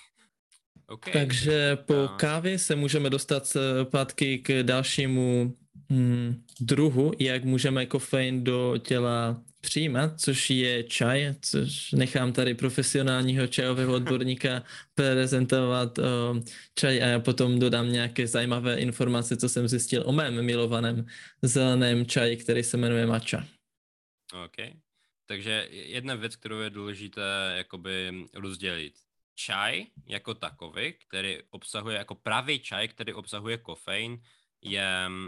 Okay. 0.86 1.12
Takže 1.12 1.76
po 1.76 1.94
a... 1.94 2.16
kávě 2.16 2.58
se 2.58 2.76
můžeme 2.76 3.10
dostat 3.10 3.46
zpátky 3.46 4.38
k 4.38 4.62
dalšímu 4.62 5.56
hmm, 5.90 6.44
druhu, 6.60 7.12
jak 7.18 7.44
můžeme 7.44 7.86
kofein 7.86 8.44
do 8.44 8.78
těla 8.78 9.42
přijímat, 9.60 10.20
což 10.20 10.50
je 10.50 10.84
čaj, 10.84 11.34
což 11.40 11.92
nechám 11.92 12.32
tady 12.32 12.54
profesionálního 12.54 13.46
čajového 13.46 13.94
odborníka 13.94 14.62
prezentovat 14.94 15.98
o, 15.98 16.02
čaj 16.74 17.02
a 17.02 17.06
já 17.06 17.20
potom 17.20 17.58
dodám 17.58 17.92
nějaké 17.92 18.26
zajímavé 18.26 18.76
informace, 18.76 19.36
co 19.36 19.48
jsem 19.48 19.68
zjistil 19.68 20.02
o 20.06 20.12
mém 20.12 20.44
milovaném 20.44 21.06
zeleném 21.42 22.06
čaji, 22.06 22.36
který 22.36 22.62
se 22.62 22.76
jmenuje 22.76 23.06
matcha. 23.06 23.44
Okay. 24.44 24.72
Takže 25.26 25.68
jedna 25.70 26.14
věc, 26.14 26.36
kterou 26.36 26.60
je 26.60 26.70
důležité 26.70 27.54
jakoby 27.56 28.28
rozdělit. 28.34 28.94
Čaj 29.34 29.86
jako 30.06 30.34
takový, 30.34 30.92
který 30.92 31.38
obsahuje, 31.50 31.96
jako 31.96 32.14
pravý 32.14 32.60
čaj, 32.60 32.88
který 32.88 33.14
obsahuje 33.14 33.58
kofein, 33.58 34.22
je 34.60 35.08
uh, 35.08 35.26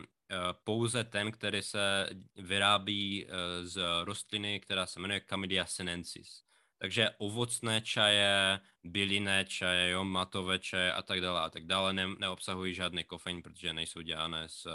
pouze 0.65 1.05
ten, 1.05 1.33
který 1.33 1.63
se 1.63 2.09
vyrábí 2.37 3.27
uh, 3.27 3.31
z 3.63 3.83
rostliny, 4.05 4.61
která 4.61 4.87
se 4.87 5.01
jmenuje 5.01 5.21
Camidia 5.29 5.67
sinensis. 5.67 6.45
Takže 6.79 7.11
ovocné 7.19 7.81
čaje, 7.81 8.61
bylinné 8.85 9.45
čaje, 9.45 9.91
jo, 9.91 10.05
matové 10.05 10.59
čaje 10.59 10.93
a 10.93 11.03
tak 11.03 11.21
dále 11.21 11.41
a 11.41 11.51
tak 11.51 11.67
dále 11.67 11.93
ne, 11.93 12.07
neobsahují 12.19 12.75
žádný 12.75 13.05
kofein, 13.05 13.43
protože 13.43 13.73
nejsou 13.73 14.01
dělané 14.01 14.49
z, 14.49 14.67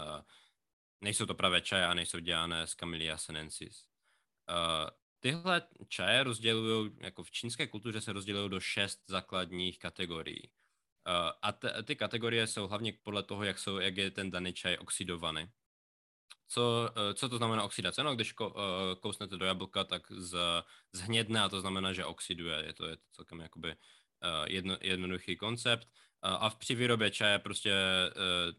nejsou 1.00 1.26
to 1.26 1.34
pravé 1.34 1.60
čaje 1.60 1.86
a 1.86 1.94
nejsou 1.94 2.18
dělané 2.18 2.66
z 2.66 2.74
Camellia 2.74 3.16
sinensis. 3.16 3.84
Uh, 4.50 4.90
tyhle 5.20 5.62
čaje 5.88 6.22
rozdělují, 6.22 6.90
jako 7.00 7.22
v 7.22 7.30
čínské 7.30 7.66
kultuře 7.66 8.00
se 8.00 8.12
rozdělují 8.12 8.50
do 8.50 8.60
šest 8.60 9.00
základních 9.06 9.78
kategorií. 9.78 10.50
Uh, 11.08 11.32
a 11.42 11.52
t- 11.52 11.82
ty 11.82 11.96
kategorie 11.96 12.46
jsou 12.46 12.68
hlavně 12.68 12.92
podle 13.02 13.22
toho, 13.22 13.44
jak, 13.44 13.58
jsou, 13.58 13.76
jak 13.76 13.96
je 13.96 14.10
ten 14.10 14.30
daný 14.30 14.52
čaj 14.52 14.76
oxidovaný. 14.76 15.46
Co, 16.48 16.90
uh, 16.96 17.14
co 17.14 17.28
to 17.28 17.36
znamená 17.36 17.64
oxidace? 17.64 18.02
No, 18.02 18.14
když 18.14 18.32
ko, 18.32 18.50
uh, 18.50 18.54
kousnete 19.00 19.36
do 19.36 19.46
jablka, 19.46 19.84
tak 19.84 20.12
z, 20.12 20.38
zhnědne 20.92 21.40
a 21.40 21.48
to 21.48 21.60
znamená, 21.60 21.92
že 21.92 22.04
oxiduje. 22.04 22.62
Je 22.66 22.72
to, 22.72 22.86
je 22.86 22.96
to 22.96 23.02
celkem 23.12 23.40
jakoby 23.40 23.68
uh, 23.68 23.76
jedno, 24.48 24.76
jednoduchý 24.80 25.36
koncept. 25.36 25.88
A 26.22 26.50
při 26.50 26.74
výrobě 26.74 27.10
čaje 27.10 27.38
prostě 27.38 27.74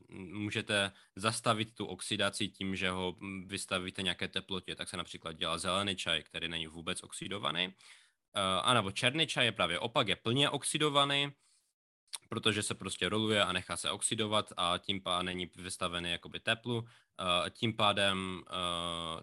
uh, 0.10 0.18
můžete 0.18 0.92
zastavit 1.16 1.76
tu 1.76 1.86
oxidaci 1.86 2.48
tím, 2.48 2.76
že 2.76 2.90
ho 2.90 3.16
vystavíte 3.46 4.02
nějaké 4.02 4.28
teplotě. 4.28 4.76
Tak 4.76 4.90
se 4.90 4.98
například 4.98 5.34
dělá 5.34 5.58
zelený 5.58 5.96
čaj, 5.96 6.24
který 6.24 6.48
není 6.48 6.68
vůbec 6.68 7.04
oxidovaný. 7.04 7.68
Uh, 7.68 7.74
a 8.64 8.74
nebo 8.74 8.92
černý 8.92 9.28
čaj 9.28 9.46
je 9.46 9.52
právě 9.52 9.80
opak, 9.80 10.08
je 10.08 10.16
plně 10.16 10.50
oxidovaný, 10.50 11.32
protože 12.30 12.64
se 12.64 12.76
prostě 12.76 13.10
roluje 13.10 13.44
a 13.44 13.52
nechá 13.52 13.78
se 13.78 13.92
oxidovat 13.92 14.54
a 14.58 14.78
tím 14.78 15.02
pádem 15.02 15.26
není 15.26 15.52
vystavený 15.56 16.12
jakoby 16.12 16.40
teplu. 16.40 16.78
Uh, 16.78 16.88
tím 17.50 17.74
pádem 17.74 18.44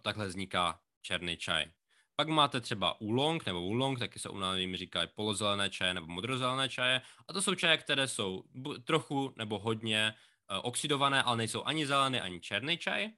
takhle 0.02 0.26
vzniká 0.26 0.80
černý 1.02 1.36
čaj. 1.36 1.66
Pak 2.20 2.28
máte 2.28 2.60
třeba 2.60 3.00
úlong 3.00 3.46
nebo 3.46 3.62
úlong, 3.62 3.98
taky 3.98 4.18
se 4.18 4.28
u 4.28 4.38
nás 4.38 4.58
jim 4.58 4.76
říkají 4.76 5.08
polozelené 5.14 5.70
čaje 5.70 5.94
nebo 5.94 6.06
modrozelené 6.06 6.68
čaje. 6.68 7.00
A 7.28 7.32
to 7.32 7.42
jsou 7.42 7.54
čaje, 7.54 7.76
které 7.76 8.08
jsou 8.08 8.44
trochu 8.84 9.34
nebo 9.36 9.58
hodně 9.58 10.14
uh, 10.50 10.58
oxidované, 10.62 11.22
ale 11.22 11.36
nejsou 11.36 11.64
ani 11.64 11.86
zelené, 11.86 12.20
ani 12.20 12.40
černý 12.40 12.78
čaj. 12.78 13.04
Uh, 13.04 13.10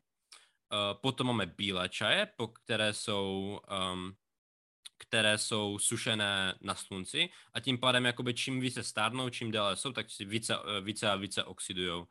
potom 1.01 1.27
máme 1.27 1.47
bílé 1.47 1.89
čaje, 1.89 2.29
po 2.37 2.49
které 2.49 2.93
jsou 2.93 3.61
um, 3.93 4.17
které 4.99 5.39
jsou 5.39 5.79
sušené 5.79 6.55
na 6.61 6.75
slunci 6.75 7.31
a 7.53 7.61
tím 7.61 7.79
pádem 7.79 8.05
jakoby 8.05 8.35
čím 8.35 8.61
více 8.61 8.83
stárnou, 8.83 9.31
čím 9.31 9.51
déle 9.51 9.77
jsou, 9.77 9.93
tak 9.93 10.11
si 10.11 10.25
více, 10.25 10.55
eh, 10.55 10.81
více 10.81 11.11
a 11.11 11.17
více 11.17 11.45
oxidují. 11.45 11.91
Uh, 11.91 12.07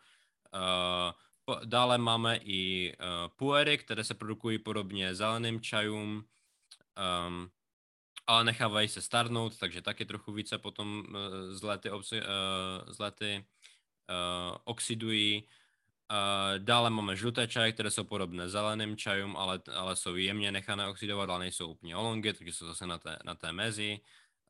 dále 1.65 1.97
máme 1.97 2.37
i 2.37 2.93
uh, 2.97 3.05
puery, 3.35 3.77
které 3.77 4.03
se 4.03 4.13
produkují 4.13 4.59
podobně 4.59 5.15
zeleným 5.15 5.61
čajům, 5.61 6.25
um, 6.99 7.51
ale 8.27 8.43
nechávají 8.43 8.87
se 8.87 9.01
starnout, 9.01 9.57
takže 9.57 9.81
taky 9.81 10.05
trochu 10.05 10.31
více 10.31 10.57
potom 10.57 11.03
uh, 11.07 11.55
z 11.55 11.63
lety, 11.63 11.91
uh, 11.91 11.99
z 12.87 12.99
lety 12.99 13.45
uh, 14.09 14.57
oxidují. 14.63 15.43
Uh, 15.43 16.57
dále 16.57 16.89
máme 16.89 17.15
žluté 17.15 17.47
čaje, 17.47 17.71
které 17.71 17.91
jsou 17.91 18.03
podobné 18.03 18.49
zeleným 18.49 18.97
čajům, 18.97 19.37
ale, 19.37 19.61
ale 19.73 19.95
jsou 19.95 20.15
jemně 20.15 20.51
nechané 20.51 20.87
oxidovat, 20.87 21.29
ale 21.29 21.39
nejsou 21.39 21.67
úplně 21.71 21.95
olongy, 21.95 22.33
takže 22.33 22.53
jsou 22.53 22.65
zase 22.65 22.87
na 22.87 22.97
té, 22.97 23.19
na 23.25 23.35
té 23.35 23.53
mezi. 23.53 23.99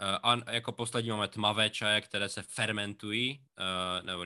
Uh, 0.02 0.18
a 0.24 0.52
jako 0.52 0.72
poslední 0.72 1.10
máme 1.10 1.28
tmavé 1.28 1.70
čaje, 1.70 2.02
které 2.02 2.30
se 2.30 2.42
fermentují, 2.42 3.44
uh, 3.60 4.06
nebo 4.06 4.26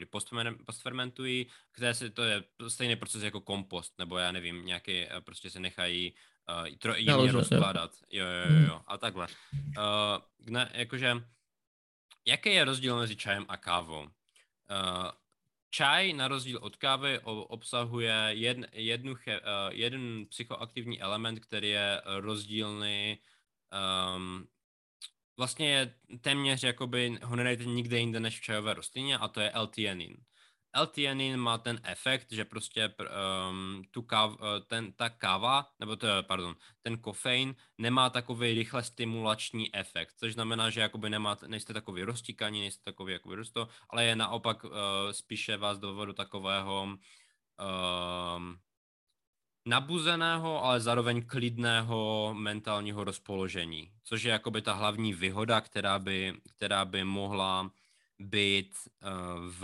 postfermentují, 0.66 1.48
které 1.72 1.94
se, 1.94 2.10
to 2.10 2.24
je 2.24 2.44
stejný 2.68 2.96
proces 2.96 3.24
jako 3.24 3.42
kompost, 3.42 3.94
nebo 4.00 4.18
já 4.18 4.32
nevím, 4.32 4.66
nějaký, 4.66 5.06
prostě 5.26 5.50
se 5.50 5.60
nechají 5.60 6.14
uh, 6.50 6.76
tro, 6.78 6.96
jemně 6.96 7.32
rozkládat. 7.32 7.91
Jo, 8.12 8.26
jo, 8.26 8.56
jo, 8.56 8.68
jo, 8.68 8.82
a 8.88 8.98
takhle. 8.98 9.28
Uh, 9.54 10.50
ne, 10.50 10.72
jakože, 10.74 11.24
jaký 12.26 12.50
je 12.50 12.66
rozdíl 12.66 12.98
mezi 12.98 13.16
čajem 13.16 13.46
a 13.48 13.58
kávou? 13.58 14.02
Uh, 14.02 14.10
čaj 15.70 16.14
na 16.14 16.28
rozdíl 16.28 16.60
od 16.62 16.76
kávy 16.76 17.20
obsahuje 17.24 18.14
jedn, 18.30 18.64
jednu, 18.72 19.12
uh, 19.12 19.18
jeden 19.70 20.26
psychoaktivní 20.26 21.02
element, 21.02 21.39
který 21.39 21.70
je 21.70 22.02
rozdílný 22.06 23.18
um, 24.16 24.48
vlastně 25.38 25.70
je 25.70 25.94
téměř 26.22 26.64
jakoby 26.64 27.18
ho 27.24 27.36
nenajdete 27.36 27.70
nikde 27.70 28.00
jinde 28.00 28.20
než 28.20 28.39
v 28.39 28.41
čajové 28.41 28.74
rostlině 28.74 29.18
a 29.18 29.28
to 29.28 29.41
je 29.41 29.52
L-theanin. 29.52 30.18
L-theanin 30.74 31.38
má 31.38 31.58
ten 31.58 31.80
efekt, 31.84 32.32
že 32.32 32.46
prostě 32.46 32.94
um, 33.50 33.84
tu 33.92 34.02
káv, 34.02 34.32
eh, 34.40 34.60
ten, 34.68 34.94
ta 34.94 35.10
káva, 35.10 35.68
nebo 35.80 35.96
to, 35.96 36.08
pardon, 36.22 36.56
ten 36.82 36.98
kofein 36.98 37.56
nemá 37.78 38.10
takový 38.10 38.54
rychle 38.54 38.84
stimulační 38.84 39.76
efekt, 39.76 40.14
což 40.18 40.34
znamená, 40.34 40.70
že 40.70 40.82
jakoby 40.82 41.10
nemá, 41.10 41.38
nejste 41.48 41.74
takový 41.74 42.04
roztíkaní, 42.04 42.62
nejste 42.62 42.84
takový 42.84 43.14
jakoby 43.14 43.36
rosto, 43.36 43.68
ale 43.90 44.06
je 44.06 44.16
naopak 44.16 44.64
uh, 44.64 44.72
spíše 45.12 45.58
vás 45.58 45.80
do 45.80 46.14
takového 46.14 46.84
um, 46.84 48.58
nabuzeného, 49.66 50.64
ale 50.64 50.80
zároveň 50.80 51.26
klidného 51.26 52.34
mentálního 52.38 53.04
rozpoložení, 53.04 53.92
což 54.04 54.24
je 54.24 54.32
jakoby 54.32 54.62
ta 54.62 54.74
hlavní 54.74 55.14
výhoda, 55.14 55.62
která 55.62 56.00
by, 56.00 56.34
která 56.50 56.86
by 56.86 57.04
mohla 57.04 57.72
být 58.20 58.78
uh, 59.04 59.10
v 59.60 59.64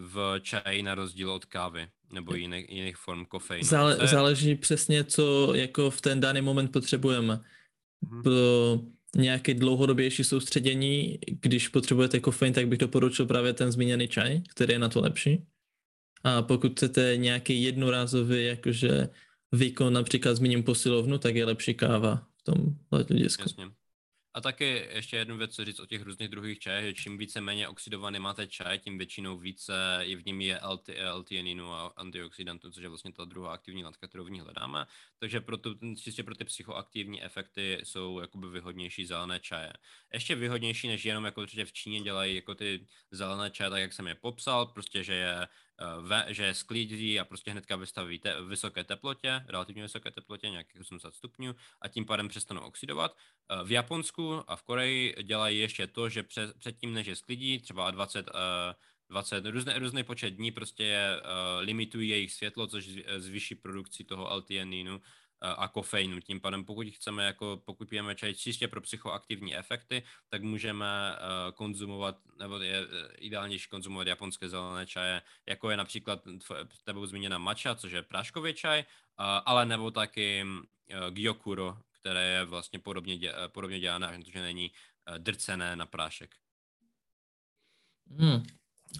v 0.00 0.40
čaji 0.40 0.82
na 0.82 0.94
rozdíl 0.94 1.30
od 1.30 1.44
kávy 1.44 1.88
nebo 2.12 2.34
jiných, 2.34 2.70
jiných 2.70 2.96
form 2.96 3.24
kofeinu. 3.24 3.64
Zále, 3.64 3.98
je... 4.00 4.08
Záleží 4.08 4.54
přesně, 4.54 5.04
co 5.04 5.54
jako 5.54 5.90
v 5.90 6.00
ten 6.00 6.20
daný 6.20 6.40
moment 6.40 6.68
potřebujeme. 6.68 7.40
Hmm. 8.10 8.22
Pro 8.22 8.80
nějaké 9.16 9.54
dlouhodobější 9.54 10.24
soustředění, 10.24 11.18
když 11.26 11.68
potřebujete 11.68 12.20
kofein, 12.20 12.52
tak 12.52 12.68
bych 12.68 12.78
doporučil 12.78 13.26
právě 13.26 13.52
ten 13.52 13.72
zmíněný 13.72 14.08
čaj, 14.08 14.40
který 14.48 14.72
je 14.72 14.78
na 14.78 14.88
to 14.88 15.00
lepší. 15.00 15.46
A 16.24 16.42
pokud 16.42 16.72
chcete 16.72 17.16
nějaký 17.16 17.62
jednorázový 17.62 18.44
jakože 18.44 19.08
výkon, 19.52 19.92
například 19.92 20.34
zmíním 20.34 20.62
posilovnu, 20.62 21.18
tak 21.18 21.34
je 21.34 21.44
lepší 21.44 21.74
káva 21.74 22.26
v 22.36 22.42
tom 22.42 22.56
hlediska. 22.90 23.42
Jasně. 23.42 23.79
A 24.34 24.40
taky 24.40 24.88
ještě 24.92 25.16
jednu 25.16 25.36
věc 25.36 25.54
co 25.54 25.64
říct 25.64 25.80
o 25.80 25.86
těch 25.86 26.02
různých 26.02 26.28
druhých 26.28 26.58
čajech, 26.58 26.84
že 26.84 27.02
čím 27.02 27.18
více 27.18 27.40
méně 27.40 27.68
oxidovaný 27.68 28.18
máte 28.18 28.46
čaj, 28.46 28.78
tím 28.78 28.98
většinou 28.98 29.38
více 29.38 30.00
i 30.02 30.16
v 30.16 30.26
něm 30.26 30.40
je 30.40 30.60
LT, 30.66 30.88
L-theaninu 30.88 31.72
a 31.72 31.92
antioxidantů, 31.96 32.70
což 32.70 32.82
je 32.82 32.88
vlastně 32.88 33.12
ta 33.12 33.24
druhá 33.24 33.52
aktivní 33.52 33.84
látka, 33.84 34.08
kterou 34.08 34.24
v 34.24 34.30
ní 34.30 34.40
hledáme. 34.40 34.86
Takže 35.18 35.40
pro 35.40 35.56
tu, 35.56 35.94
čistě 35.96 36.22
pro 36.22 36.34
ty 36.34 36.44
psychoaktivní 36.44 37.22
efekty 37.22 37.80
jsou 37.82 38.20
jakoby 38.20 38.50
výhodnější 38.50 39.06
zelené 39.06 39.40
čaje. 39.40 39.72
Ještě 40.12 40.34
výhodnější 40.34 40.88
než 40.88 41.04
jenom 41.04 41.24
jako 41.24 41.40
určitě 41.40 41.64
v 41.64 41.72
Číně 41.72 42.00
dělají 42.00 42.34
jako 42.34 42.54
ty 42.54 42.86
zelené 43.10 43.50
čaje, 43.50 43.70
tak 43.70 43.80
jak 43.80 43.92
jsem 43.92 44.06
je 44.06 44.14
popsal, 44.14 44.66
prostě 44.66 45.04
že 45.04 45.14
je 45.14 45.48
ve, 46.00 46.26
že 46.28 46.54
sklídí 46.54 47.20
a 47.20 47.24
prostě 47.24 47.50
hnedka 47.50 47.76
vystaví 47.76 48.18
te, 48.18 48.42
vysoké 48.42 48.84
teplotě, 48.84 49.44
relativně 49.48 49.82
vysoké 49.82 50.10
teplotě, 50.10 50.50
nějakých 50.50 50.80
80 50.80 51.14
stupňů 51.14 51.54
a 51.80 51.88
tím 51.88 52.06
pádem 52.06 52.28
přestanou 52.28 52.60
oxidovat. 52.60 53.16
Eh, 53.50 53.64
v 53.64 53.72
Japonsku 53.72 54.44
a 54.46 54.56
v 54.56 54.62
Koreji 54.62 55.16
dělají 55.22 55.58
ještě 55.58 55.86
to, 55.86 56.08
že 56.08 56.22
před, 56.22 56.58
předtím, 56.58 56.94
než 56.94 57.06
je 57.06 57.16
sklidí, 57.16 57.58
třeba 57.58 57.90
20, 57.90 58.30
20 59.10 59.46
různý, 59.46 59.72
různý 59.76 60.02
počet 60.04 60.30
dní 60.30 60.50
prostě 60.50 60.84
je, 60.84 61.20
uh, 61.20 61.26
limitují 61.60 62.08
jejich 62.08 62.32
světlo, 62.32 62.66
což 62.66 62.88
zvýší 63.16 63.54
produkci 63.54 64.04
toho 64.04 64.30
L-theaninu 64.30 65.00
a 65.40 65.68
kofeinu. 65.68 66.20
Tím 66.20 66.40
pádem, 66.40 66.64
pokud 66.64 66.86
chceme, 66.86 67.24
jako 67.24 67.62
pokud 67.64 67.88
pijeme 67.88 68.14
čaj 68.14 68.34
čistě 68.34 68.68
pro 68.68 68.80
psychoaktivní 68.80 69.56
efekty, 69.56 70.02
tak 70.28 70.42
můžeme 70.42 70.86
uh, 71.12 71.54
konzumovat, 71.54 72.16
nebo 72.38 72.58
je 72.58 72.80
eh, 72.80 73.14
ideálnější 73.16 73.68
konzumovat 73.68 74.06
japonské 74.06 74.48
zelené 74.48 74.86
čaje, 74.86 75.22
jako 75.46 75.70
je 75.70 75.76
například 75.76 76.22
tebou 76.84 77.06
zmíněna 77.06 77.38
matcha, 77.38 77.74
což 77.74 77.92
je 77.92 78.02
práškový 78.02 78.54
čaj, 78.54 78.78
uh, 78.80 78.84
ale 79.44 79.66
nebo 79.66 79.90
taky 79.90 80.44
uh, 80.44 81.10
gyokuro, 81.10 81.78
které 82.00 82.26
je 82.26 82.44
vlastně 82.44 82.78
podobně, 82.78 83.18
dě, 83.18 83.34
podobně 83.46 83.80
dělané, 83.80 84.18
protože 84.24 84.42
není 84.42 84.70
uh, 84.70 85.18
drcené 85.18 85.76
na 85.76 85.86
prášek. 85.86 86.34
Hmm. 88.18 88.42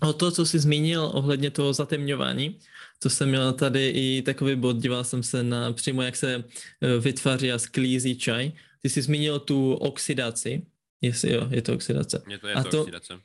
O 0.01 0.13
to, 0.13 0.31
co 0.31 0.47
jsi 0.47 0.59
zmínil 0.59 1.11
ohledně 1.15 1.51
toho 1.51 1.73
zatemňování, 1.73 2.59
to 2.99 3.11
jsem 3.11 3.29
měl 3.29 3.53
tady 3.53 3.89
i 3.89 4.23
takový 4.23 4.57
bod, 4.57 4.77
díval 4.77 5.05
jsem 5.05 5.23
se 5.23 5.43
na 5.43 5.73
přímo, 5.73 6.03
jak 6.03 6.17
se 6.17 6.35
eh, 6.35 6.99
vytváří 7.01 7.53
a 7.53 7.59
sklízí 7.59 8.19
čaj. 8.19 8.53
Ty 8.83 8.89
jsi 8.89 9.03
zmínil 9.03 9.39
tu 9.39 9.75
oxidaci, 9.75 10.63
jestli 11.01 11.33
jo, 11.33 11.49
je 11.51 11.63
to 11.63 11.75
oxidace. 11.75 12.23
Je 12.29 12.39
to, 12.39 12.49
je 12.49 12.55
to, 12.55 12.61
a 12.61 12.65
to 12.65 12.81
oxidace. 12.81 13.15
Uh, 13.15 13.21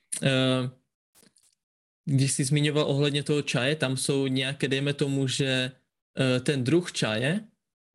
když 2.06 2.32
jsi 2.32 2.44
zmiňoval 2.44 2.86
ohledně 2.88 3.24
toho 3.24 3.42
čaje, 3.42 3.76
tam 3.76 3.98
jsou 3.98 4.28
nějaké, 4.28 4.68
dejme 4.68 4.94
tomu, 4.94 5.28
že 5.28 5.72
uh, 5.72 6.44
ten 6.44 6.64
druh 6.64 6.92
čaje, 6.92 7.40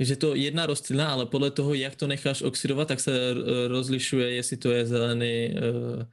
že 0.01 0.16
to 0.16 0.35
jedna 0.35 0.66
rostlina, 0.66 1.12
ale 1.12 1.27
podle 1.27 1.51
toho, 1.51 1.75
jak 1.75 1.97
to 1.97 2.07
necháš 2.07 2.43
oxidovat, 2.43 2.89
tak 2.89 3.01
se 3.01 3.35
rozlišuje, 3.68 4.31
jestli 4.31 4.57
to 4.57 4.71
je 4.71 4.87
zelený, 4.87 5.55
uh, 5.55 6.05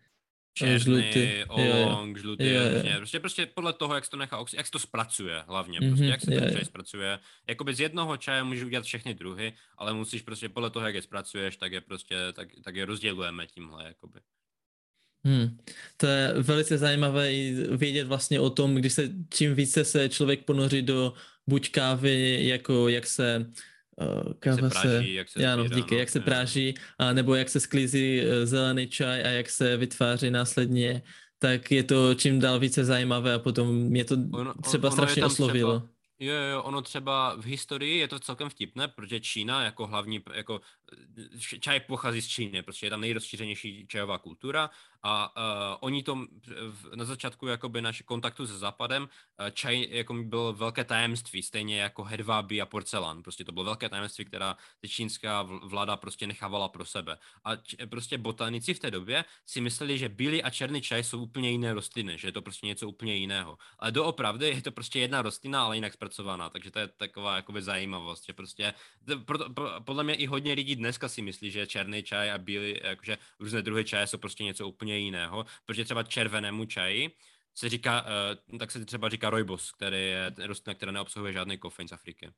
černý, 0.57 0.79
žlutý, 0.79 1.43
oolong, 1.47 2.17
žlutý, 2.17 2.45
jo, 2.45 2.61
jo. 2.61 2.97
Prostě, 2.97 3.19
prostě 3.19 3.45
podle 3.45 3.73
toho, 3.73 3.95
jak 3.95 4.05
se 4.05 4.11
to 4.11 4.17
nechá, 4.17 4.45
jak 4.57 4.65
se 4.65 4.71
to 4.71 4.79
zpracuje 4.79 5.43
hlavně, 5.47 5.79
prostě, 5.79 6.03
mm-hmm, 6.03 6.09
jak 6.09 6.21
se 6.21 6.31
ten 6.31 6.53
čaj 6.53 6.65
zpracuje. 6.65 7.19
Jakoby 7.47 7.73
z 7.73 7.79
jednoho 7.79 8.17
čaje 8.17 8.43
můžeš 8.43 8.63
udělat 8.63 8.85
všechny 8.85 9.13
druhy, 9.13 9.53
ale 9.77 9.93
musíš 9.93 10.21
prostě 10.21 10.49
podle 10.49 10.69
toho, 10.69 10.85
jak 10.85 10.95
je 10.95 11.01
zpracuješ, 11.01 11.57
tak 11.57 11.71
je 11.71 11.81
prostě, 11.81 12.15
tak, 12.33 12.47
tak 12.63 12.75
je 12.75 12.85
rozdělujeme 12.85 13.47
tímhle, 13.47 13.85
jakoby. 13.85 14.19
Hmm. 15.25 15.57
To 15.97 16.07
je 16.07 16.33
velice 16.41 16.77
zajímavé 16.77 17.31
vědět 17.77 18.07
vlastně 18.07 18.39
o 18.39 18.49
tom, 18.49 18.75
když 18.75 18.93
se 18.93 19.09
čím 19.33 19.55
více 19.55 19.85
se 19.85 20.09
člověk 20.09 20.45
ponoří 20.45 20.81
do 20.81 21.13
buď 21.47 21.71
kávy, 21.71 22.47
jako 22.47 22.87
jak 22.87 23.05
se 23.05 23.37
uh, 23.39 23.53
káva 24.39 24.61
jak 24.61 24.73
se, 24.73 24.79
práží, 24.81 25.07
se, 25.07 25.11
jak 25.11 25.29
se 25.29 25.47
ano, 25.47 25.67
díky, 25.67 25.95
no, 25.95 25.99
jak 25.99 26.09
se 26.09 26.19
práží, 26.19 26.73
a 26.99 27.13
nebo 27.13 27.35
jak 27.35 27.49
se 27.49 27.59
sklízí 27.59 28.21
uh, 28.21 28.45
zelený 28.45 28.87
čaj 28.87 29.21
a 29.21 29.27
jak 29.27 29.49
se 29.49 29.77
vytváří 29.77 30.29
následně, 30.29 31.01
tak 31.39 31.71
je 31.71 31.83
to 31.83 32.15
čím 32.15 32.39
dál 32.39 32.59
více 32.59 32.85
zajímavé 32.85 33.33
a 33.33 33.39
potom 33.39 33.75
mě 33.75 34.05
to 34.05 34.15
ono, 34.33 34.53
třeba 34.53 34.87
ono 34.87 34.95
strašně 34.95 35.25
oslovilo. 35.25 35.79
Třeba 35.79 35.97
Jo, 36.19 36.33
jo, 36.33 36.63
ono 36.63 36.81
třeba 36.81 37.35
v 37.35 37.45
historii 37.45 37.97
je 37.97 38.07
to 38.07 38.19
celkem 38.19 38.49
vtipné, 38.49 38.87
protože 38.87 39.19
Čína 39.19 39.63
jako 39.63 39.87
hlavní, 39.87 40.23
jako 40.33 40.61
čaj 41.59 41.79
pochází 41.79 42.21
z 42.21 42.27
Číny, 42.27 42.61
protože 42.61 42.85
je 42.85 42.89
tam 42.89 43.01
nejrozšířenější 43.01 43.87
čajová 43.87 44.17
kultura 44.17 44.69
a 45.03 45.37
uh, 45.37 45.77
oni 45.79 46.03
to 46.03 46.15
v, 46.69 46.95
na 46.95 47.05
začátku 47.05 47.47
jakoby 47.47 47.81
naše 47.81 48.03
kontaktu 48.03 48.47
se 48.47 48.57
západem, 48.57 49.03
uh, 49.03 49.49
čaj 49.51 49.87
jako 49.89 50.13
bylo 50.13 50.53
velké 50.53 50.83
tajemství, 50.83 51.43
stejně 51.43 51.81
jako 51.81 52.03
hedvábí 52.03 52.61
a 52.61 52.65
porcelán, 52.65 53.23
prostě 53.23 53.43
to 53.43 53.51
bylo 53.51 53.65
velké 53.65 53.89
tajemství, 53.89 54.25
která 54.25 54.57
čínská 54.87 55.41
vláda 55.63 55.97
prostě 55.97 56.27
nechávala 56.27 56.67
pro 56.67 56.85
sebe. 56.85 57.17
A 57.43 57.55
č, 57.55 57.77
prostě 57.87 58.17
botanici 58.17 58.73
v 58.73 58.79
té 58.79 58.91
době 58.91 59.25
si 59.45 59.61
mysleli, 59.61 59.97
že 59.97 60.09
bílý 60.09 60.43
a 60.43 60.49
černý 60.49 60.81
čaj 60.81 61.03
jsou 61.03 61.21
úplně 61.21 61.49
jiné 61.49 61.73
rostliny, 61.73 62.17
že 62.17 62.27
je 62.27 62.31
to 62.31 62.41
prostě 62.41 62.67
něco 62.67 62.89
úplně 62.89 63.15
jiného. 63.15 63.57
Ale 63.79 63.91
doopravdy 63.91 64.47
je 64.47 64.61
to 64.61 64.71
prostě 64.71 64.99
jedna 64.99 65.21
rostlina, 65.21 65.63
ale 65.65 65.77
jinak 65.77 65.93
zpracovaná, 65.93 66.49
takže 66.49 66.71
to 66.71 66.79
je 66.79 66.87
taková 66.87 67.35
jakoby 67.35 67.61
zajímavost, 67.61 68.25
že 68.25 68.33
prostě 68.33 68.73
pro, 69.25 69.49
pro, 69.49 69.81
podle 69.81 70.03
mě 70.03 70.15
i 70.15 70.25
hodně 70.25 70.53
lidí 70.53 70.75
dneska 70.75 71.09
si 71.09 71.21
myslí, 71.21 71.51
že 71.51 71.67
černý 71.67 72.03
čaj 72.03 72.31
a 72.31 72.37
bílý, 72.37 72.79
jakože 72.83 73.17
různé 73.39 73.61
druhy 73.61 73.85
čaje 73.85 74.07
jsou 74.07 74.17
prostě 74.17 74.43
něco 74.43 74.67
úplně 74.67 74.86
jiného, 74.95 75.45
protože 75.65 75.85
třeba 75.85 76.03
červenému 76.03 76.65
čaji 76.65 77.11
se 77.55 77.69
říká, 77.69 78.05
uh, 78.51 78.57
tak 78.57 78.71
se 78.71 78.85
třeba 78.85 79.09
říká 79.09 79.29
rojbos, 79.29 79.71
který 79.71 79.97
je 79.97 80.31
rostlina, 80.37 80.75
která 80.75 80.91
neobsahuje 80.91 81.33
žádný 81.33 81.57
kofein 81.57 81.87
z 81.87 81.91
Afriky. 81.91 82.29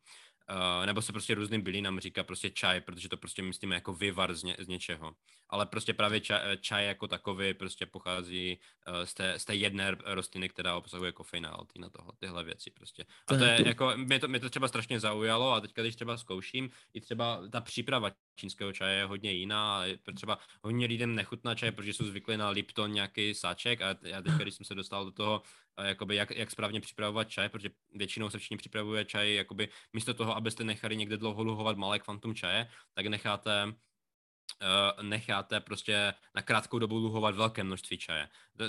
Uh, 0.50 0.86
nebo 0.86 1.02
se 1.02 1.12
prostě 1.12 1.36
různým 1.36 1.62
bylinám 1.62 2.00
říká 2.00 2.24
prostě 2.24 2.50
čaj, 2.50 2.82
protože 2.82 3.10
to 3.10 3.18
prostě 3.18 3.42
myslíme 3.42 3.76
jako 3.76 3.94
vyvar 3.94 4.36
z, 4.36 4.44
ně, 4.44 4.56
z 4.60 4.68
něčeho. 4.68 5.16
Ale 5.50 5.66
prostě 5.66 5.94
právě 5.94 6.22
čaj, 6.22 6.40
eh, 6.44 6.58
čaj 6.58 6.86
jako 6.86 7.08
takový 7.08 7.54
prostě 7.54 7.86
pochází 7.86 8.60
uh, 8.88 9.06
z, 9.06 9.14
té, 9.14 9.40
z 9.40 9.46
té 9.46 9.56
jedné 9.56 9.96
rostliny, 10.06 10.50
která 10.50 10.76
obsahuje 10.76 11.12
kofein 11.12 11.46
a 11.46 11.58
na 11.78 11.90
toho, 11.90 12.12
tyhle 12.20 12.44
věci 12.44 12.72
prostě. 12.72 13.06
A 13.28 13.36
to 13.36 13.44
je 13.44 13.68
jako, 13.68 13.94
mě 13.96 14.20
to, 14.20 14.28
mě 14.28 14.40
to 14.40 14.50
třeba 14.50 14.68
strašně 14.68 15.00
zaujalo 15.00 15.52
a 15.52 15.62
teďka, 15.62 15.82
když 15.82 15.96
třeba 15.96 16.18
zkouším, 16.18 16.70
i 16.94 17.02
třeba 17.02 17.42
ta 17.52 17.62
příprava 17.62 18.12
čínského 18.36 18.74
čaje 18.74 18.98
je 18.98 19.06
hodně 19.06 19.32
jiná. 19.32 19.84
Třeba 20.16 20.38
hodně 20.64 20.86
lidem 20.86 21.16
nechutná 21.16 21.56
čaj, 21.56 21.72
protože 21.72 21.94
jsou 21.94 22.06
zvyklí 22.06 22.38
na 22.38 22.50
Lipton 22.50 22.92
nějaký 22.92 23.34
sáček 23.34 23.82
a 23.82 23.96
já 24.04 24.22
teďka, 24.22 24.38
když 24.38 24.54
jsem 24.54 24.66
se 24.66 24.76
dostal 24.76 25.06
do 25.06 25.12
toho, 25.12 25.42
jakoby 25.84 26.16
jak, 26.16 26.32
jak 26.32 26.52
správně 26.52 26.82
připravovat 26.82 27.30
čaj, 27.30 27.50
protože 27.50 27.70
většinou 27.96 28.30
se 28.30 28.38
všichni 28.38 28.58
připravuje 28.58 29.06
čaj, 29.06 29.36
jakoby 29.36 29.70
místo 29.94 30.14
toho, 30.14 30.36
abyste 30.36 30.64
nechali 30.64 30.98
někde 30.98 31.18
dlouho 31.18 31.44
luhovat 31.44 31.78
malé 31.78 32.00
kvantum 32.00 32.36
čaje, 32.36 32.68
tak 32.94 33.06
necháte 33.06 33.74
necháte 35.02 35.60
prostě 35.60 36.14
na 36.36 36.42
krátkou 36.42 36.80
dobu 36.80 36.98
luhovat 36.98 37.36
velké 37.36 37.64
množství 37.64 37.98
čaje. 37.98 38.28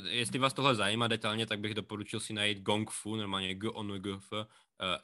Jestli 0.09 0.39
vás 0.39 0.53
tohle 0.53 0.75
zajímá 0.75 1.09
detailně, 1.09 1.47
tak 1.47 1.61
bych 1.61 1.75
doporučil 1.75 2.21
si 2.21 2.33
najít 2.33 2.63
Gong 2.63 2.91
Fu, 2.91 3.17
normálně 3.17 3.55
G 3.55 3.69
on 3.69 3.89
G 3.99 4.11
F, 4.11 4.33
uh, 4.33 4.39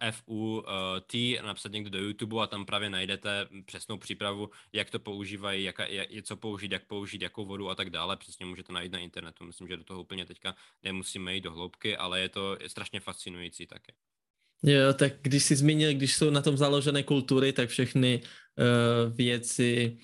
F 0.00 0.22
U 0.28 0.34
uh, 0.34 0.64
T, 1.06 1.38
napsat 1.42 1.72
někde 1.72 1.90
do 1.90 1.98
YouTube 1.98 2.42
a 2.42 2.46
tam 2.46 2.66
právě 2.66 2.90
najdete 2.90 3.48
přesnou 3.66 3.98
přípravu, 3.98 4.50
jak 4.72 4.90
to 4.90 4.98
používají, 4.98 5.64
jak, 5.64 5.78
jak, 5.88 6.24
co 6.24 6.36
použít, 6.36 6.72
jak 6.72 6.86
použít, 6.86 7.22
jakou 7.22 7.46
vodu 7.46 7.70
a 7.70 7.74
tak 7.74 7.90
dále. 7.90 8.16
Přesně 8.16 8.46
můžete 8.46 8.72
najít 8.72 8.92
na 8.92 8.98
internetu. 8.98 9.44
Myslím, 9.44 9.68
že 9.68 9.76
do 9.76 9.84
toho 9.84 10.00
úplně 10.00 10.24
teďka 10.24 10.54
nemusíme 10.82 11.34
jít 11.34 11.40
do 11.40 11.52
hloubky, 11.52 11.96
ale 11.96 12.20
je 12.20 12.28
to 12.28 12.58
strašně 12.66 13.00
fascinující 13.00 13.66
také. 13.66 13.92
Jo, 14.62 14.94
tak 14.94 15.12
když 15.22 15.42
jsi 15.42 15.56
zmínil, 15.56 15.94
když 15.94 16.16
jsou 16.16 16.30
na 16.30 16.42
tom 16.42 16.56
založené 16.56 17.02
kultury, 17.02 17.52
tak 17.52 17.68
všechny 17.68 18.22
uh, 18.22 19.16
věci 19.16 19.92
uh, 19.92 20.00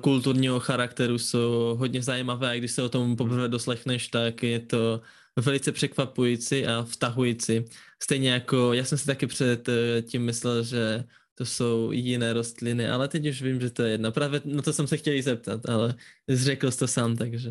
kulturního 0.00 0.60
charakteru 0.60 1.18
jsou 1.18 1.76
hodně 1.78 2.02
zajímavé 2.02 2.50
a 2.50 2.58
když 2.58 2.72
se 2.72 2.82
o 2.82 2.88
tom 2.88 3.16
poprvé 3.16 3.48
doslechneš, 3.48 4.08
tak 4.08 4.42
je 4.42 4.60
to 4.60 5.00
velice 5.36 5.72
překvapující 5.72 6.66
a 6.66 6.82
vtahující. 6.84 7.64
Stejně 8.02 8.30
jako, 8.30 8.72
já 8.72 8.84
jsem 8.84 8.98
si 8.98 9.06
taky 9.06 9.26
před 9.26 9.68
uh, 9.68 9.74
tím 10.02 10.24
myslel, 10.24 10.64
že 10.64 11.04
to 11.34 11.44
jsou 11.46 11.92
jiné 11.92 12.32
rostliny, 12.32 12.88
ale 12.88 13.08
teď 13.08 13.28
už 13.28 13.42
vím, 13.42 13.60
že 13.60 13.70
to 13.70 13.82
je 13.82 13.90
jedna. 13.90 14.10
Právě 14.10 14.40
na 14.44 14.62
to 14.62 14.72
jsem 14.72 14.86
se 14.86 14.96
chtěl 14.96 15.22
zeptat, 15.22 15.68
ale 15.68 15.94
zřekl 16.28 16.70
jsi 16.70 16.78
to 16.78 16.88
sám, 16.88 17.16
takže... 17.16 17.50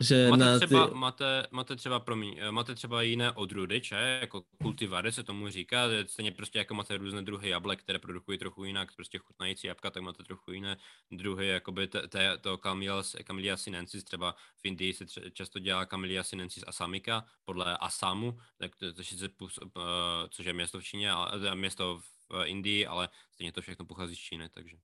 Že 0.00 0.28
máte, 0.30 0.44
na 0.44 0.58
třeba, 0.58 0.86
ty... 0.86 0.94
máte, 0.94 1.46
máte 1.50 1.76
třeba, 1.76 2.00
promiň, 2.00 2.36
eh, 2.38 2.50
máte 2.50 2.74
třeba 2.74 3.02
jiné 3.02 3.32
odrůdy, 3.32 3.80
če? 3.80 4.18
jako 4.20 4.42
kultivary 4.62 5.12
se 5.12 5.22
tomu 5.22 5.48
říká, 5.48 5.82
stejně 6.06 6.32
prostě 6.32 6.58
jako 6.58 6.74
máte 6.74 6.96
různé 6.96 7.22
druhy 7.22 7.48
jablek, 7.48 7.82
které 7.82 7.98
produkují 7.98 8.38
trochu 8.38 8.64
jinak, 8.64 8.94
prostě 8.96 9.18
chutnající 9.18 9.66
jabka, 9.66 9.90
tak 9.90 10.02
máte 10.02 10.22
trochu 10.22 10.52
jiné 10.52 10.76
druhy, 11.10 11.46
jakoby 11.48 11.86
te, 11.86 12.08
te, 12.08 12.38
to 12.38 12.58
Camellia, 12.58 13.56
sinensis, 13.56 14.04
třeba 14.04 14.34
v 14.56 14.64
Indii 14.64 14.94
se 14.94 15.06
tře, 15.06 15.30
často 15.30 15.58
dělá 15.58 15.86
Camellia 15.86 16.22
sinensis 16.22 16.64
asamika, 16.66 17.24
podle 17.44 17.76
Asamu, 17.76 18.38
tak 18.58 18.76
to, 18.76 18.92
to, 18.92 19.02
to, 19.36 19.44
uh, 19.44 19.82
což 20.30 20.46
je 20.46 20.52
město 20.52 20.80
v 20.80 20.84
Číně, 20.84 21.10
ale, 21.10 21.56
město 21.56 22.00
v 22.30 22.44
Indii, 22.44 22.86
ale 22.86 23.08
stejně 23.32 23.52
to 23.52 23.62
všechno 23.62 23.84
pochází 23.84 24.16
z 24.16 24.18
Číny, 24.18 24.48
takže... 24.48 24.76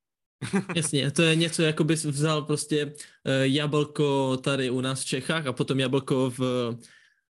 Jasně, 0.76 1.10
to 1.10 1.22
je 1.22 1.36
něco, 1.36 1.62
jako 1.62 1.84
bys 1.84 2.04
vzal 2.04 2.42
prostě 2.42 2.86
uh, 2.86 2.92
jablko 3.42 4.36
tady 4.36 4.70
u 4.70 4.80
nás 4.80 5.02
v 5.02 5.06
Čechách 5.06 5.46
a 5.46 5.52
potom 5.52 5.80
jablko 5.80 6.30
v, 6.38 6.40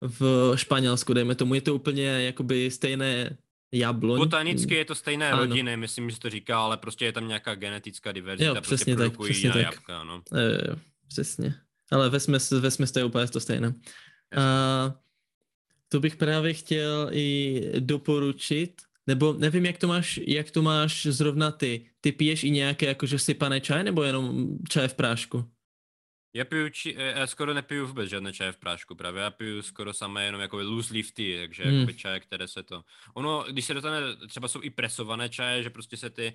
v 0.01 0.53
Španělsku, 0.55 1.13
dejme 1.13 1.35
tomu. 1.35 1.53
Je 1.53 1.61
to 1.61 1.75
úplně 1.75 2.03
jakoby 2.03 2.71
stejné 2.71 3.37
jabloň. 3.71 4.19
Botanicky 4.19 4.75
je 4.75 4.85
to 4.85 4.95
stejné 4.95 5.31
ano. 5.31 5.45
rodiny, 5.45 5.77
myslím, 5.77 6.09
že 6.09 6.19
to 6.19 6.29
říká, 6.29 6.59
ale 6.59 6.77
prostě 6.77 7.05
je 7.05 7.11
tam 7.11 7.27
nějaká 7.27 7.55
genetická 7.55 8.11
diverzita, 8.11 8.47
jo, 8.47 8.53
prostě 8.53 8.75
přesně 8.75 8.95
prostě 8.95 9.17
tak, 9.17 9.25
přesně 9.25 9.51
tak. 9.51 9.61
jabka, 9.61 10.03
no. 10.03 10.21
E, 10.35 10.75
přesně. 11.07 11.53
Ale 11.91 12.09
ve 12.09 12.19
smyslu, 12.19 12.71
smyslu 12.71 12.99
je 12.99 13.05
úplně 13.05 13.27
to 13.27 13.39
stejné. 13.39 13.73
A 14.37 14.93
to 15.89 15.99
bych 15.99 16.15
právě 16.15 16.53
chtěl 16.53 17.09
i 17.11 17.61
doporučit, 17.79 18.81
nebo 19.07 19.33
nevím, 19.33 19.65
jak 19.65 19.77
to 19.77 19.87
máš, 19.87 20.19
jak 20.27 20.51
to 20.51 20.61
máš 20.61 21.05
zrovna 21.05 21.51
ty. 21.51 21.89
Ty 22.01 22.11
piješ 22.11 22.43
i 22.43 22.51
nějaké 22.51 22.85
jakože 22.85 23.19
sypané 23.19 23.61
čaj, 23.61 23.83
nebo 23.83 24.03
jenom 24.03 24.57
čaj 24.69 24.87
v 24.87 24.93
prášku? 24.93 25.45
Já 26.33 26.45
piju, 26.45 26.69
či, 26.69 26.95
eh, 26.97 27.19
já 27.19 27.27
skoro 27.27 27.53
nepiju 27.53 27.87
vůbec 27.87 28.09
žádné 28.09 28.33
čaje 28.33 28.51
v 28.51 28.57
prášku, 28.57 28.95
právě 28.95 29.23
já 29.23 29.29
piju 29.29 29.61
skoro 29.61 29.93
samé 29.93 30.25
jenom 30.25 30.41
jako 30.41 30.57
loose 30.57 30.93
leaf 30.93 31.11
tea, 31.11 31.39
takže 31.39 31.63
hmm. 31.63 31.73
jakoby 31.73 31.93
čaje, 31.93 32.19
které 32.19 32.47
se 32.47 32.63
to... 32.63 32.83
Ono, 33.13 33.45
když 33.49 33.65
se 33.65 33.73
dostane, 33.73 33.99
třeba 34.27 34.47
jsou 34.47 34.63
i 34.63 34.69
presované 34.69 35.29
čaje, 35.29 35.63
že 35.63 35.69
prostě 35.69 35.97
se 35.97 36.09
ty, 36.09 36.33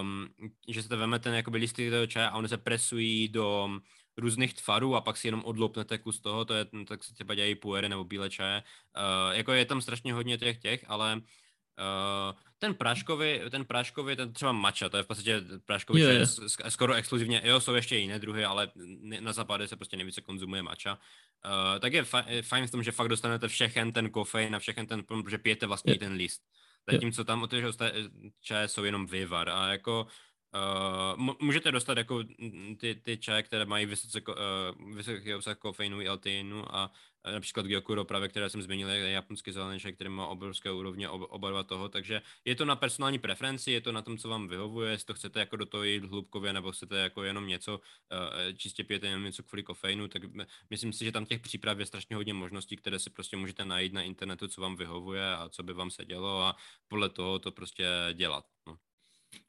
um, 0.00 0.28
že 0.68 0.82
se 0.82 0.88
to 0.88 0.96
veme 0.96 1.18
ten 1.18 1.34
jakoby 1.34 1.58
listy 1.58 1.90
toho 1.90 2.06
čaje 2.06 2.28
a 2.28 2.36
oni 2.36 2.48
se 2.48 2.56
presují 2.56 3.28
do 3.28 3.68
různých 4.16 4.54
tvarů 4.54 4.96
a 4.96 5.00
pak 5.00 5.16
si 5.16 5.28
jenom 5.28 5.44
odloupnete 5.44 5.98
kus 5.98 6.20
toho, 6.20 6.44
to 6.44 6.54
je, 6.54 6.66
tak 6.88 7.04
se 7.04 7.14
třeba 7.14 7.34
dělají 7.34 7.54
puery 7.54 7.88
nebo 7.88 8.04
bílé 8.04 8.30
čaje. 8.30 8.62
Uh, 8.96 9.36
jako 9.36 9.52
je 9.52 9.64
tam 9.64 9.80
strašně 9.80 10.12
hodně 10.12 10.38
těch 10.38 10.58
těch, 10.58 10.84
ale 10.86 11.20
Uh, 11.80 12.36
ten 12.58 12.74
práškový, 12.74 13.40
ten 13.50 13.64
práškový, 13.64 14.16
ten 14.16 14.32
třeba 14.32 14.52
mača, 14.52 14.88
to 14.88 14.96
je 14.96 15.02
v 15.02 15.06
podstatě 15.06 15.40
práškový 15.64 16.00
yeah. 16.00 16.28
čaj, 16.28 16.70
skoro 16.70 16.94
exkluzivně, 16.94 17.42
jo, 17.44 17.60
jsou 17.60 17.74
ještě 17.74 17.96
jiné 17.96 18.18
druhy, 18.18 18.44
ale 18.44 18.70
na 19.20 19.32
západě 19.32 19.68
se 19.68 19.76
prostě 19.76 19.96
nejvíce 19.96 20.20
konzumuje 20.20 20.62
mača. 20.62 20.98
Uh, 21.44 21.78
tak 21.78 21.92
je 21.92 22.04
fajn 22.42 22.66
v 22.66 22.70
tom, 22.70 22.82
že 22.82 22.92
fakt 22.92 23.08
dostanete 23.08 23.48
všechen 23.48 23.92
ten 23.92 24.10
kofein 24.10 24.56
a 24.56 24.58
všechen 24.58 24.86
ten, 24.86 25.02
protože 25.04 25.38
pijete 25.38 25.66
vlastně 25.66 25.92
yeah. 25.92 25.98
ten 26.00 26.12
list. 26.12 26.42
Zatímco 26.92 27.24
tam 27.24 27.48
ty 27.48 27.62
čaje 28.40 28.68
jsou 28.68 28.84
jenom 28.84 29.06
vyvar 29.06 29.48
a 29.48 29.68
jako 29.68 30.06
Uh, 31.16 31.34
můžete 31.40 31.72
dostat 31.72 31.98
jako 31.98 32.24
ty, 32.76 32.94
ty 32.94 33.16
čaje, 33.16 33.42
které 33.42 33.64
mají 33.64 33.86
vysoce, 33.86 34.20
uh, 34.28 34.94
vysoký 34.94 35.34
obsah 35.34 35.56
kofeinu 35.58 36.00
i 36.00 36.08
alteinu 36.08 36.76
a 36.76 36.90
například 37.32 37.66
Gyokuro 37.66 38.04
právě, 38.04 38.28
které 38.28 38.50
jsem 38.50 38.62
zmínil, 38.62 38.88
je 38.88 39.10
japonský 39.10 39.52
zelený 39.52 39.80
čaj, 39.80 39.92
který 39.92 40.10
má 40.10 40.26
obrovské 40.26 40.70
úrovně 40.70 41.08
ob, 41.08 41.22
oba 41.28 41.50
dva 41.50 41.62
toho, 41.62 41.88
takže 41.88 42.22
je 42.44 42.54
to 42.54 42.64
na 42.64 42.76
personální 42.76 43.18
preferenci, 43.18 43.70
je 43.72 43.80
to 43.80 43.92
na 43.92 44.02
tom, 44.02 44.18
co 44.18 44.28
vám 44.28 44.48
vyhovuje, 44.48 44.90
jestli 44.90 45.06
to 45.06 45.14
chcete 45.14 45.40
jako 45.40 45.56
do 45.56 45.66
toho 45.66 45.84
jít 45.84 46.04
hlubkově, 46.04 46.52
nebo 46.52 46.72
chcete 46.72 46.96
jako 46.96 47.22
jenom 47.22 47.46
něco, 47.46 47.74
uh, 47.78 48.52
čistě 48.56 48.84
pijete 48.84 49.06
jenom 49.06 49.24
něco 49.24 49.42
kvůli 49.42 49.62
kofeinu, 49.62 50.08
tak 50.08 50.22
myslím 50.70 50.92
si, 50.92 51.04
že 51.04 51.12
tam 51.12 51.26
těch 51.26 51.40
příprav 51.40 51.78
je 51.78 51.86
strašně 51.86 52.16
hodně 52.16 52.34
možností, 52.34 52.76
které 52.76 52.98
si 52.98 53.10
prostě 53.10 53.36
můžete 53.36 53.64
najít 53.64 53.92
na 53.92 54.02
internetu, 54.02 54.48
co 54.48 54.60
vám 54.60 54.76
vyhovuje 54.76 55.34
a 55.34 55.48
co 55.48 55.62
by 55.62 55.72
vám 55.72 55.90
se 55.90 56.04
dělo 56.04 56.42
a 56.42 56.56
podle 56.88 57.08
toho 57.08 57.38
to 57.38 57.52
prostě 57.52 57.86
dělat. 58.14 58.44
No. 58.66 58.76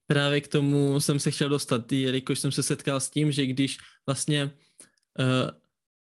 Právě 0.08 0.42
k 0.42 0.48
tomu 0.48 1.00
jsem 1.00 1.20
se 1.20 1.32
chtěl 1.32 1.50
dostat, 1.50 1.92
jelikož 1.92 2.40
jsem 2.40 2.52
se 2.52 2.64
setkal 2.64 3.00
s 3.00 3.10
tím, 3.10 3.32
že 3.32 3.46
když 3.46 3.78
vlastně 4.06 4.46
uh, 4.46 5.50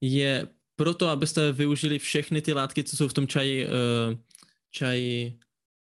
je 0.00 0.48
proto, 0.76 1.08
abyste 1.08 1.52
využili 1.52 1.98
všechny 1.98 2.42
ty 2.42 2.52
látky, 2.52 2.84
co 2.84 2.96
jsou 2.96 3.08
v 3.08 3.12
tom 3.12 3.26
čaji, 3.26 3.66
uh, 3.66 3.70
čaji 4.70 5.38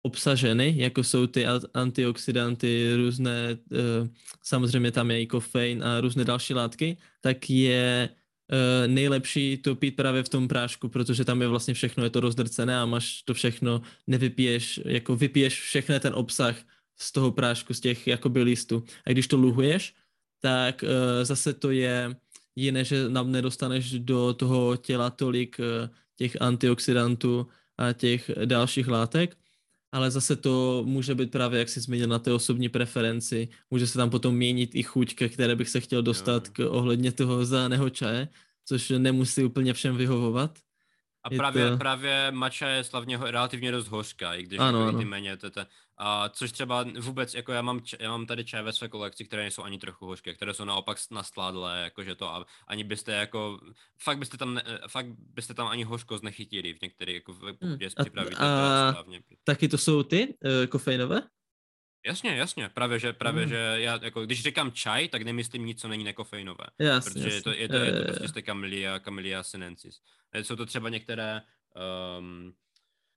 obsaženy, 0.02 0.74
jako 0.76 1.04
jsou 1.04 1.26
ty 1.26 1.46
antioxidanty, 1.74 2.96
různé, 2.96 3.58
uh, 3.70 4.08
samozřejmě 4.42 4.90
tam 4.90 5.10
je 5.10 5.22
i 5.22 5.26
kofein 5.26 5.84
a 5.84 6.00
různé 6.00 6.24
další 6.24 6.54
látky, 6.54 6.96
tak 7.20 7.50
je 7.50 8.08
uh, 8.08 8.92
nejlepší 8.92 9.56
to 9.56 9.74
pít 9.74 9.96
právě 9.96 10.22
v 10.22 10.28
tom 10.28 10.48
prášku, 10.48 10.88
protože 10.88 11.24
tam 11.24 11.42
je 11.42 11.48
vlastně 11.48 11.74
všechno, 11.74 12.04
je 12.04 12.10
to 12.10 12.20
rozdrcené 12.20 12.78
a 12.78 12.86
máš 12.86 13.22
to 13.22 13.34
všechno, 13.34 13.82
nevypiješ, 14.06 14.80
jako 14.84 15.16
vypiješ 15.16 15.60
všechny 15.60 16.00
ten 16.00 16.14
obsah 16.14 16.56
z 16.98 17.12
toho 17.12 17.32
prášku, 17.32 17.74
z 17.74 17.80
těch 17.80 18.06
jakoby 18.06 18.42
listů. 18.42 18.84
A 19.06 19.10
když 19.10 19.26
to 19.26 19.36
luhuješ, 19.36 19.94
tak 20.40 20.84
zase 21.22 21.52
to 21.52 21.70
je 21.70 22.16
jiné, 22.62 22.84
že 22.84 23.08
nám 23.08 23.32
nedostaneš 23.32 23.98
do 23.98 24.34
toho 24.34 24.76
těla 24.76 25.10
tolik 25.10 25.56
uh, 25.58 25.88
těch 26.16 26.36
antioxidantů 26.40 27.46
a 27.78 27.92
těch 27.92 28.30
dalších 28.44 28.88
látek, 28.88 29.36
ale 29.92 30.10
zase 30.10 30.36
to 30.36 30.82
může 30.86 31.14
být 31.14 31.30
právě, 31.30 31.58
jak 31.58 31.68
jsi 31.68 31.80
zmínil, 31.80 32.08
na 32.08 32.18
té 32.18 32.32
osobní 32.32 32.68
preferenci. 32.68 33.48
Může 33.70 33.86
se 33.86 33.98
tam 33.98 34.10
potom 34.10 34.34
měnit 34.34 34.74
i 34.74 34.82
chuť, 34.82 35.14
ke 35.14 35.28
které 35.28 35.56
bych 35.56 35.68
se 35.68 35.80
chtěl 35.80 36.02
dostat 36.02 36.48
k 36.48 36.58
ohledně 36.70 37.12
toho 37.12 37.44
zeleného 37.44 37.90
čaje, 37.90 38.28
což 38.64 38.92
nemusí 38.98 39.44
úplně 39.44 39.72
všem 39.72 39.96
vyhovovat. 39.96 40.58
A 41.24 41.30
právě, 41.30 41.70
to... 41.70 41.76
právě 41.76 42.26
mača 42.30 42.68
je 42.68 42.84
slavně 42.84 43.18
relativně 43.22 43.72
dost 43.72 43.88
hořká, 43.88 44.34
i 44.34 44.42
když 44.42 44.58
ano, 44.58 44.78
jako 44.78 44.88
ano. 44.88 44.98
ty 44.98 45.04
méně 45.04 45.36
tete. 45.36 45.66
A 45.98 46.28
což 46.28 46.52
třeba 46.52 46.84
vůbec, 47.00 47.34
jako 47.34 47.52
já 47.52 47.62
mám, 47.62 47.80
já 47.98 48.10
mám 48.10 48.26
tady 48.26 48.44
čaj 48.44 48.62
ve 48.62 48.72
své 48.72 48.88
kolekci, 48.88 49.24
které 49.24 49.42
nejsou 49.42 49.62
ani 49.62 49.78
trochu 49.78 50.06
hořké, 50.06 50.34
které 50.34 50.54
jsou 50.54 50.64
naopak 50.64 50.98
nastládlé, 51.10 51.80
jakože 51.84 52.14
to 52.14 52.34
a 52.34 52.46
ani 52.66 52.84
byste 52.84 53.12
jako, 53.12 53.60
fakt 54.02 54.18
byste 54.18 54.36
tam, 54.36 54.54
ne, 54.54 54.62
fakt 54.88 55.06
byste 55.18 55.54
tam 55.54 55.66
ani 55.66 55.84
hořkost 55.84 56.24
nechytili 56.24 56.74
v 56.74 56.82
některých, 56.82 57.14
jako 57.14 57.32
v, 57.32 57.56
hmm. 57.60 57.78
připravíte 58.02 58.36
a, 58.36 58.94
a 58.98 59.04
Taky 59.44 59.68
to 59.68 59.78
jsou 59.78 60.02
ty 60.02 60.26
uh, 60.26 60.66
kofeinové? 60.66 61.22
Jasně, 62.06 62.36
jasně, 62.36 62.68
právě 62.68 62.98
že, 62.98 63.12
právě, 63.12 63.42
mm. 63.42 63.48
že 63.48 63.56
já, 63.56 63.98
jako, 64.02 64.24
když 64.24 64.42
říkám 64.42 64.72
čaj, 64.72 65.08
tak 65.08 65.22
nemyslím 65.22 65.66
nic, 65.66 65.80
co 65.80 65.88
není 65.88 66.04
nekofeinové. 66.04 66.64
Jasně, 66.78 67.10
protože 67.10 67.34
jasně. 67.34 67.36
Je, 67.36 67.42
to, 67.42 67.50
je, 67.50 67.68
to, 67.68 67.76
je 67.76 67.92
to 67.92 68.04
prostě 68.04 68.28
z 68.28 68.32
té 68.32 68.42
Camellia, 68.42 69.00
Camellia 69.00 69.42
sinensis. 69.42 70.00
Jsou 70.34 70.56
to 70.56 70.66
třeba 70.66 70.88
některé 70.88 71.42
um, 72.18 72.54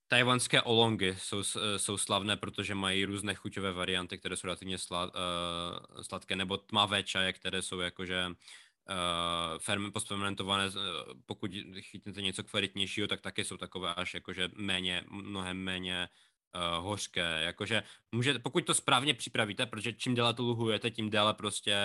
tajvanské 0.07 0.61
olongy 0.61 1.15
jsou, 1.17 1.43
jsou 1.77 1.97
slavné, 1.97 2.37
protože 2.37 2.75
mají 2.75 3.05
různé 3.05 3.35
chuťové 3.35 3.71
varianty, 3.71 4.17
které 4.17 4.37
jsou 4.37 4.47
relativně 4.47 4.77
sla, 4.77 5.05
uh, 5.05 6.01
sladké, 6.01 6.35
nebo 6.35 6.57
tmavé 6.57 7.03
čaje, 7.03 7.33
které 7.33 7.61
jsou 7.61 7.79
jakože 7.79 8.25
uh, 8.27 8.33
ferm, 9.59 9.91
postfermentované, 9.91 10.71
pokud 11.25 11.51
chytnete 11.81 12.21
něco 12.21 12.43
kvalitnějšího, 12.43 13.07
tak 13.07 13.21
taky 13.21 13.43
jsou 13.43 13.57
takové 13.57 13.93
až 13.93 14.13
jakože 14.13 14.49
méně, 14.55 15.03
mnohem 15.09 15.57
méně 15.57 16.09
uh, 16.55 16.85
hořké, 16.85 17.41
jakože 17.43 17.83
může, 18.11 18.39
pokud 18.39 18.65
to 18.65 18.73
správně 18.73 19.13
připravíte, 19.13 19.65
protože 19.65 19.93
čím 19.93 20.15
déle 20.15 20.33
to 20.33 20.43
luhujete, 20.43 20.91
tím 20.91 21.09
déle 21.09 21.33
prostě, 21.33 21.75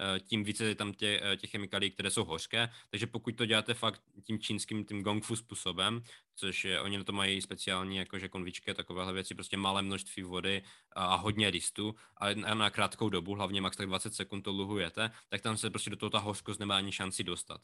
uh, 0.00 0.18
tím 0.18 0.44
více 0.44 0.64
je 0.64 0.74
tam 0.74 0.92
tě, 0.92 1.20
uh, 1.20 1.36
těch 1.36 1.50
chemikálií, 1.50 1.90
které 1.90 2.10
jsou 2.10 2.24
hořké, 2.24 2.68
takže 2.90 3.06
pokud 3.06 3.36
to 3.36 3.46
děláte 3.46 3.74
fakt 3.74 4.02
tím 4.24 4.38
čínským, 4.38 4.84
tím 4.84 5.02
gongfu 5.02 5.36
způsobem, 5.36 6.02
což 6.36 6.64
je, 6.64 6.80
oni 6.80 6.98
na 6.98 7.04
to 7.04 7.12
mají 7.12 7.42
speciální 7.42 7.96
jakože 7.96 8.28
konvičky 8.28 8.70
a 8.70 8.74
takovéhle 8.74 9.12
věci, 9.12 9.34
prostě 9.34 9.56
malé 9.56 9.82
množství 9.82 10.22
vody 10.22 10.62
a, 10.96 11.04
a 11.04 11.14
hodně 11.14 11.48
listů 11.48 11.94
a 12.16 12.34
na, 12.34 12.54
na 12.54 12.70
krátkou 12.70 13.08
dobu, 13.08 13.34
hlavně 13.34 13.60
max 13.60 13.76
tak 13.76 13.86
20 13.86 14.14
sekund 14.14 14.42
to 14.42 14.52
luhujete, 14.52 15.10
tak 15.28 15.40
tam 15.40 15.56
se 15.56 15.70
prostě 15.70 15.90
do 15.90 15.96
toho 15.96 16.10
ta 16.10 16.18
hořkost 16.18 16.60
nemá 16.60 16.76
ani 16.76 16.92
šanci 16.92 17.24
dostat. 17.24 17.60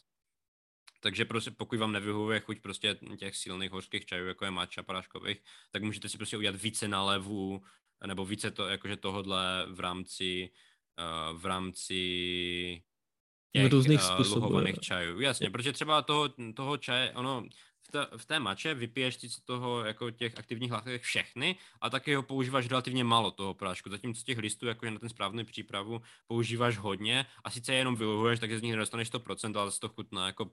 Takže 1.01 1.25
prostě 1.25 1.51
pokud 1.51 1.79
vám 1.79 1.93
nevyhovuje 1.93 2.41
chuť 2.41 2.61
prostě 2.61 2.97
těch 3.19 3.37
silných 3.37 3.71
hořkých 3.71 4.07
čajů, 4.07 4.27
jako 4.27 4.45
je 4.45 4.51
matcha 4.51 4.83
paráškových, 4.83 5.43
tak 5.71 5.83
můžete 5.83 6.09
si 6.09 6.17
prostě 6.17 6.37
udělat 6.37 6.63
více 6.63 6.89
nalevů, 6.89 7.63
nebo 8.07 8.25
více 8.25 8.51
to, 8.51 8.69
jakože 8.69 8.97
tohodle 8.97 9.67
v 9.71 9.81
rámci, 9.81 10.51
uh, 10.99 11.41
v 11.41 11.47
rámci 11.47 12.83
těch 13.53 13.73
různých 13.73 14.01
uh, 14.19 14.27
luhovaných 14.27 14.79
čajů. 14.79 15.21
Jasně, 15.21 15.51
protože 15.51 15.73
třeba 15.73 16.03
toho, 16.03 16.29
toho 16.55 16.77
čaje, 16.77 17.13
ono, 17.13 17.45
v 17.83 17.93
té, 17.93 18.07
v 18.17 18.27
té 18.27 18.39
mače 18.39 18.75
vypiješ 18.75 19.17
ty 19.17 19.29
z 19.29 19.41
toho 19.41 19.85
jako 19.85 20.11
těch 20.11 20.39
aktivních 20.39 20.73
látek 20.73 21.03
všechny 21.03 21.57
a 21.81 21.91
taky 21.91 22.15
ho 22.15 22.23
používáš 22.23 22.69
relativně 22.69 23.05
málo 23.05 23.31
toho 23.31 23.55
prášku. 23.55 23.91
Zatímco 23.91 24.23
těch 24.23 24.39
listů, 24.39 24.67
jakože 24.67 24.91
na 24.91 24.99
ten 24.99 25.09
správný 25.09 25.45
přípravu, 25.45 26.03
používáš 26.27 26.79
hodně 26.79 27.27
a 27.45 27.51
sice 27.51 27.75
jenom 27.75 27.97
vyluhuješ, 27.97 28.41
takže 28.41 28.59
z 28.59 28.63
nich 28.63 28.73
nedostaneš 28.73 29.13
100%, 29.13 29.59
ale 29.59 29.71
to 29.81 29.89
chutná 29.89 30.27
jako 30.27 30.51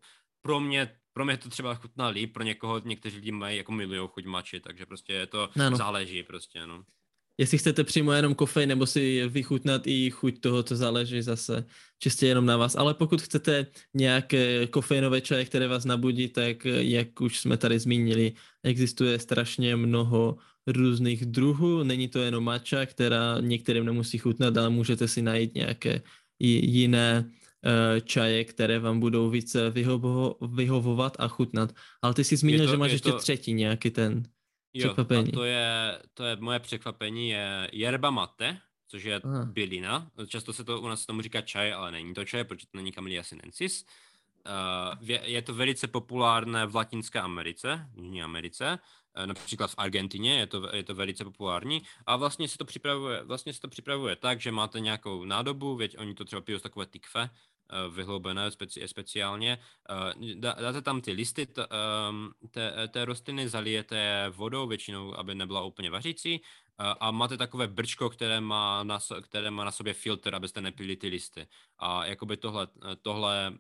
pro 0.48 0.60
mě, 0.60 0.90
pro 1.14 1.26
mě 1.26 1.38
to 1.38 1.50
třeba 1.50 1.76
chutná 1.76 2.08
líp, 2.08 2.34
pro 2.34 2.44
někoho, 2.44 2.82
někteří 2.86 3.16
lidi 3.16 3.32
mají 3.32 3.58
jako 3.58 3.72
milion 3.72 4.08
chuť 4.08 4.26
mači, 4.26 4.60
takže 4.60 4.86
prostě 4.86 5.14
je 5.14 5.28
to 5.28 5.50
no, 5.56 5.70
no. 5.70 5.78
záleží 5.78 6.24
prostě, 6.24 6.68
no. 6.68 6.84
Jestli 7.38 7.58
chcete 7.58 7.84
přímo 7.84 8.12
jenom 8.12 8.36
kofein, 8.36 8.70
nebo 8.70 8.86
si 8.86 9.28
vychutnat 9.28 9.88
i 9.88 10.10
chuť 10.10 10.40
toho, 10.40 10.64
to 10.64 10.76
záleží 10.76 11.22
zase 11.22 11.66
čistě 12.00 12.28
jenom 12.28 12.46
na 12.46 12.58
vás. 12.58 12.76
Ale 12.76 12.94
pokud 12.94 13.22
chcete 13.22 13.68
nějaké 13.94 14.68
kofeinové 14.68 15.22
čaje, 15.22 15.46
které 15.46 15.68
vás 15.68 15.86
nabudí, 15.86 16.30
tak 16.30 16.66
jak 16.66 17.22
už 17.22 17.40
jsme 17.40 17.58
tady 17.58 17.80
zmínili, 17.80 18.34
existuje 18.64 19.20
strašně 19.20 19.76
mnoho 19.76 20.38
různých 20.68 21.26
druhů. 21.26 21.84
Není 21.84 22.08
to 22.08 22.20
jenom 22.20 22.44
matcha, 22.44 22.86
která 22.86 23.38
některým 23.42 23.86
nemusí 23.86 24.18
chutnat, 24.18 24.58
ale 24.58 24.70
můžete 24.70 25.08
si 25.08 25.22
najít 25.22 25.56
nějaké 25.56 26.02
jiné 26.40 27.30
čaje, 28.04 28.44
které 28.44 28.80
vám 28.80 29.00
budou 29.00 29.30
více 29.30 29.70
vyhovo, 29.70 30.36
vyhovovat 30.42 31.18
a 31.20 31.28
chutnat. 31.28 31.74
Ale 32.02 32.14
ty 32.14 32.24
jsi 32.24 32.38
zmínil, 32.38 32.66
to, 32.66 32.72
že 32.72 32.78
máš 32.78 32.92
ještě 32.92 33.12
to... 33.12 33.18
třetí 33.18 33.54
nějaký 33.54 33.92
ten 33.92 34.24
překvapení. 34.78 35.22
Jo, 35.26 35.30
a 35.30 35.36
to 35.36 35.44
je, 35.44 36.00
to 36.14 36.24
je 36.24 36.36
moje 36.36 36.60
překvapení, 36.60 37.30
je 37.30 37.70
yerba 37.74 38.12
mate, 38.12 38.58
což 38.88 39.04
je 39.04 39.22
Aha. 39.24 39.46
bylina. 39.46 40.12
Často 40.28 40.54
se 40.54 40.64
to 40.64 40.82
u 40.82 40.88
nás 40.88 41.06
tomu 41.06 41.22
říká 41.22 41.42
čaj, 41.42 41.74
ale 41.74 41.92
není 41.92 42.14
to 42.14 42.26
čaj, 42.26 42.44
protože 42.44 42.68
to 42.72 42.78
není 42.78 42.92
Camellia 42.92 43.24
sinensis. 43.24 43.86
Uh, 44.48 44.98
je, 45.02 45.22
je 45.26 45.42
to 45.42 45.54
velice 45.54 45.88
populárné 45.88 46.66
v 46.66 46.76
Latinské 46.76 47.20
Americe, 47.20 47.88
v 47.94 48.00
Jižní 48.00 48.24
Americe, 48.24 48.80
například 49.26 49.72
v 49.72 49.76
Argentině 49.78 50.40
je 50.40 50.48
to, 50.48 50.76
je 50.76 50.84
to 50.84 50.96
velice 50.96 51.24
populární 51.24 51.82
a 52.06 52.16
vlastně 52.16 52.48
se 52.48 52.58
to 52.58 52.66
připravuje, 52.66 53.24
vlastně 53.24 53.54
se 53.54 53.60
to 53.60 53.68
připravuje 53.68 54.16
tak, 54.16 54.42
že 54.42 54.52
máte 54.52 54.80
nějakou 54.80 55.26
nádobu, 55.26 55.76
věď 55.76 55.98
oni 55.98 56.14
to 56.14 56.26
třeba 56.26 56.42
pijou 56.42 56.60
z 56.60 56.62
takové 56.62 56.86
tikve, 56.86 57.30
Eh, 57.30 57.57
vyhloubené 57.90 58.50
speci- 58.50 58.86
speciálně. 58.86 59.58
Eh, 59.90 60.36
dáte 60.62 60.82
tam 60.82 61.02
ty 61.02 61.12
listy 61.12 61.46
t, 61.46 61.68
ehm, 61.70 62.30
té, 62.52 62.88
té 62.88 63.06
rostliny, 63.06 63.50
zalijete 63.50 64.30
vodou, 64.30 64.68
většinou, 64.68 65.20
aby 65.20 65.36
nebyla 65.36 65.64
úplně 65.64 65.90
vařící, 65.90 66.42
eh, 66.42 66.96
a 67.00 67.12
máte 67.12 67.38
takové 67.38 67.68
brčko, 67.68 68.10
které 68.10 68.42
má 68.42 68.84
na, 68.84 69.00
které 69.22 69.52
má 69.52 69.64
na 69.64 69.72
sobě 69.72 69.94
filtr, 69.94 70.36
abyste 70.36 70.62
nepili 70.62 70.96
ty 70.96 71.08
listy. 71.08 71.48
A 71.78 72.06
jakoby 72.06 72.38
tohle, 72.38 72.68
tohle 73.02 73.54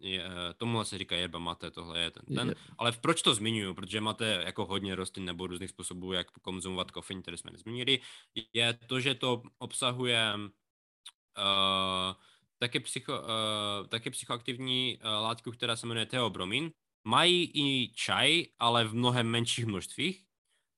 je, 0.00 0.24
tomuhle 0.56 0.84
se 0.84 0.98
říká 0.98 1.16
yerba 1.16 1.38
mate, 1.38 1.70
tohle 1.70 2.00
je 2.00 2.10
ten, 2.10 2.22
ten. 2.36 2.54
Ale 2.78 2.92
proč 2.92 3.22
to 3.22 3.34
zmiňuji? 3.34 3.74
Protože 3.74 4.00
máte 4.00 4.42
jako 4.46 4.66
hodně 4.66 4.94
rostlin 4.94 5.24
nebo 5.24 5.46
různých 5.46 5.70
způsobů, 5.70 6.12
jak 6.12 6.30
konzumovat 6.30 6.90
kofein, 6.90 7.22
které 7.22 7.36
jsme 7.36 7.50
nezmínili, 7.50 8.00
je 8.52 8.72
to, 8.86 9.00
že 9.00 9.14
to 9.14 9.42
obsahuje 9.58 10.34
uh, 11.38 12.14
taky, 12.62 12.80
psycho, 12.80 13.12
uh, 13.12 13.86
taky 13.88 14.10
psychoaktivní 14.10 14.98
uh, 14.98 15.10
látku, 15.10 15.50
která 15.50 15.76
se 15.76 15.86
jmenuje 15.86 16.06
teobromin. 16.06 16.70
Mají 17.04 17.50
i 17.54 17.92
čaj, 17.94 18.46
ale 18.58 18.84
v 18.84 18.94
mnohem 18.94 19.26
menších 19.26 19.66
množstvích, 19.66 20.24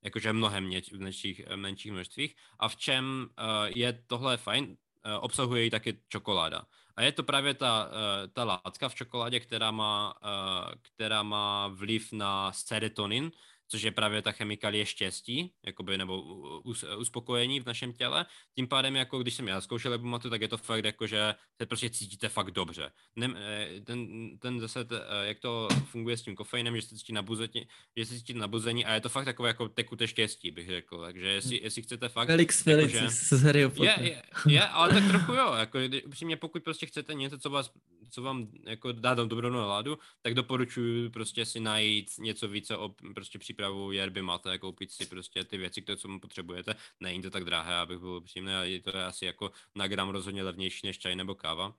jakože 0.04 0.32
mnohem 0.32 0.70
menších, 0.96 1.44
menších 1.56 1.92
množstvích. 1.92 2.36
A 2.58 2.68
v 2.68 2.76
čem 2.76 3.04
uh, 3.04 3.68
je 3.68 3.92
tohle 4.06 4.36
fajn? 4.36 4.64
Uh, 4.64 4.76
obsahuje 5.20 5.64
ji 5.64 5.70
taky 5.70 6.00
čokoláda. 6.08 6.64
A 6.96 7.02
je 7.02 7.12
to 7.12 7.22
právě 7.22 7.54
ta, 7.54 7.84
uh, 7.84 7.92
ta 8.32 8.44
látka 8.44 8.88
v 8.88 8.94
čokoládě, 8.94 9.40
která 9.40 9.70
má, 9.70 10.14
uh, 10.24 10.72
která 10.80 11.22
má 11.22 11.68
vliv 11.68 12.12
na 12.12 12.52
serotonin, 12.52 13.32
což 13.74 13.82
je 13.82 13.90
právě 13.90 14.22
ta 14.22 14.32
chemikalie 14.32 14.86
štěstí, 14.86 15.52
jakoby, 15.66 15.98
nebo 15.98 16.22
us, 16.60 16.84
uspokojení 16.98 17.60
v 17.60 17.66
našem 17.66 17.92
těle. 17.92 18.26
Tím 18.54 18.68
pádem, 18.68 18.96
jako 18.96 19.18
když 19.18 19.34
jsem 19.34 19.48
já 19.48 19.60
zkoušel 19.60 19.90
lebumatu, 19.90 20.30
tak 20.30 20.40
je 20.40 20.48
to 20.48 20.58
fakt 20.58 20.84
jako, 20.84 21.06
že 21.06 21.34
se 21.60 21.66
prostě 21.66 21.90
cítíte 21.90 22.28
fakt 22.28 22.50
dobře. 22.50 22.90
Ne, 23.16 23.28
eh, 23.36 23.80
ten, 23.84 24.08
ten 24.38 24.60
zase, 24.60 24.80
eh, 24.80 25.26
jak 25.26 25.38
to 25.38 25.68
funguje 25.84 26.16
s 26.16 26.22
tím 26.22 26.36
kofeinem, 26.36 26.76
že 26.76 26.82
se 26.82 26.96
cítí 26.96 27.12
nabuzení, 27.12 27.66
že 27.96 28.06
se 28.06 28.14
cítí 28.14 28.34
nabuzení 28.34 28.84
a 28.84 28.94
je 28.94 29.00
to 29.00 29.08
fakt 29.08 29.24
takové 29.24 29.48
jako 29.48 29.68
tekuté 29.68 30.08
štěstí, 30.08 30.50
bych 30.50 30.68
řekl. 30.68 31.04
Takže 31.04 31.26
jestli, 31.26 31.60
jestli 31.62 31.82
chcete 31.82 32.08
fakt... 32.08 32.26
Felix 32.26 32.66
jako, 32.66 32.80
Felix 32.80 32.92
že, 32.92 33.36
z 33.36 33.42
Harryho 33.42 33.72
je, 33.82 33.96
je, 34.00 34.22
je, 34.48 34.68
ale 34.68 34.94
tak 34.94 35.08
trochu 35.08 35.32
jo, 35.32 35.54
jako 35.54 35.78
upřímně, 36.06 36.36
pokud 36.36 36.62
prostě 36.62 36.86
chcete 36.86 37.14
něco, 37.14 37.38
co 37.38 37.50
vás 37.50 37.72
co 38.10 38.22
vám 38.22 38.48
jako 38.66 38.92
dá 38.92 39.14
tam 39.14 39.28
dobrou 39.28 39.50
náladu, 39.50 39.98
tak 40.22 40.34
doporučuji 40.34 41.10
prostě 41.10 41.46
si 41.46 41.60
najít 41.60 42.10
něco 42.18 42.48
více 42.48 42.76
o 42.76 42.94
prostě 43.14 43.38
přípravu 43.38 43.92
yerby 43.92 44.22
mate, 44.22 44.58
koupit 44.58 44.90
si 44.90 45.06
prostě 45.06 45.44
ty 45.44 45.58
věci, 45.58 45.82
které 45.82 45.96
co 45.96 46.08
mu 46.08 46.20
potřebujete. 46.20 46.74
Není 47.00 47.22
to 47.22 47.30
tak 47.30 47.44
drahé, 47.44 47.74
abych 47.74 47.98
byl 47.98 48.20
příjemný, 48.20 48.54
a 48.54 48.62
je 48.62 48.80
to 48.80 48.96
asi 49.06 49.26
jako 49.26 49.50
na 49.74 49.88
gram 49.88 50.08
rozhodně 50.08 50.42
levnější 50.42 50.86
než 50.86 50.98
čaj 50.98 51.16
nebo 51.16 51.34
káva. 51.34 51.74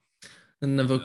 Nebo 0.62 0.96
uh, 0.96 1.02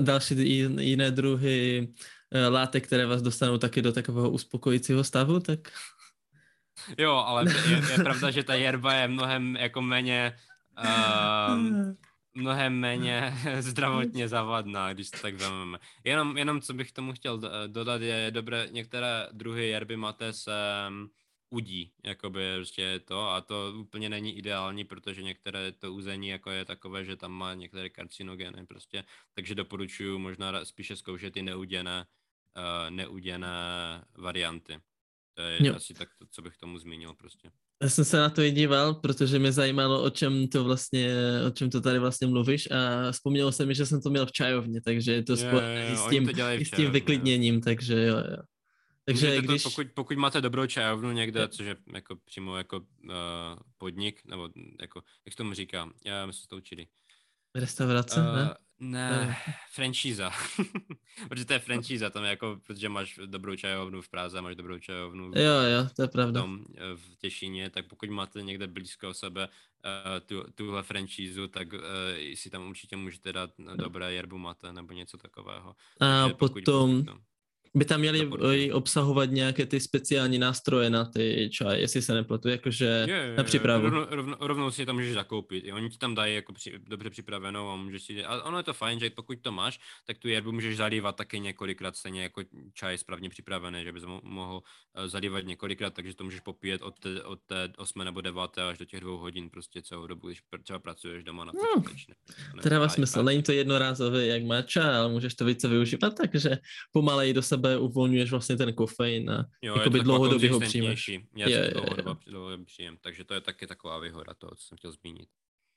další 0.00 0.34
jiné 0.78 1.10
druhy 1.10 1.88
uh, 1.88 2.54
látek, 2.54 2.86
které 2.86 3.06
vás 3.06 3.22
dostanou 3.22 3.58
taky 3.58 3.82
do 3.82 3.92
takového 3.92 4.30
uspokojícího 4.30 5.04
stavu, 5.04 5.40
tak... 5.40 5.72
Jo, 6.98 7.12
ale 7.12 7.44
je, 7.68 7.82
je 7.90 7.96
pravda, 7.96 8.30
že 8.30 8.42
ta 8.42 8.54
jerba 8.54 8.94
je 8.94 9.08
mnohem 9.08 9.56
jako 9.56 9.82
méně 9.82 10.36
uh, 10.84 11.58
mnohem 12.38 12.74
méně 12.74 13.34
zdravotně 13.60 14.28
zavadná, 14.28 14.92
když 14.92 15.10
to 15.10 15.18
tak 15.18 15.34
vezmeme. 15.34 15.78
Jenom, 16.04 16.38
jenom 16.38 16.60
co 16.60 16.74
bych 16.74 16.92
tomu 16.92 17.12
chtěl 17.12 17.40
dodat, 17.66 18.02
je 18.02 18.30
dobré, 18.30 18.68
některé 18.70 19.28
druhy 19.32 19.68
jerby 19.68 19.96
máte 19.96 20.32
se 20.32 20.52
udí, 21.50 21.92
jakoby 22.04 22.56
prostě 22.56 23.00
to 23.04 23.30
a 23.30 23.40
to 23.40 23.72
úplně 23.76 24.08
není 24.08 24.38
ideální, 24.38 24.84
protože 24.84 25.22
některé 25.22 25.72
to 25.72 25.94
úzení 25.94 26.28
jako 26.28 26.50
je 26.50 26.64
takové, 26.64 27.04
že 27.04 27.16
tam 27.16 27.32
má 27.32 27.54
některé 27.54 27.88
karcinogeny 27.88 28.66
prostě, 28.66 29.04
takže 29.34 29.54
doporučuji 29.54 30.18
možná 30.18 30.64
spíše 30.64 30.96
zkoušet 30.96 31.34
ty 31.34 31.42
neuděné, 31.42 32.06
uh, 32.56 32.90
neuděné 32.90 33.48
varianty. 34.14 34.80
To 35.38 35.44
je 35.44 35.66
jo. 35.66 35.74
asi 35.76 35.94
tak 35.94 36.08
to, 36.18 36.26
co 36.30 36.42
bych 36.42 36.56
tomu 36.56 36.78
zmínil 36.78 37.14
prostě. 37.14 37.50
Já 37.82 37.88
jsem 37.88 38.04
se 38.04 38.16
na 38.16 38.30
to 38.30 38.42
i 38.42 38.50
díval, 38.50 38.94
protože 38.94 39.38
mě 39.38 39.52
zajímalo, 39.52 40.02
o 40.02 40.10
čem 40.10 40.48
to 40.48 40.64
vlastně, 40.64 41.14
o 41.46 41.50
čem 41.50 41.70
to 41.70 41.80
tady 41.80 41.98
vlastně 41.98 42.26
mluvíš 42.26 42.70
a 42.70 43.12
vzpomnělo 43.12 43.52
se 43.52 43.66
mi, 43.66 43.74
že 43.74 43.86
jsem 43.86 44.00
to 44.00 44.10
měl 44.10 44.26
v 44.26 44.32
čajovně, 44.32 44.80
takže 44.80 45.12
je 45.12 45.22
to 45.22 45.36
spojené 45.36 45.96
s 45.96 46.08
tím, 46.08 46.30
s 46.64 46.70
tím 46.70 46.90
vyklidněním, 46.90 47.60
takže 47.60 48.04
jo, 48.04 48.16
jo. 48.16 48.42
Takže 49.04 49.40
když... 49.40 49.62
to, 49.62 49.70
pokud, 49.70 49.86
pokud 49.94 50.16
máte 50.16 50.40
dobrou 50.40 50.66
čajovnu 50.66 51.12
někde, 51.12 51.48
což 51.48 51.66
je 51.66 51.76
jako 51.94 52.16
přímo 52.24 52.56
jako 52.56 52.76
uh, 52.78 53.14
podnik, 53.78 54.20
nebo 54.24 54.48
jako, 54.80 55.02
jak 55.26 55.32
se 55.32 55.36
tomu 55.36 55.54
říká, 55.54 55.90
já 56.04 56.26
my 56.26 56.32
jsme 56.32 56.46
to 56.48 56.56
učili. 56.56 56.86
Restaurace, 57.54 58.20
uh, 58.20 58.36
ne? 58.36 58.54
Ne, 58.80 59.10
ne. 59.10 59.36
franšíza. 59.72 60.30
protože 61.28 61.44
to 61.44 61.52
je 61.52 61.58
franšíza, 61.58 62.10
tam 62.10 62.24
je 62.24 62.30
jako, 62.30 62.60
protože 62.66 62.88
máš 62.88 63.20
dobrou 63.26 63.56
čajovnu 63.56 64.02
v 64.02 64.08
Praze, 64.08 64.40
máš 64.40 64.56
dobrou 64.56 64.78
čajovnu 64.78 65.24
jo, 65.24 65.60
jo, 65.72 65.88
to 65.96 66.02
je 66.02 66.08
pravda. 66.08 66.40
Tom, 66.40 66.64
eh, 66.74 66.96
v 66.96 67.16
Těšíně, 67.16 67.70
tak 67.70 67.86
pokud 67.86 68.10
máte 68.10 68.42
někde 68.42 68.66
blízko 68.66 69.14
sebe 69.14 69.48
uh, 69.48 70.26
tu, 70.26 70.44
tuhle 70.54 70.82
franšízu, 70.82 71.48
tak 71.48 71.72
uh, 71.72 71.80
si 72.34 72.50
tam 72.50 72.68
určitě 72.68 72.96
můžete 72.96 73.32
dát 73.32 73.50
dobré 73.76 74.12
jerbu 74.12 74.38
mate 74.38 74.72
nebo 74.72 74.92
něco 74.92 75.16
takového. 75.16 75.76
A 76.00 76.22
Takže 76.22 76.34
potom, 76.34 77.04
pokud, 77.04 77.20
by 77.74 77.84
tam 77.84 78.00
měli 78.00 78.72
obsahovat 78.72 79.30
nějaké 79.30 79.66
ty 79.66 79.80
speciální 79.80 80.38
nástroje 80.38 80.90
na 80.90 81.04
ty 81.04 81.50
čaj, 81.52 81.80
jestli 81.80 82.02
se 82.02 82.14
nepletu, 82.14 82.48
jakože 82.48 83.04
je, 83.08 83.16
je, 83.16 83.34
na 83.36 83.44
přípravu. 83.44 83.84
Rovnou, 83.84 84.06
rovnou, 84.10 84.36
rovnou 84.40 84.70
si 84.70 84.82
je 84.82 84.86
tam 84.86 84.96
můžeš 84.96 85.14
zakoupit. 85.14 85.64
I 85.64 85.72
oni 85.72 85.90
ti 85.90 85.98
tam 85.98 86.14
dají 86.14 86.34
jako 86.34 86.52
při, 86.52 86.78
dobře 86.78 87.10
připravenou 87.10 87.68
a 87.68 87.76
můžeš 87.76 88.02
si... 88.02 88.24
A 88.24 88.42
ono 88.42 88.56
je 88.56 88.62
to 88.62 88.74
fajn, 88.74 89.00
že 89.00 89.10
pokud 89.10 89.38
to 89.40 89.52
máš, 89.52 89.80
tak 90.06 90.18
tu 90.18 90.28
jerbu 90.28 90.52
můžeš 90.52 90.76
zalívat 90.76 91.16
taky 91.16 91.40
několikrát, 91.40 91.96
stejně 91.96 92.22
jako 92.22 92.42
čaj 92.74 92.98
správně 92.98 93.30
připravený, 93.30 93.84
že 93.84 93.92
bys 93.92 94.04
mohl 94.22 94.56
uh, 94.56 95.06
zalívat 95.06 95.44
několikrát, 95.44 95.94
takže 95.94 96.14
to 96.14 96.24
můžeš 96.24 96.40
popíjet 96.40 96.82
od 96.82 96.98
té, 96.98 97.22
od 97.22 97.40
té 97.46 97.72
8 97.76 98.04
nebo 98.04 98.20
9 98.20 98.58
až 98.58 98.78
do 98.78 98.84
těch 98.84 99.00
dvou 99.00 99.16
hodin 99.16 99.50
prostě 99.50 99.82
celou 99.82 100.06
dobu, 100.06 100.26
když 100.26 100.42
třeba 100.62 100.78
pracuješ 100.78 101.24
doma 101.24 101.44
na 101.44 101.52
no, 101.54 101.82
To 102.62 102.68
dává 102.68 102.88
smysl, 102.88 103.22
není 103.22 103.42
to 103.42 103.52
jednorázové 103.52 104.26
jak 104.26 104.44
matcha, 104.44 104.98
ale 104.98 105.08
můžeš 105.08 105.34
to 105.34 105.44
více 105.44 105.68
využívat, 105.68 106.14
takže 106.14 106.58
pomalej 106.92 107.32
do 107.32 107.42
sebe 107.42 107.57
uvolňuješ 107.78 108.30
vlastně 108.30 108.56
ten 108.56 108.72
kofein 108.72 109.30
a 109.30 109.46
jo, 109.62 109.76
jakoby 109.78 110.00
dlouhodobě 110.00 110.50
ho 110.50 110.60
přijmeš. 110.60 111.10
Já 111.36 111.48
je, 111.48 111.74
dlouhodobě 112.26 112.64
příjem, 112.64 112.96
takže 113.00 113.24
to 113.24 113.34
je 113.34 113.40
taky 113.40 113.66
taková 113.66 113.98
výhoda 113.98 114.34
toho, 114.38 114.54
co 114.54 114.66
jsem 114.66 114.78
chtěl 114.78 114.92
zmínit. 114.92 115.28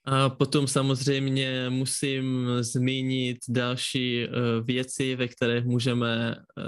A 0.04 0.28
potom 0.28 0.66
samozřejmě 0.66 1.66
musím 1.70 2.48
zmínit 2.60 3.38
další 3.48 4.26
uh, 4.26 4.66
věci, 4.66 5.16
ve 5.16 5.28
kterých 5.28 5.64
můžeme 5.64 6.36
uh, 6.36 6.64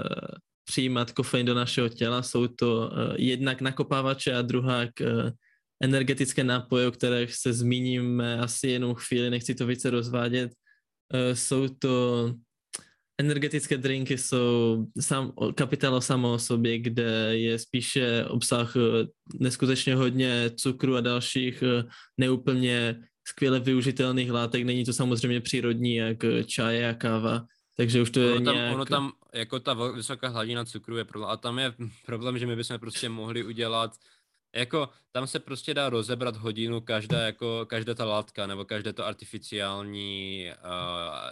přijímat 0.65 1.11
kofein 1.11 1.45
do 1.45 1.53
našeho 1.53 1.89
těla. 1.89 2.21
Jsou 2.21 2.47
to 2.47 2.77
uh, 2.77 3.15
jednak 3.15 3.61
nakopávače 3.61 4.33
a 4.33 4.41
druhá 4.41 4.81
uh, 4.81 5.29
energetické 5.83 6.43
nápoje, 6.43 6.87
o 6.87 6.91
kterých 6.91 7.35
se 7.35 7.53
zmíníme 7.53 8.39
asi 8.39 8.67
jenom 8.67 8.95
chvíli, 8.95 9.29
nechci 9.29 9.55
to 9.55 9.67
více 9.67 9.89
rozvádět. 9.89 10.51
Uh, 11.13 11.33
jsou 11.33 11.67
to 11.67 12.33
energetické 13.17 13.77
drinky 13.77 14.17
jsou 14.17 14.85
sam, 14.99 15.31
kapitál 15.55 16.01
samo 16.01 16.33
o 16.33 16.39
sobě, 16.39 16.79
kde 16.79 17.37
je 17.37 17.59
spíše 17.59 18.25
obsah 18.25 18.75
eh, 18.75 19.07
neskutečně 19.39 19.95
hodně 19.95 20.51
cukru 20.55 20.95
a 20.95 21.01
dalších 21.01 21.63
eh, 21.63 21.83
neúplně 22.17 23.03
skvěle 23.27 23.59
využitelných 23.59 24.31
látek. 24.31 24.63
Není 24.63 24.85
to 24.85 24.93
samozřejmě 24.93 25.41
přírodní, 25.41 25.95
jak 25.95 26.23
eh, 26.23 26.43
čaje 26.43 26.89
a 26.89 26.93
káva, 26.93 27.45
takže 27.77 28.01
už 28.01 28.09
to 28.09 28.19
je 28.19 28.33
ono 28.33 28.45
tam, 28.45 28.55
nějak... 28.55 28.75
Ono 28.75 28.85
tam, 28.85 29.11
jako 29.33 29.59
ta 29.59 29.73
vysoká 29.73 30.27
hladina 30.27 30.65
cukru 30.65 30.97
je 30.97 31.05
problém. 31.05 31.31
A 31.31 31.37
tam 31.37 31.59
je 31.59 31.73
problém, 32.05 32.37
že 32.37 32.47
my 32.47 32.55
bychom 32.55 32.79
prostě 32.79 33.09
mohli 33.09 33.43
udělat 33.43 33.91
jako 34.55 34.89
tam 35.11 35.27
se 35.27 35.39
prostě 35.39 35.73
dá 35.73 35.89
rozebrat 35.89 36.35
hodinu 36.35 36.81
každá, 36.81 37.21
jako, 37.21 37.65
každá 37.69 37.93
ta 37.93 38.05
látka, 38.05 38.47
nebo 38.47 38.65
každé 38.65 38.93
to 38.93 39.05
artificiální, 39.05 40.51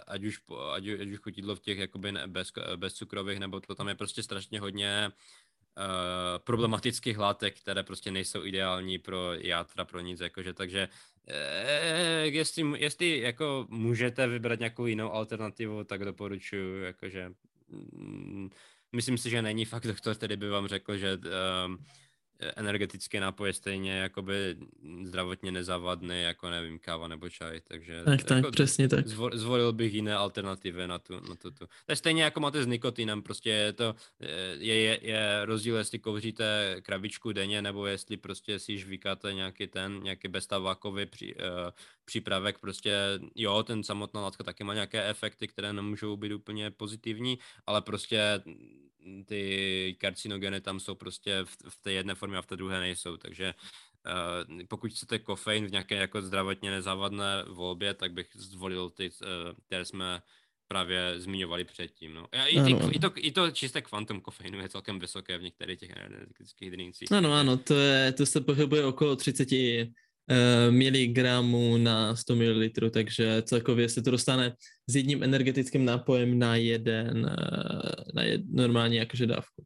ať, 0.06 0.24
už, 0.24 0.40
ať, 0.72 0.88
ať 1.00 1.08
už 1.08 1.18
chutidlo 1.18 1.56
v 1.56 1.60
těch 1.60 1.78
jakoby 1.78 2.12
ne, 2.12 2.26
bez, 2.26 2.52
bez 2.76 2.94
cukrových, 2.94 3.38
nebo 3.38 3.60
to 3.60 3.74
tam 3.74 3.88
je 3.88 3.94
prostě 3.94 4.22
strašně 4.22 4.60
hodně 4.60 5.10
uh, 5.10 5.84
problematických 6.38 7.18
látek, 7.18 7.60
které 7.60 7.82
prostě 7.82 8.10
nejsou 8.10 8.44
ideální 8.44 8.98
pro 8.98 9.32
játra, 9.34 9.84
pro 9.84 10.00
nic, 10.00 10.20
jakože, 10.20 10.52
takže 10.52 10.88
eh, 11.28 12.26
jestli, 12.26 12.82
jestli 12.82 13.18
jako 13.18 13.66
můžete 13.70 14.26
vybrat 14.26 14.58
nějakou 14.58 14.86
jinou 14.86 15.12
alternativu, 15.12 15.84
tak 15.84 16.04
doporučuji, 16.04 16.84
jakože 16.84 17.30
mm, 17.68 18.50
myslím 18.92 19.18
si, 19.18 19.30
že 19.30 19.42
není 19.42 19.64
fakt 19.64 19.86
doktor, 19.86 20.14
který 20.14 20.36
by 20.36 20.48
vám 20.48 20.66
řekl, 20.66 20.96
že 20.96 21.16
uh, 21.16 21.76
energetické 22.56 23.20
nápoje 23.20 23.52
stejně 23.52 23.92
jakoby 23.92 24.56
zdravotně 25.04 25.52
nezavadný, 25.52 26.22
jako 26.22 26.50
nevím, 26.50 26.78
káva 26.78 27.08
nebo 27.08 27.28
čaj, 27.28 27.60
takže 27.68 28.02
tak, 28.04 28.30
jako 28.30 28.42
tak, 28.42 28.50
přesně 28.50 28.88
tak. 28.88 29.08
Zvolil 29.32 29.72
bych 29.72 29.94
jiné 29.94 30.14
alternativy 30.14 30.86
na 30.86 30.98
tu, 30.98 31.14
na 31.14 31.34
tu, 31.34 31.50
tu. 31.50 31.66
To 31.66 31.92
je 31.92 31.96
stejně 31.96 32.22
jako 32.22 32.40
máte 32.40 32.62
s 32.62 32.66
nikotinem, 32.66 33.22
prostě 33.22 33.50
je 33.50 33.72
to, 33.72 33.94
je, 34.58 34.80
je, 34.80 34.98
je 35.02 35.40
rozdíl, 35.44 35.76
jestli 35.76 35.98
kouříte 35.98 36.76
krabičku 36.82 37.32
denně, 37.32 37.62
nebo 37.62 37.86
jestli 37.86 38.16
prostě 38.16 38.58
si 38.58 38.72
již 38.72 38.86
vykáte 38.86 39.34
nějaký 39.34 39.66
ten, 39.66 40.00
nějaký 40.02 40.28
beztavákový 40.28 41.06
při, 41.06 41.34
uh, 41.34 41.40
přípravek, 42.04 42.58
prostě 42.58 42.96
jo, 43.34 43.62
ten 43.62 43.82
samotná 43.82 44.20
látka 44.20 44.44
taky 44.44 44.64
má 44.64 44.74
nějaké 44.74 45.08
efekty, 45.08 45.48
které 45.48 45.72
nemůžou 45.72 46.16
být 46.16 46.32
úplně 46.32 46.70
pozitivní, 46.70 47.38
ale 47.66 47.82
prostě 47.82 48.42
ty 49.26 49.96
karcinogeny 50.00 50.60
tam 50.60 50.80
jsou 50.80 50.94
prostě 50.94 51.44
v, 51.44 51.56
v 51.68 51.82
té 51.82 51.92
jedné 51.92 52.14
formě 52.14 52.38
a 52.38 52.42
v 52.42 52.46
té 52.46 52.56
druhé 52.56 52.80
nejsou, 52.80 53.16
takže 53.16 53.54
uh, 54.54 54.60
pokud 54.68 54.90
chcete 54.90 55.18
kofein 55.18 55.66
v 55.66 55.70
nějaké 55.70 55.94
jako 55.94 56.22
zdravotně 56.22 56.70
nezávadné 56.70 57.44
volbě, 57.48 57.94
tak 57.94 58.12
bych 58.12 58.28
zvolil 58.34 58.90
ty, 58.90 59.10
uh, 59.10 59.26
které 59.66 59.84
jsme 59.84 60.22
právě 60.68 61.20
zmiňovali 61.20 61.64
předtím. 61.64 62.14
No. 62.14 62.26
I, 62.46 62.62
ty, 62.62 62.70
i, 62.92 62.98
to, 62.98 63.12
I 63.16 63.32
to 63.32 63.50
čisté 63.50 63.82
kvantum 63.82 64.20
kofeinu 64.20 64.60
je 64.60 64.68
celkem 64.68 64.98
vysoké 64.98 65.38
v 65.38 65.42
některých 65.42 65.80
těch 65.80 65.90
energetických 65.90 66.70
drinkcích. 66.70 67.12
Ano, 67.12 67.32
ano, 67.32 67.56
to, 67.56 67.74
je, 67.74 68.12
to 68.12 68.26
se 68.26 68.40
pohybuje 68.40 68.84
okolo 68.84 69.16
30 69.16 69.52
Eh, 69.52 69.86
miligramů 70.70 71.76
na 71.76 72.16
100 72.16 72.36
ml, 72.36 72.90
takže 72.90 73.42
celkově 73.42 73.88
se 73.88 74.02
to 74.02 74.10
dostane 74.10 74.54
s 74.90 74.96
jedním 74.96 75.22
energetickým 75.22 75.84
nápojem 75.84 76.38
na 76.38 76.56
jeden, 76.56 77.26
eh, 77.26 78.12
na 78.14 78.22
jed, 78.22 78.42
normální 78.50 78.96
jakože 78.96 79.26
dávku. 79.26 79.64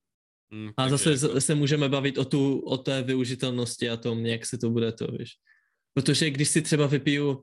Hmm, 0.52 0.70
a 0.76 0.88
zase 0.88 1.10
jako... 1.10 1.40
se 1.40 1.54
můžeme 1.54 1.88
bavit 1.88 2.18
o, 2.18 2.24
tu, 2.24 2.58
o 2.58 2.78
té 2.78 3.02
využitelnosti 3.02 3.90
a 3.90 3.96
tom, 3.96 4.26
jak 4.26 4.46
se 4.46 4.58
to 4.58 4.70
bude 4.70 4.92
to, 4.92 5.06
víš. 5.06 5.30
Protože 5.94 6.30
když 6.30 6.48
si 6.48 6.62
třeba 6.62 6.86
vypiju 6.86 7.30
uh, 7.30 7.42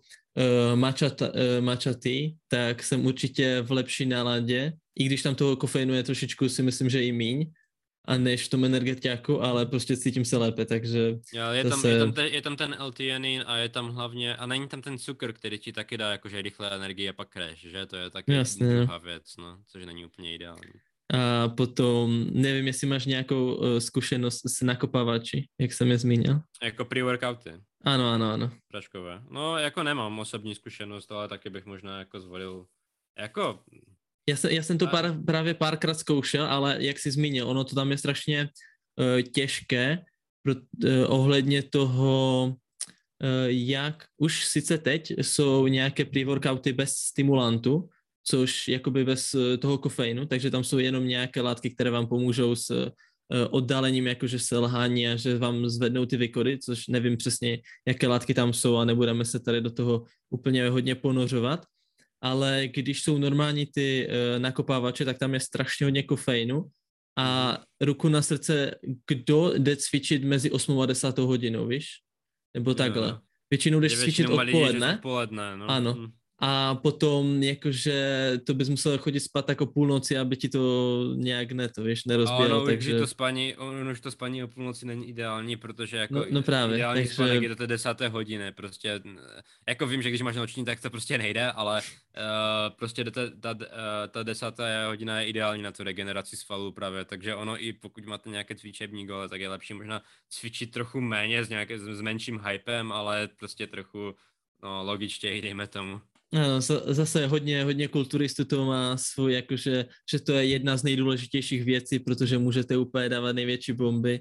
matcha, 0.75 1.05
uh, 1.05 1.29
matcha 1.59 1.93
tea, 1.93 2.29
tak 2.47 2.83
jsem 2.83 3.05
určitě 3.05 3.61
v 3.61 3.71
lepší 3.71 4.05
náladě, 4.05 4.73
i 4.99 5.03
když 5.03 5.21
tam 5.21 5.35
toho 5.35 5.55
kofeinu 5.55 5.93
je 5.93 6.03
trošičku, 6.03 6.49
si 6.49 6.63
myslím, 6.63 6.89
že 6.89 7.03
i 7.03 7.11
míň, 7.11 7.51
a 8.07 8.17
než 8.17 8.45
v 8.45 8.49
tom 8.49 8.65
energetiáku, 8.65 9.41
ale 9.41 9.65
prostě 9.65 9.97
cítím 9.97 10.25
se 10.25 10.37
lépe, 10.37 10.65
takže... 10.65 11.19
Jo, 11.33 11.43
je, 11.51 11.63
tam, 11.63 11.79
se... 11.79 11.89
je, 11.89 11.99
tam 11.99 12.13
ten, 12.13 12.25
je 12.25 12.41
tam 12.41 12.55
ten 12.55 12.75
L-theanin 12.79 13.43
a 13.47 13.57
je 13.57 13.69
tam 13.69 13.89
hlavně, 13.89 14.35
a 14.35 14.45
není 14.45 14.67
tam 14.67 14.81
ten 14.81 14.97
cukr, 14.97 15.33
který 15.33 15.59
ti 15.59 15.73
taky 15.73 15.97
dá 15.97 16.11
jakože 16.11 16.41
rychle 16.41 16.75
energie 16.75 17.09
a 17.09 17.13
pak 17.13 17.33
crash, 17.33 17.59
že? 17.59 17.85
To 17.85 17.95
je 17.95 18.09
taky 18.09 18.33
Jasně. 18.33 18.67
druhá 18.67 18.97
věc, 18.97 19.37
no, 19.37 19.57
což 19.67 19.85
není 19.85 20.05
úplně 20.05 20.33
ideální. 20.33 20.71
A 21.13 21.47
potom, 21.49 22.27
nevím, 22.31 22.67
jestli 22.67 22.87
máš 22.87 23.05
nějakou 23.05 23.55
uh, 23.55 23.77
zkušenost 23.77 24.41
s 24.49 24.61
nakopávači, 24.61 25.47
jak 25.59 25.73
jsem 25.73 25.91
je 25.91 25.97
zmínil. 25.97 26.39
Jako 26.63 26.85
pre-workouty? 26.85 27.61
Ano, 27.83 28.11
ano, 28.11 28.31
ano. 28.31 28.51
Pračkové. 28.67 29.21
No, 29.29 29.57
jako 29.57 29.83
nemám 29.83 30.19
osobní 30.19 30.55
zkušenost, 30.55 31.11
ale 31.11 31.27
taky 31.27 31.49
bych 31.49 31.65
možná 31.65 31.99
jako 31.99 32.19
zvolil, 32.19 32.65
jako 33.19 33.59
já, 34.29 34.35
se, 34.35 34.53
já 34.53 34.63
jsem 34.63 34.77
to 34.77 34.87
pár, 34.87 35.15
právě 35.25 35.53
párkrát 35.53 35.93
zkoušel, 35.93 36.45
ale 36.45 36.77
jak 36.79 36.99
jsi 36.99 37.11
zmínil, 37.11 37.49
ono 37.49 37.63
to 37.63 37.75
tam 37.75 37.91
je 37.91 37.97
strašně 37.97 38.49
uh, 38.99 39.21
těžké 39.21 39.99
pro, 40.43 40.53
uh, 40.55 40.61
ohledně 41.07 41.63
toho, 41.63 42.45
uh, 42.47 43.45
jak 43.47 44.05
už 44.17 44.45
sice 44.45 44.77
teď 44.77 45.13
jsou 45.21 45.67
nějaké 45.67 46.05
pre-workouty 46.05 46.73
bez 46.73 46.91
stimulantu, 46.91 47.89
což 48.27 48.67
jakoby 48.67 49.05
bez 49.05 49.35
toho 49.59 49.77
kofeinu, 49.77 50.25
takže 50.25 50.51
tam 50.51 50.63
jsou 50.63 50.77
jenom 50.77 51.07
nějaké 51.07 51.41
látky, 51.41 51.69
které 51.69 51.89
vám 51.89 52.07
pomůžou 52.07 52.55
s 52.55 52.91
oddálením 53.49 54.07
jakože 54.07 54.39
selhání 54.39 55.07
a 55.07 55.15
že 55.15 55.37
vám 55.37 55.69
zvednou 55.69 56.05
ty 56.05 56.17
vykory, 56.17 56.59
což 56.59 56.87
nevím 56.87 57.17
přesně, 57.17 57.59
jaké 57.87 58.07
látky 58.07 58.33
tam 58.33 58.53
jsou 58.53 58.75
a 58.75 58.85
nebudeme 58.85 59.25
se 59.25 59.39
tady 59.39 59.61
do 59.61 59.71
toho 59.71 60.05
úplně 60.29 60.69
hodně 60.69 60.95
ponořovat, 60.95 61.65
ale 62.25 62.67
když 62.67 63.03
jsou 63.03 63.17
normální 63.17 63.65
ty 63.65 64.07
uh, 64.07 64.39
nakopávače, 64.39 65.05
tak 65.05 65.17
tam 65.17 65.33
je 65.33 65.39
strašně 65.39 65.85
hodně 65.85 66.03
kofeinu 66.03 66.65
a 67.17 67.57
ruku 67.81 68.09
na 68.09 68.21
srdce, 68.21 68.75
kdo 69.07 69.53
jde 69.57 69.75
cvičit 69.75 70.23
mezi 70.23 70.51
8 70.51 70.81
a 70.81 70.85
10 70.85 71.17
hodinou, 71.17 71.67
víš? 71.67 71.87
Nebo 72.53 72.73
takhle. 72.73 73.19
Většinou 73.49 73.79
jdeš 73.79 73.99
cvičit 73.99 74.29
odpoledne. 74.29 74.95
odpoledne 74.95 75.57
no. 75.57 75.69
Ano. 75.69 76.11
A 76.39 76.75
potom 76.75 77.43
jakože 77.43 78.31
to 78.43 78.53
bys 78.53 78.69
musel 78.69 78.97
chodit 78.97 79.19
spát 79.19 79.49
jako 79.49 79.65
půlnoci, 79.65 80.17
aby 80.17 80.37
ti 80.37 80.49
to 80.49 81.13
nějak 81.15 81.51
ne, 81.51 81.69
to 81.69 81.83
víš, 81.83 82.05
nerozbíjelo, 82.05 82.55
ano, 82.55 82.65
takže... 82.65 82.99
to 82.99 83.07
spaní, 83.07 83.55
ono 83.55 83.91
už 83.91 83.99
to 84.01 84.11
spaní 84.11 84.43
o 84.43 84.47
půlnoci 84.47 84.85
není 84.85 85.09
ideální, 85.09 85.55
protože 85.55 85.97
jako 85.97 86.13
no, 86.13 86.25
no 86.29 86.41
právě, 86.41 86.75
ideální 86.75 87.01
takže... 87.01 87.13
spánek 87.13 87.43
je 87.43 87.49
do 87.49 87.55
té 87.55 87.67
desáté 87.67 88.07
hodiny, 88.07 88.51
prostě, 88.51 89.01
jako 89.67 89.87
vím, 89.87 90.01
že 90.01 90.09
když 90.09 90.21
máš 90.21 90.35
noční, 90.35 90.65
tak 90.65 90.81
to 90.81 90.89
prostě 90.89 91.17
nejde, 91.17 91.51
ale 91.51 91.81
uh, 91.81 92.75
prostě 92.75 93.03
do 93.03 93.11
té, 93.11 93.29
ta, 93.29 93.51
uh, 93.51 93.57
ta 94.09 94.23
desátá 94.23 94.87
hodina 94.87 95.21
je 95.21 95.27
ideální 95.27 95.63
na 95.63 95.71
tu 95.71 95.83
regeneraci 95.83 96.37
svalů 96.37 96.71
právě, 96.71 97.05
takže 97.05 97.35
ono 97.35 97.63
i 97.63 97.73
pokud 97.73 98.05
máte 98.05 98.29
nějaké 98.29 98.55
cvičební 98.55 99.07
gole, 99.07 99.29
tak 99.29 99.41
je 99.41 99.49
lepší 99.49 99.73
možná 99.73 100.01
cvičit 100.29 100.71
trochu 100.71 101.01
méně 101.01 101.45
s, 101.45 101.49
nějaké, 101.49 101.79
s 101.79 102.01
menším 102.01 102.41
hypem, 102.47 102.91
ale 102.91 103.29
prostě 103.39 103.67
trochu 103.67 104.15
no, 104.63 104.83
logičtěji, 104.83 105.41
dejme 105.41 105.67
tomu. 105.67 106.01
Ano, 106.35 106.61
zase 106.85 107.27
hodně, 107.27 107.63
hodně 107.63 107.87
kulturistů 107.87 108.45
to 108.45 108.65
má 108.65 108.97
svůj, 108.97 109.33
jakože, 109.33 109.85
že 110.11 110.19
to 110.19 110.31
je 110.31 110.45
jedna 110.45 110.77
z 110.77 110.83
nejdůležitějších 110.83 111.63
věcí, 111.63 111.99
protože 111.99 112.37
můžete 112.37 112.77
úplně 112.77 113.09
dávat 113.09 113.35
největší 113.35 113.73
bomby, 113.73 114.19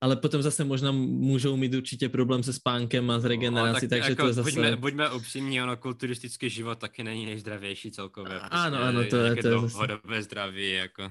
ale 0.00 0.16
potom 0.16 0.42
zase 0.42 0.64
možná 0.64 0.92
můžou 0.92 1.56
mít 1.56 1.74
určitě 1.74 2.08
problém 2.08 2.42
se 2.42 2.52
spánkem 2.52 3.10
a 3.10 3.18
s 3.18 3.22
no, 3.22 3.28
regenerací, 3.28 3.72
no, 3.72 3.80
tak 3.80 3.88
takže 3.88 4.10
jako, 4.10 4.22
to 4.22 4.28
je 4.28 4.32
zase... 4.32 4.50
Buďme, 4.50 4.76
buďme 4.76 5.10
upřímní, 5.10 5.62
ono 5.62 5.76
kulturistický 5.76 6.50
život 6.50 6.78
taky 6.78 7.04
není 7.04 7.26
nejzdravější 7.26 7.90
celkově. 7.90 8.38
Prostě 8.38 8.48
ano, 8.50 8.78
ano, 8.78 9.04
to 9.10 9.16
je, 9.16 9.36
to 9.36 9.48
je 9.48 9.60
zase... 9.60 10.22
zdraví, 10.22 10.72
jako... 10.72 11.02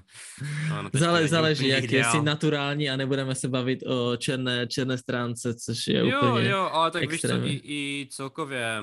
Ono 0.80 0.89
Zále, 0.93 1.28
záleží, 1.28 1.68
jak 1.68 1.84
ideál. 1.84 1.97
jestli 1.99 2.26
naturální 2.26 2.89
a 2.89 2.97
nebudeme 2.97 3.36
se 3.36 3.47
bavit 3.47 3.84
o 3.88 4.18
černé, 4.18 4.68
černé 4.68 4.97
stránce, 4.97 5.53
což 5.53 5.88
je 5.88 5.99
jo, 5.99 6.22
úplně 6.22 6.49
Jo, 6.49 6.70
ale 6.72 6.91
tak 6.91 7.03
extrémně. 7.03 7.49
víš 7.49 7.62
co, 7.62 7.68
i, 7.68 8.01
i 8.01 8.08
celkově 8.12 8.82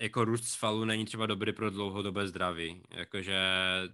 jako 0.00 0.24
růst 0.24 0.44
svalů 0.44 0.84
není 0.84 1.04
třeba 1.04 1.26
dobrý 1.26 1.52
pro 1.52 1.70
dlouhodobé 1.70 2.28
zdraví. 2.28 2.82
Jakože 2.90 3.38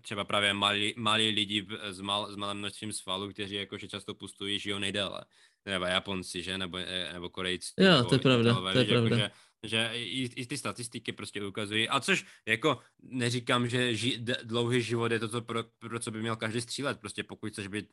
třeba 0.00 0.24
právě 0.24 0.54
malí, 0.54 0.94
malí 0.96 1.28
lidi 1.30 1.66
s, 1.90 2.00
mal, 2.00 2.32
s 2.32 2.36
malým 2.36 2.59
množstvím 2.59 2.92
svalů, 2.92 3.30
kteří 3.30 3.54
jakože 3.54 3.88
často 3.88 4.14
pustují, 4.14 4.59
žijou 4.59 4.78
nejdéle. 4.78 5.24
Třeba 5.64 5.88
Japonci, 5.88 6.42
že? 6.42 6.59
Nebo, 6.59 6.78
eh, 6.78 7.11
nebo 7.12 7.30
Korejci. 7.30 7.72
Jo, 7.78 8.04
to 8.04 8.14
je 8.14 8.18
pravda, 8.18 8.54
to 8.72 8.78
je 8.78 8.84
pravda. 8.84 9.16
Jakože, 9.16 9.30
že 9.68 9.90
i, 9.94 10.22
i 10.24 10.46
ty 10.46 10.58
statistiky 10.58 11.12
prostě 11.12 11.44
ukazují. 11.44 11.88
A 11.88 12.00
což 12.00 12.24
jako 12.46 12.78
neříkám, 13.02 13.68
že 13.68 13.94
ži, 13.94 14.18
d- 14.18 14.38
dlouhý 14.44 14.82
život 14.82 15.12
je 15.12 15.18
to, 15.18 15.28
co 15.28 15.40
pro, 15.42 15.64
pro 15.78 16.00
co 16.00 16.10
by 16.10 16.20
měl 16.20 16.36
každý 16.36 16.60
střílet. 16.60 17.00
Prostě 17.00 17.24
pokud 17.24 17.52
chceš 17.52 17.66
být 17.66 17.86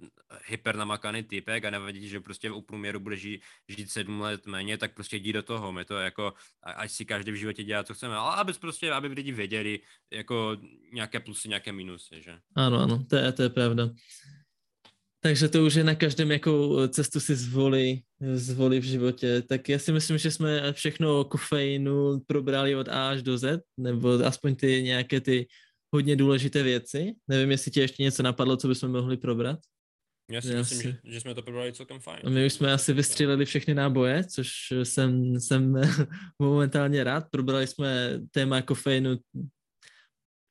hypernamakaný 0.46 1.24
typek 1.24 1.66
a 1.66 1.70
nevadí, 1.70 2.08
že 2.08 2.20
prostě 2.20 2.52
u 2.52 2.62
průměru 2.62 3.00
bude 3.00 3.16
žít, 3.16 3.42
žít 3.68 3.92
sedm 3.92 4.22
let 4.22 4.46
méně, 4.46 4.78
tak 4.78 4.94
prostě 4.94 5.18
jdi 5.18 5.34
do 5.34 5.44
toho. 5.44 5.72
My 5.72 5.86
to 5.86 5.96
jako, 5.96 6.34
ať 6.64 6.92
si 6.92 7.06
každý 7.06 7.32
v 7.32 7.36
životě 7.36 7.64
dělá, 7.64 7.84
co 7.84 7.94
chceme, 7.94 8.16
ale 8.16 8.36
aby 8.36 8.54
prostě, 8.54 8.92
aby 8.92 9.08
lidi 9.08 9.32
věděli 9.32 9.80
jako 10.12 10.58
nějaké 10.94 11.20
plusy, 11.20 11.50
nějaké 11.50 11.72
minusy, 11.72 12.22
že? 12.22 12.40
Ano, 12.56 12.80
ano, 12.80 13.06
to 13.10 13.16
je, 13.16 13.32
to 13.32 13.42
je 13.44 13.50
pravda. 13.50 13.90
Takže 15.24 15.50
to 15.50 15.66
už 15.66 15.74
je 15.74 15.84
na 15.84 15.96
každém, 15.96 16.32
jakou 16.32 16.88
cestu 16.88 17.20
si 17.20 17.36
zvolí, 17.36 18.04
zvolí 18.36 18.80
v 18.80 18.84
životě. 18.84 19.42
Tak 19.42 19.70
já 19.70 19.80
si 19.80 19.92
myslím, 19.92 20.18
že 20.18 20.32
jsme 20.32 20.74
všechno 20.74 21.20
o 21.20 21.24
kofeinu 21.24 22.20
probrali 22.28 22.76
od 22.76 22.88
A 22.88 23.10
až 23.10 23.22
do 23.22 23.38
Z, 23.38 23.62
nebo 23.80 24.10
aspoň 24.10 24.56
ty 24.56 24.84
nějaké 24.84 25.22
ty 25.22 25.48
hodně 25.96 26.16
důležité 26.16 26.64
věci. 26.64 27.14
Nevím, 27.28 27.52
jestli 27.52 27.72
ti 27.72 27.80
ještě 27.80 28.04
něco 28.04 28.24
napadlo, 28.24 28.58
co 28.58 28.68
bychom 28.68 28.92
mohli 28.92 29.18
probrat. 29.18 29.60
Já 30.32 30.42
si 30.42 30.52
já 30.52 30.58
myslím, 30.58 30.82
si... 30.82 30.88
Že, 30.88 31.14
že 31.14 31.20
jsme 31.20 31.36
to 31.36 31.42
probrali 31.42 31.74
celkem 31.74 32.00
fajn. 32.00 32.20
My 32.30 32.46
už 32.46 32.54
jsme 32.54 32.74
asi 32.74 32.94
vystříleli 32.94 33.46
všechny 33.46 33.74
náboje, 33.74 34.24
což 34.24 34.50
jsem, 34.84 35.40
jsem 35.40 35.82
momentálně 36.40 37.04
rád. 37.04 37.24
Probrali 37.32 37.68
jsme 37.68 38.20
téma 38.32 38.62
kofeinu 38.62 39.18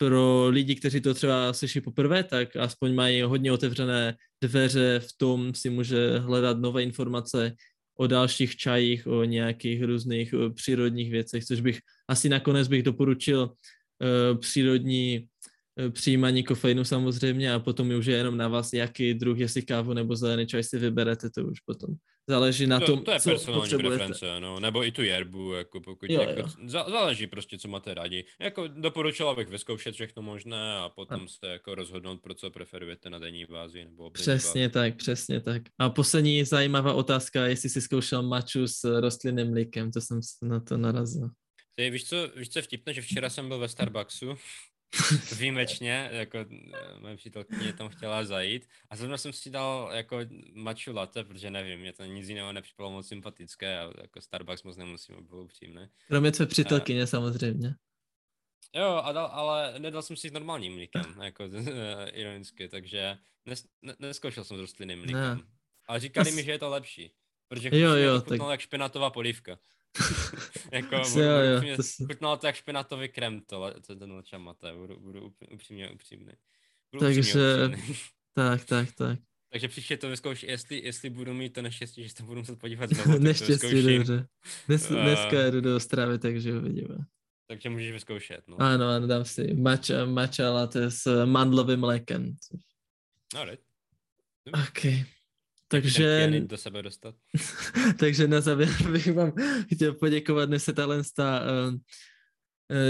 pro 0.08 0.48
lidi, 0.48 0.74
kteří 0.74 1.00
to 1.00 1.14
třeba 1.14 1.52
slyší 1.52 1.80
poprvé, 1.80 2.24
tak 2.24 2.56
aspoň 2.56 2.94
mají 2.94 3.22
hodně 3.22 3.52
otevřené 3.52 4.16
dveře 4.42 5.00
v 5.00 5.12
tom, 5.16 5.54
si 5.54 5.70
může 5.70 6.18
hledat 6.18 6.58
nové 6.58 6.82
informace 6.82 7.54
o 7.98 8.06
dalších 8.06 8.56
čajích, 8.56 9.06
o 9.06 9.24
nějakých 9.24 9.82
různých 9.82 10.34
přírodních 10.54 11.10
věcech, 11.10 11.44
což 11.44 11.60
bych 11.60 11.78
asi 12.08 12.28
nakonec 12.28 12.68
bych 12.68 12.82
doporučil 12.82 13.42
uh, 13.42 14.38
přírodní 14.38 15.26
uh, 15.78 15.90
přijímání 15.90 16.42
kofeinu 16.42 16.84
samozřejmě 16.84 17.54
a 17.54 17.58
potom 17.58 17.90
už 17.90 18.06
je 18.06 18.16
jenom 18.16 18.36
na 18.36 18.48
vás, 18.48 18.72
jaký 18.72 19.14
druh, 19.14 19.38
jestli 19.38 19.62
kávu 19.62 19.92
nebo 19.92 20.16
zelený 20.16 20.46
čaj 20.46 20.64
si 20.64 20.78
vyberete, 20.78 21.30
to 21.30 21.44
už 21.46 21.60
potom 21.60 21.94
záleží 22.28 22.66
na 22.66 22.80
to, 22.80 22.86
tom, 22.86 23.04
to 23.04 23.10
je 23.10 23.20
co 23.20 23.30
personální 23.30 23.78
preference, 23.78 24.40
no, 24.40 24.60
nebo 24.60 24.84
i 24.84 24.92
tu 24.92 25.02
jerbu, 25.02 25.52
jako 25.52 25.80
pokud, 25.80 26.10
jo, 26.10 26.20
jako, 26.20 26.40
jo. 26.40 26.48
záleží 26.66 27.26
prostě, 27.26 27.58
co 27.58 27.68
máte 27.68 27.94
rádi. 27.94 28.24
Jako 28.40 28.68
doporučila 28.68 29.34
bych 29.34 29.48
vyzkoušet 29.48 29.94
všechno 29.94 30.22
možné 30.22 30.76
a 30.76 30.88
potom 30.88 31.22
a. 31.22 31.28
se 31.28 31.46
jako 31.46 31.74
rozhodnout, 31.74 32.22
pro 32.22 32.34
co 32.34 32.50
preferujete 32.50 33.10
na 33.10 33.18
denní 33.18 33.44
bázi. 33.44 33.84
Nebo 33.84 34.10
přesně 34.10 34.68
bázi. 34.68 34.72
tak, 34.72 34.96
přesně 34.96 35.40
tak. 35.40 35.62
A 35.78 35.90
poslední 35.90 36.44
zajímavá 36.44 36.94
otázka, 36.94 37.46
jestli 37.46 37.68
jsi 37.68 37.80
zkoušel 37.80 38.22
maču 38.22 38.66
s 38.66 39.00
rostlinným 39.00 39.50
mlíkem, 39.50 39.92
to 39.92 40.00
jsem 40.00 40.20
na 40.42 40.60
to 40.60 40.76
narazil. 40.76 41.30
Ty, 41.74 41.90
víš 41.90 42.08
co, 42.08 42.16
víš 42.36 42.48
co 42.48 42.62
vtipné, 42.62 42.94
že 42.94 43.02
včera 43.02 43.30
jsem 43.30 43.48
byl 43.48 43.58
ve 43.58 43.68
Starbucksu 43.68 44.36
výjimečně, 45.38 46.08
jako 46.12 46.38
eh, 46.38 47.00
moje 47.00 47.16
přítelkyně 47.16 47.72
tam 47.72 47.88
chtěla 47.88 48.24
zajít 48.24 48.68
a 48.90 48.96
zrovna 48.96 49.16
jsem 49.16 49.32
si 49.32 49.50
dal 49.50 49.90
jako 49.92 50.18
maču 50.54 50.92
latte, 50.92 51.24
protože 51.24 51.50
nevím, 51.50 51.80
mě 51.80 51.92
to 51.92 52.04
nic 52.04 52.28
jiného 52.28 52.52
nepřipadlo 52.52 52.90
moc 52.90 53.08
sympatické 53.08 53.78
a 53.78 53.92
jako 54.02 54.20
Starbucks 54.20 54.62
moc 54.62 54.76
nemusím, 54.76 55.14
aby 55.14 55.26
bylo 55.26 55.44
upřímné. 55.44 55.90
Kromě 56.08 56.32
tvé 56.32 56.46
přítelkyně 56.46 57.02
a... 57.02 57.06
samozřejmě. 57.06 57.74
Jo, 58.74 59.00
a 59.04 59.12
dal, 59.12 59.26
ale 59.26 59.74
nedal 59.78 60.02
jsem 60.02 60.16
si 60.16 60.28
s 60.28 60.32
normálním 60.32 60.74
mlíkem, 60.74 61.04
jako 61.22 61.44
ironicky, 62.12 62.68
takže 62.68 63.18
nes, 63.46 63.66
ne, 63.82 63.94
neskoušel 63.98 64.44
jsem 64.44 64.56
s 64.56 64.60
rostlinným 64.60 64.98
mlíkem. 64.98 65.36
Ne. 65.36 65.42
Ale 65.88 66.00
říkali 66.00 66.28
As... 66.28 66.34
mi, 66.34 66.44
že 66.44 66.50
je 66.50 66.58
to 66.58 66.70
lepší, 66.70 67.12
protože 67.48 67.70
jo, 67.72 67.94
jo, 67.94 68.20
to 68.20 68.38
tak... 68.38 68.50
jak 68.50 68.60
špenatová 68.60 69.10
polívka. 69.10 69.58
jako, 70.72 71.02
budu, 71.12 71.20
jo, 71.20 71.38
jo, 71.38 71.56
upřímně, 71.56 71.76
to 71.76 71.82
si... 71.82 72.04
chutnalo 72.04 72.36
to 72.36 72.46
jak 72.46 72.56
špenatový 72.56 73.08
krem, 73.08 73.40
to, 73.40 73.74
to 73.86 73.96
ten 73.96 74.12
lačamate, 74.12 74.72
budu, 74.74 75.00
budu 75.00 75.34
upřímně 75.50 75.90
upřímný. 75.90 76.32
Budu 76.92 77.04
Takže, 77.04 77.20
upřímně 77.20 77.82
tak, 78.34 78.64
tak, 78.64 78.92
tak. 78.92 79.18
Takže 79.52 79.68
příště 79.68 79.96
to 79.96 80.08
vyzkouš, 80.08 80.42
jestli, 80.42 80.84
jestli 80.84 81.10
budu 81.10 81.34
mít 81.34 81.52
to 81.52 81.62
neštěstí, 81.62 82.02
že 82.02 82.08
se 82.08 82.14
to 82.14 82.22
budu 82.22 82.40
muset 82.40 82.58
podívat 82.58 82.90
znovu. 82.90 83.18
neštěstí, 83.18 83.82
dobře. 83.82 84.26
Dnes, 84.66 84.90
uh, 84.90 85.02
dneska 85.02 85.50
jdu 85.50 85.60
do 85.60 85.80
stravy, 85.80 86.18
takže 86.18 86.58
uvidíme. 86.58 86.96
Takže 87.46 87.68
můžeš 87.68 87.92
vyzkoušet, 87.92 88.48
no. 88.48 88.56
Ano, 88.60 88.88
ano, 88.88 89.06
dám 89.06 89.24
si 89.24 89.54
matcha, 89.54 90.04
matcha 90.04 90.50
latte 90.50 90.90
s 90.90 91.24
mandlovým 91.24 91.80
mlékem. 91.80 92.34
Alright. 93.36 93.64
OK. 94.52 94.84
Takže... 95.72 96.42
do 96.46 96.56
sebe 96.56 96.82
dostat. 96.82 97.14
takže 97.98 98.28
na 98.28 98.40
závěr 98.40 98.68
bych 98.92 99.12
vám 99.14 99.32
chtěl 99.74 99.94
poděkovat, 99.94 100.48
dnes 100.48 100.64
se 100.64 100.72
tahle 100.72 101.02
ta, 101.16 101.40
uh, 101.40 101.74
uh, 101.74 101.78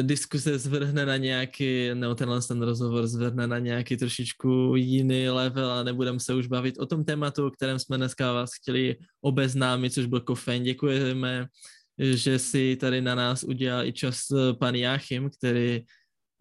diskuse 0.03 0.59
zvrhne 0.59 1.07
na 1.07 1.17
nějaký, 1.17 1.95
nebo 1.95 2.15
tenhle 2.15 2.43
ten 2.43 2.63
rozhovor 2.63 3.07
zvrhne 3.07 3.47
na 3.47 3.59
nějaký 3.59 3.97
trošičku 3.97 4.73
jiný 4.77 5.29
level 5.29 5.71
a 5.71 5.83
nebudeme 5.83 6.21
se 6.21 6.35
už 6.35 6.47
bavit 6.47 6.79
o 6.79 6.87
tom 6.87 7.05
tématu, 7.05 7.47
o 7.47 7.51
kterém 7.51 7.79
jsme 7.79 7.97
dneska 7.97 8.33
vás 8.33 8.51
chtěli 8.61 8.97
obeznámit, 9.21 9.91
což 9.91 10.07
byl 10.07 10.21
kofein. 10.21 10.63
Děkujeme, 10.63 11.47
že 11.99 12.39
si 12.39 12.77
tady 12.77 13.01
na 13.01 13.15
nás 13.15 13.45
udělal 13.45 13.87
i 13.87 13.93
čas 13.93 14.21
eh, 14.31 14.55
pan 14.55 14.75
Jáchym, 14.75 15.31
který 15.31 15.81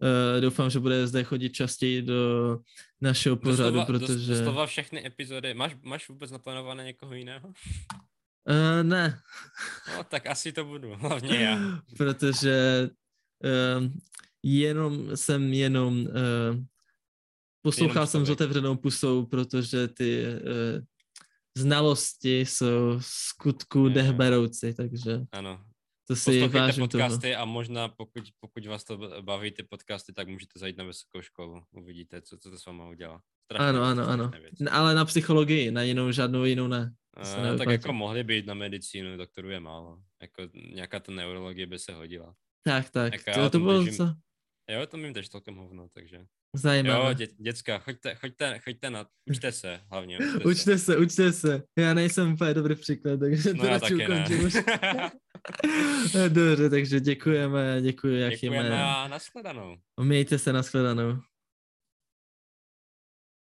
Uh, 0.02 0.40
doufám, 0.40 0.70
že 0.70 0.80
bude 0.80 1.06
zde 1.06 1.24
chodit 1.24 1.50
častěji 1.50 2.02
do 2.02 2.58
našeho 3.00 3.36
pořadu, 3.36 3.76
doslova, 3.76 3.84
protože... 3.84 4.34
Doslova 4.34 4.66
všechny 4.66 5.06
epizody. 5.06 5.54
Máš, 5.54 5.76
máš 5.82 6.08
vůbec 6.08 6.30
naplánované 6.30 6.84
někoho 6.84 7.14
jiného? 7.14 7.48
Uh, 7.48 8.82
ne. 8.82 9.20
No, 9.96 10.04
tak 10.04 10.26
asi 10.26 10.52
to 10.52 10.64
budu, 10.64 10.94
hlavně 10.94 11.38
já. 11.38 11.58
protože 11.96 12.88
uh, 13.44 13.90
jenom 14.42 15.16
jsem 15.16 15.52
jenom 15.52 16.00
uh, 16.00 16.64
poslouchal 17.62 18.06
jsem 18.06 18.26
s 18.26 18.30
otevřenou 18.30 18.76
pusou, 18.76 19.26
protože 19.26 19.88
ty 19.88 20.24
uh, 20.26 20.84
znalosti 21.58 22.40
jsou 22.40 22.98
skutku 23.00 23.88
dechberoucí, 23.88 24.74
takže 24.74 25.20
ano. 25.32 25.64
To 26.12 26.16
si 26.16 26.24
Poslouchejte 26.30 26.58
vážím 26.58 26.88
toho. 26.88 27.04
podcasty 27.04 27.34
a 27.34 27.44
možná 27.44 27.88
pokud, 27.88 28.22
pokud 28.40 28.66
vás 28.66 28.84
to 28.84 28.98
baví 29.20 29.50
ty 29.50 29.62
podcasty, 29.62 30.12
tak 30.12 30.28
můžete 30.28 30.58
zajít 30.58 30.76
na 30.76 30.84
vysokou 30.84 31.20
školu. 31.22 31.62
Uvidíte, 31.70 32.22
co, 32.22 32.38
co 32.38 32.50
to 32.50 32.58
s 32.58 32.66
váma 32.66 32.88
udělá. 32.88 33.22
Strašně 33.44 33.66
Ano, 33.66 33.82
ano, 33.82 34.08
ano. 34.08 34.30
věc. 34.40 34.54
Ale 34.70 34.94
na 34.94 35.04
psychologii, 35.04 35.70
na 35.70 35.82
jinou, 35.82 36.12
žádnou 36.12 36.44
jinou 36.44 36.66
ne. 36.66 36.94
To 37.18 37.24
se 37.24 37.36
A, 37.36 37.56
tak 37.56 37.68
jako 37.68 37.92
mohli 37.92 38.24
být 38.24 38.46
na 38.46 38.54
medicínu, 38.54 39.16
doktorů 39.16 39.50
je 39.50 39.60
málo. 39.60 39.98
Jako 40.22 40.42
nějaká 40.54 41.00
ta 41.00 41.12
neurologie 41.12 41.66
by 41.66 41.78
se 41.78 41.92
hodila. 41.92 42.34
Tak, 42.62 42.90
tak. 42.90 43.12
Jako 43.12 43.40
To, 43.40 43.50
to 43.50 43.58
bylo 43.58 43.86
co 43.86 44.14
Jo, 44.72 44.86
to 44.86 44.96
mým 44.96 45.14
tež 45.14 45.28
celkem 45.28 45.56
hovno, 45.56 45.88
takže. 45.94 46.16
Jo, 46.16 46.24
zajímavé. 46.56 47.14
dě, 47.14 47.28
děcka, 47.38 47.78
choďte, 47.78 48.14
choďte, 48.14 48.58
choďte 48.58 48.90
na, 48.90 49.06
učte 49.30 49.52
se 49.52 49.80
hlavně. 49.90 50.18
Učte, 50.44 50.44
se. 50.44 50.48
Učte 50.48 50.78
se, 50.78 50.96
učte 50.96 51.32
se. 51.32 51.62
Já 51.78 51.94
nejsem 51.94 52.32
úplně 52.32 52.54
dobrý 52.54 52.74
příklad, 52.74 53.20
takže 53.20 53.54
No 53.54 53.60
to 53.62 53.68
radši 53.68 53.94
ukončím 53.94 54.44
už. 54.44 54.52
Dobře, 56.28 56.70
takže 56.70 57.00
děkujeme, 57.00 57.78
děkuji 57.82 58.30
Děkujeme 58.30 58.56
Jachime. 58.56 58.82
a 58.84 59.08
nashledanou. 59.08 59.76
Mějte 60.00 60.38
se, 60.38 60.52
nashledanou. 60.52 61.18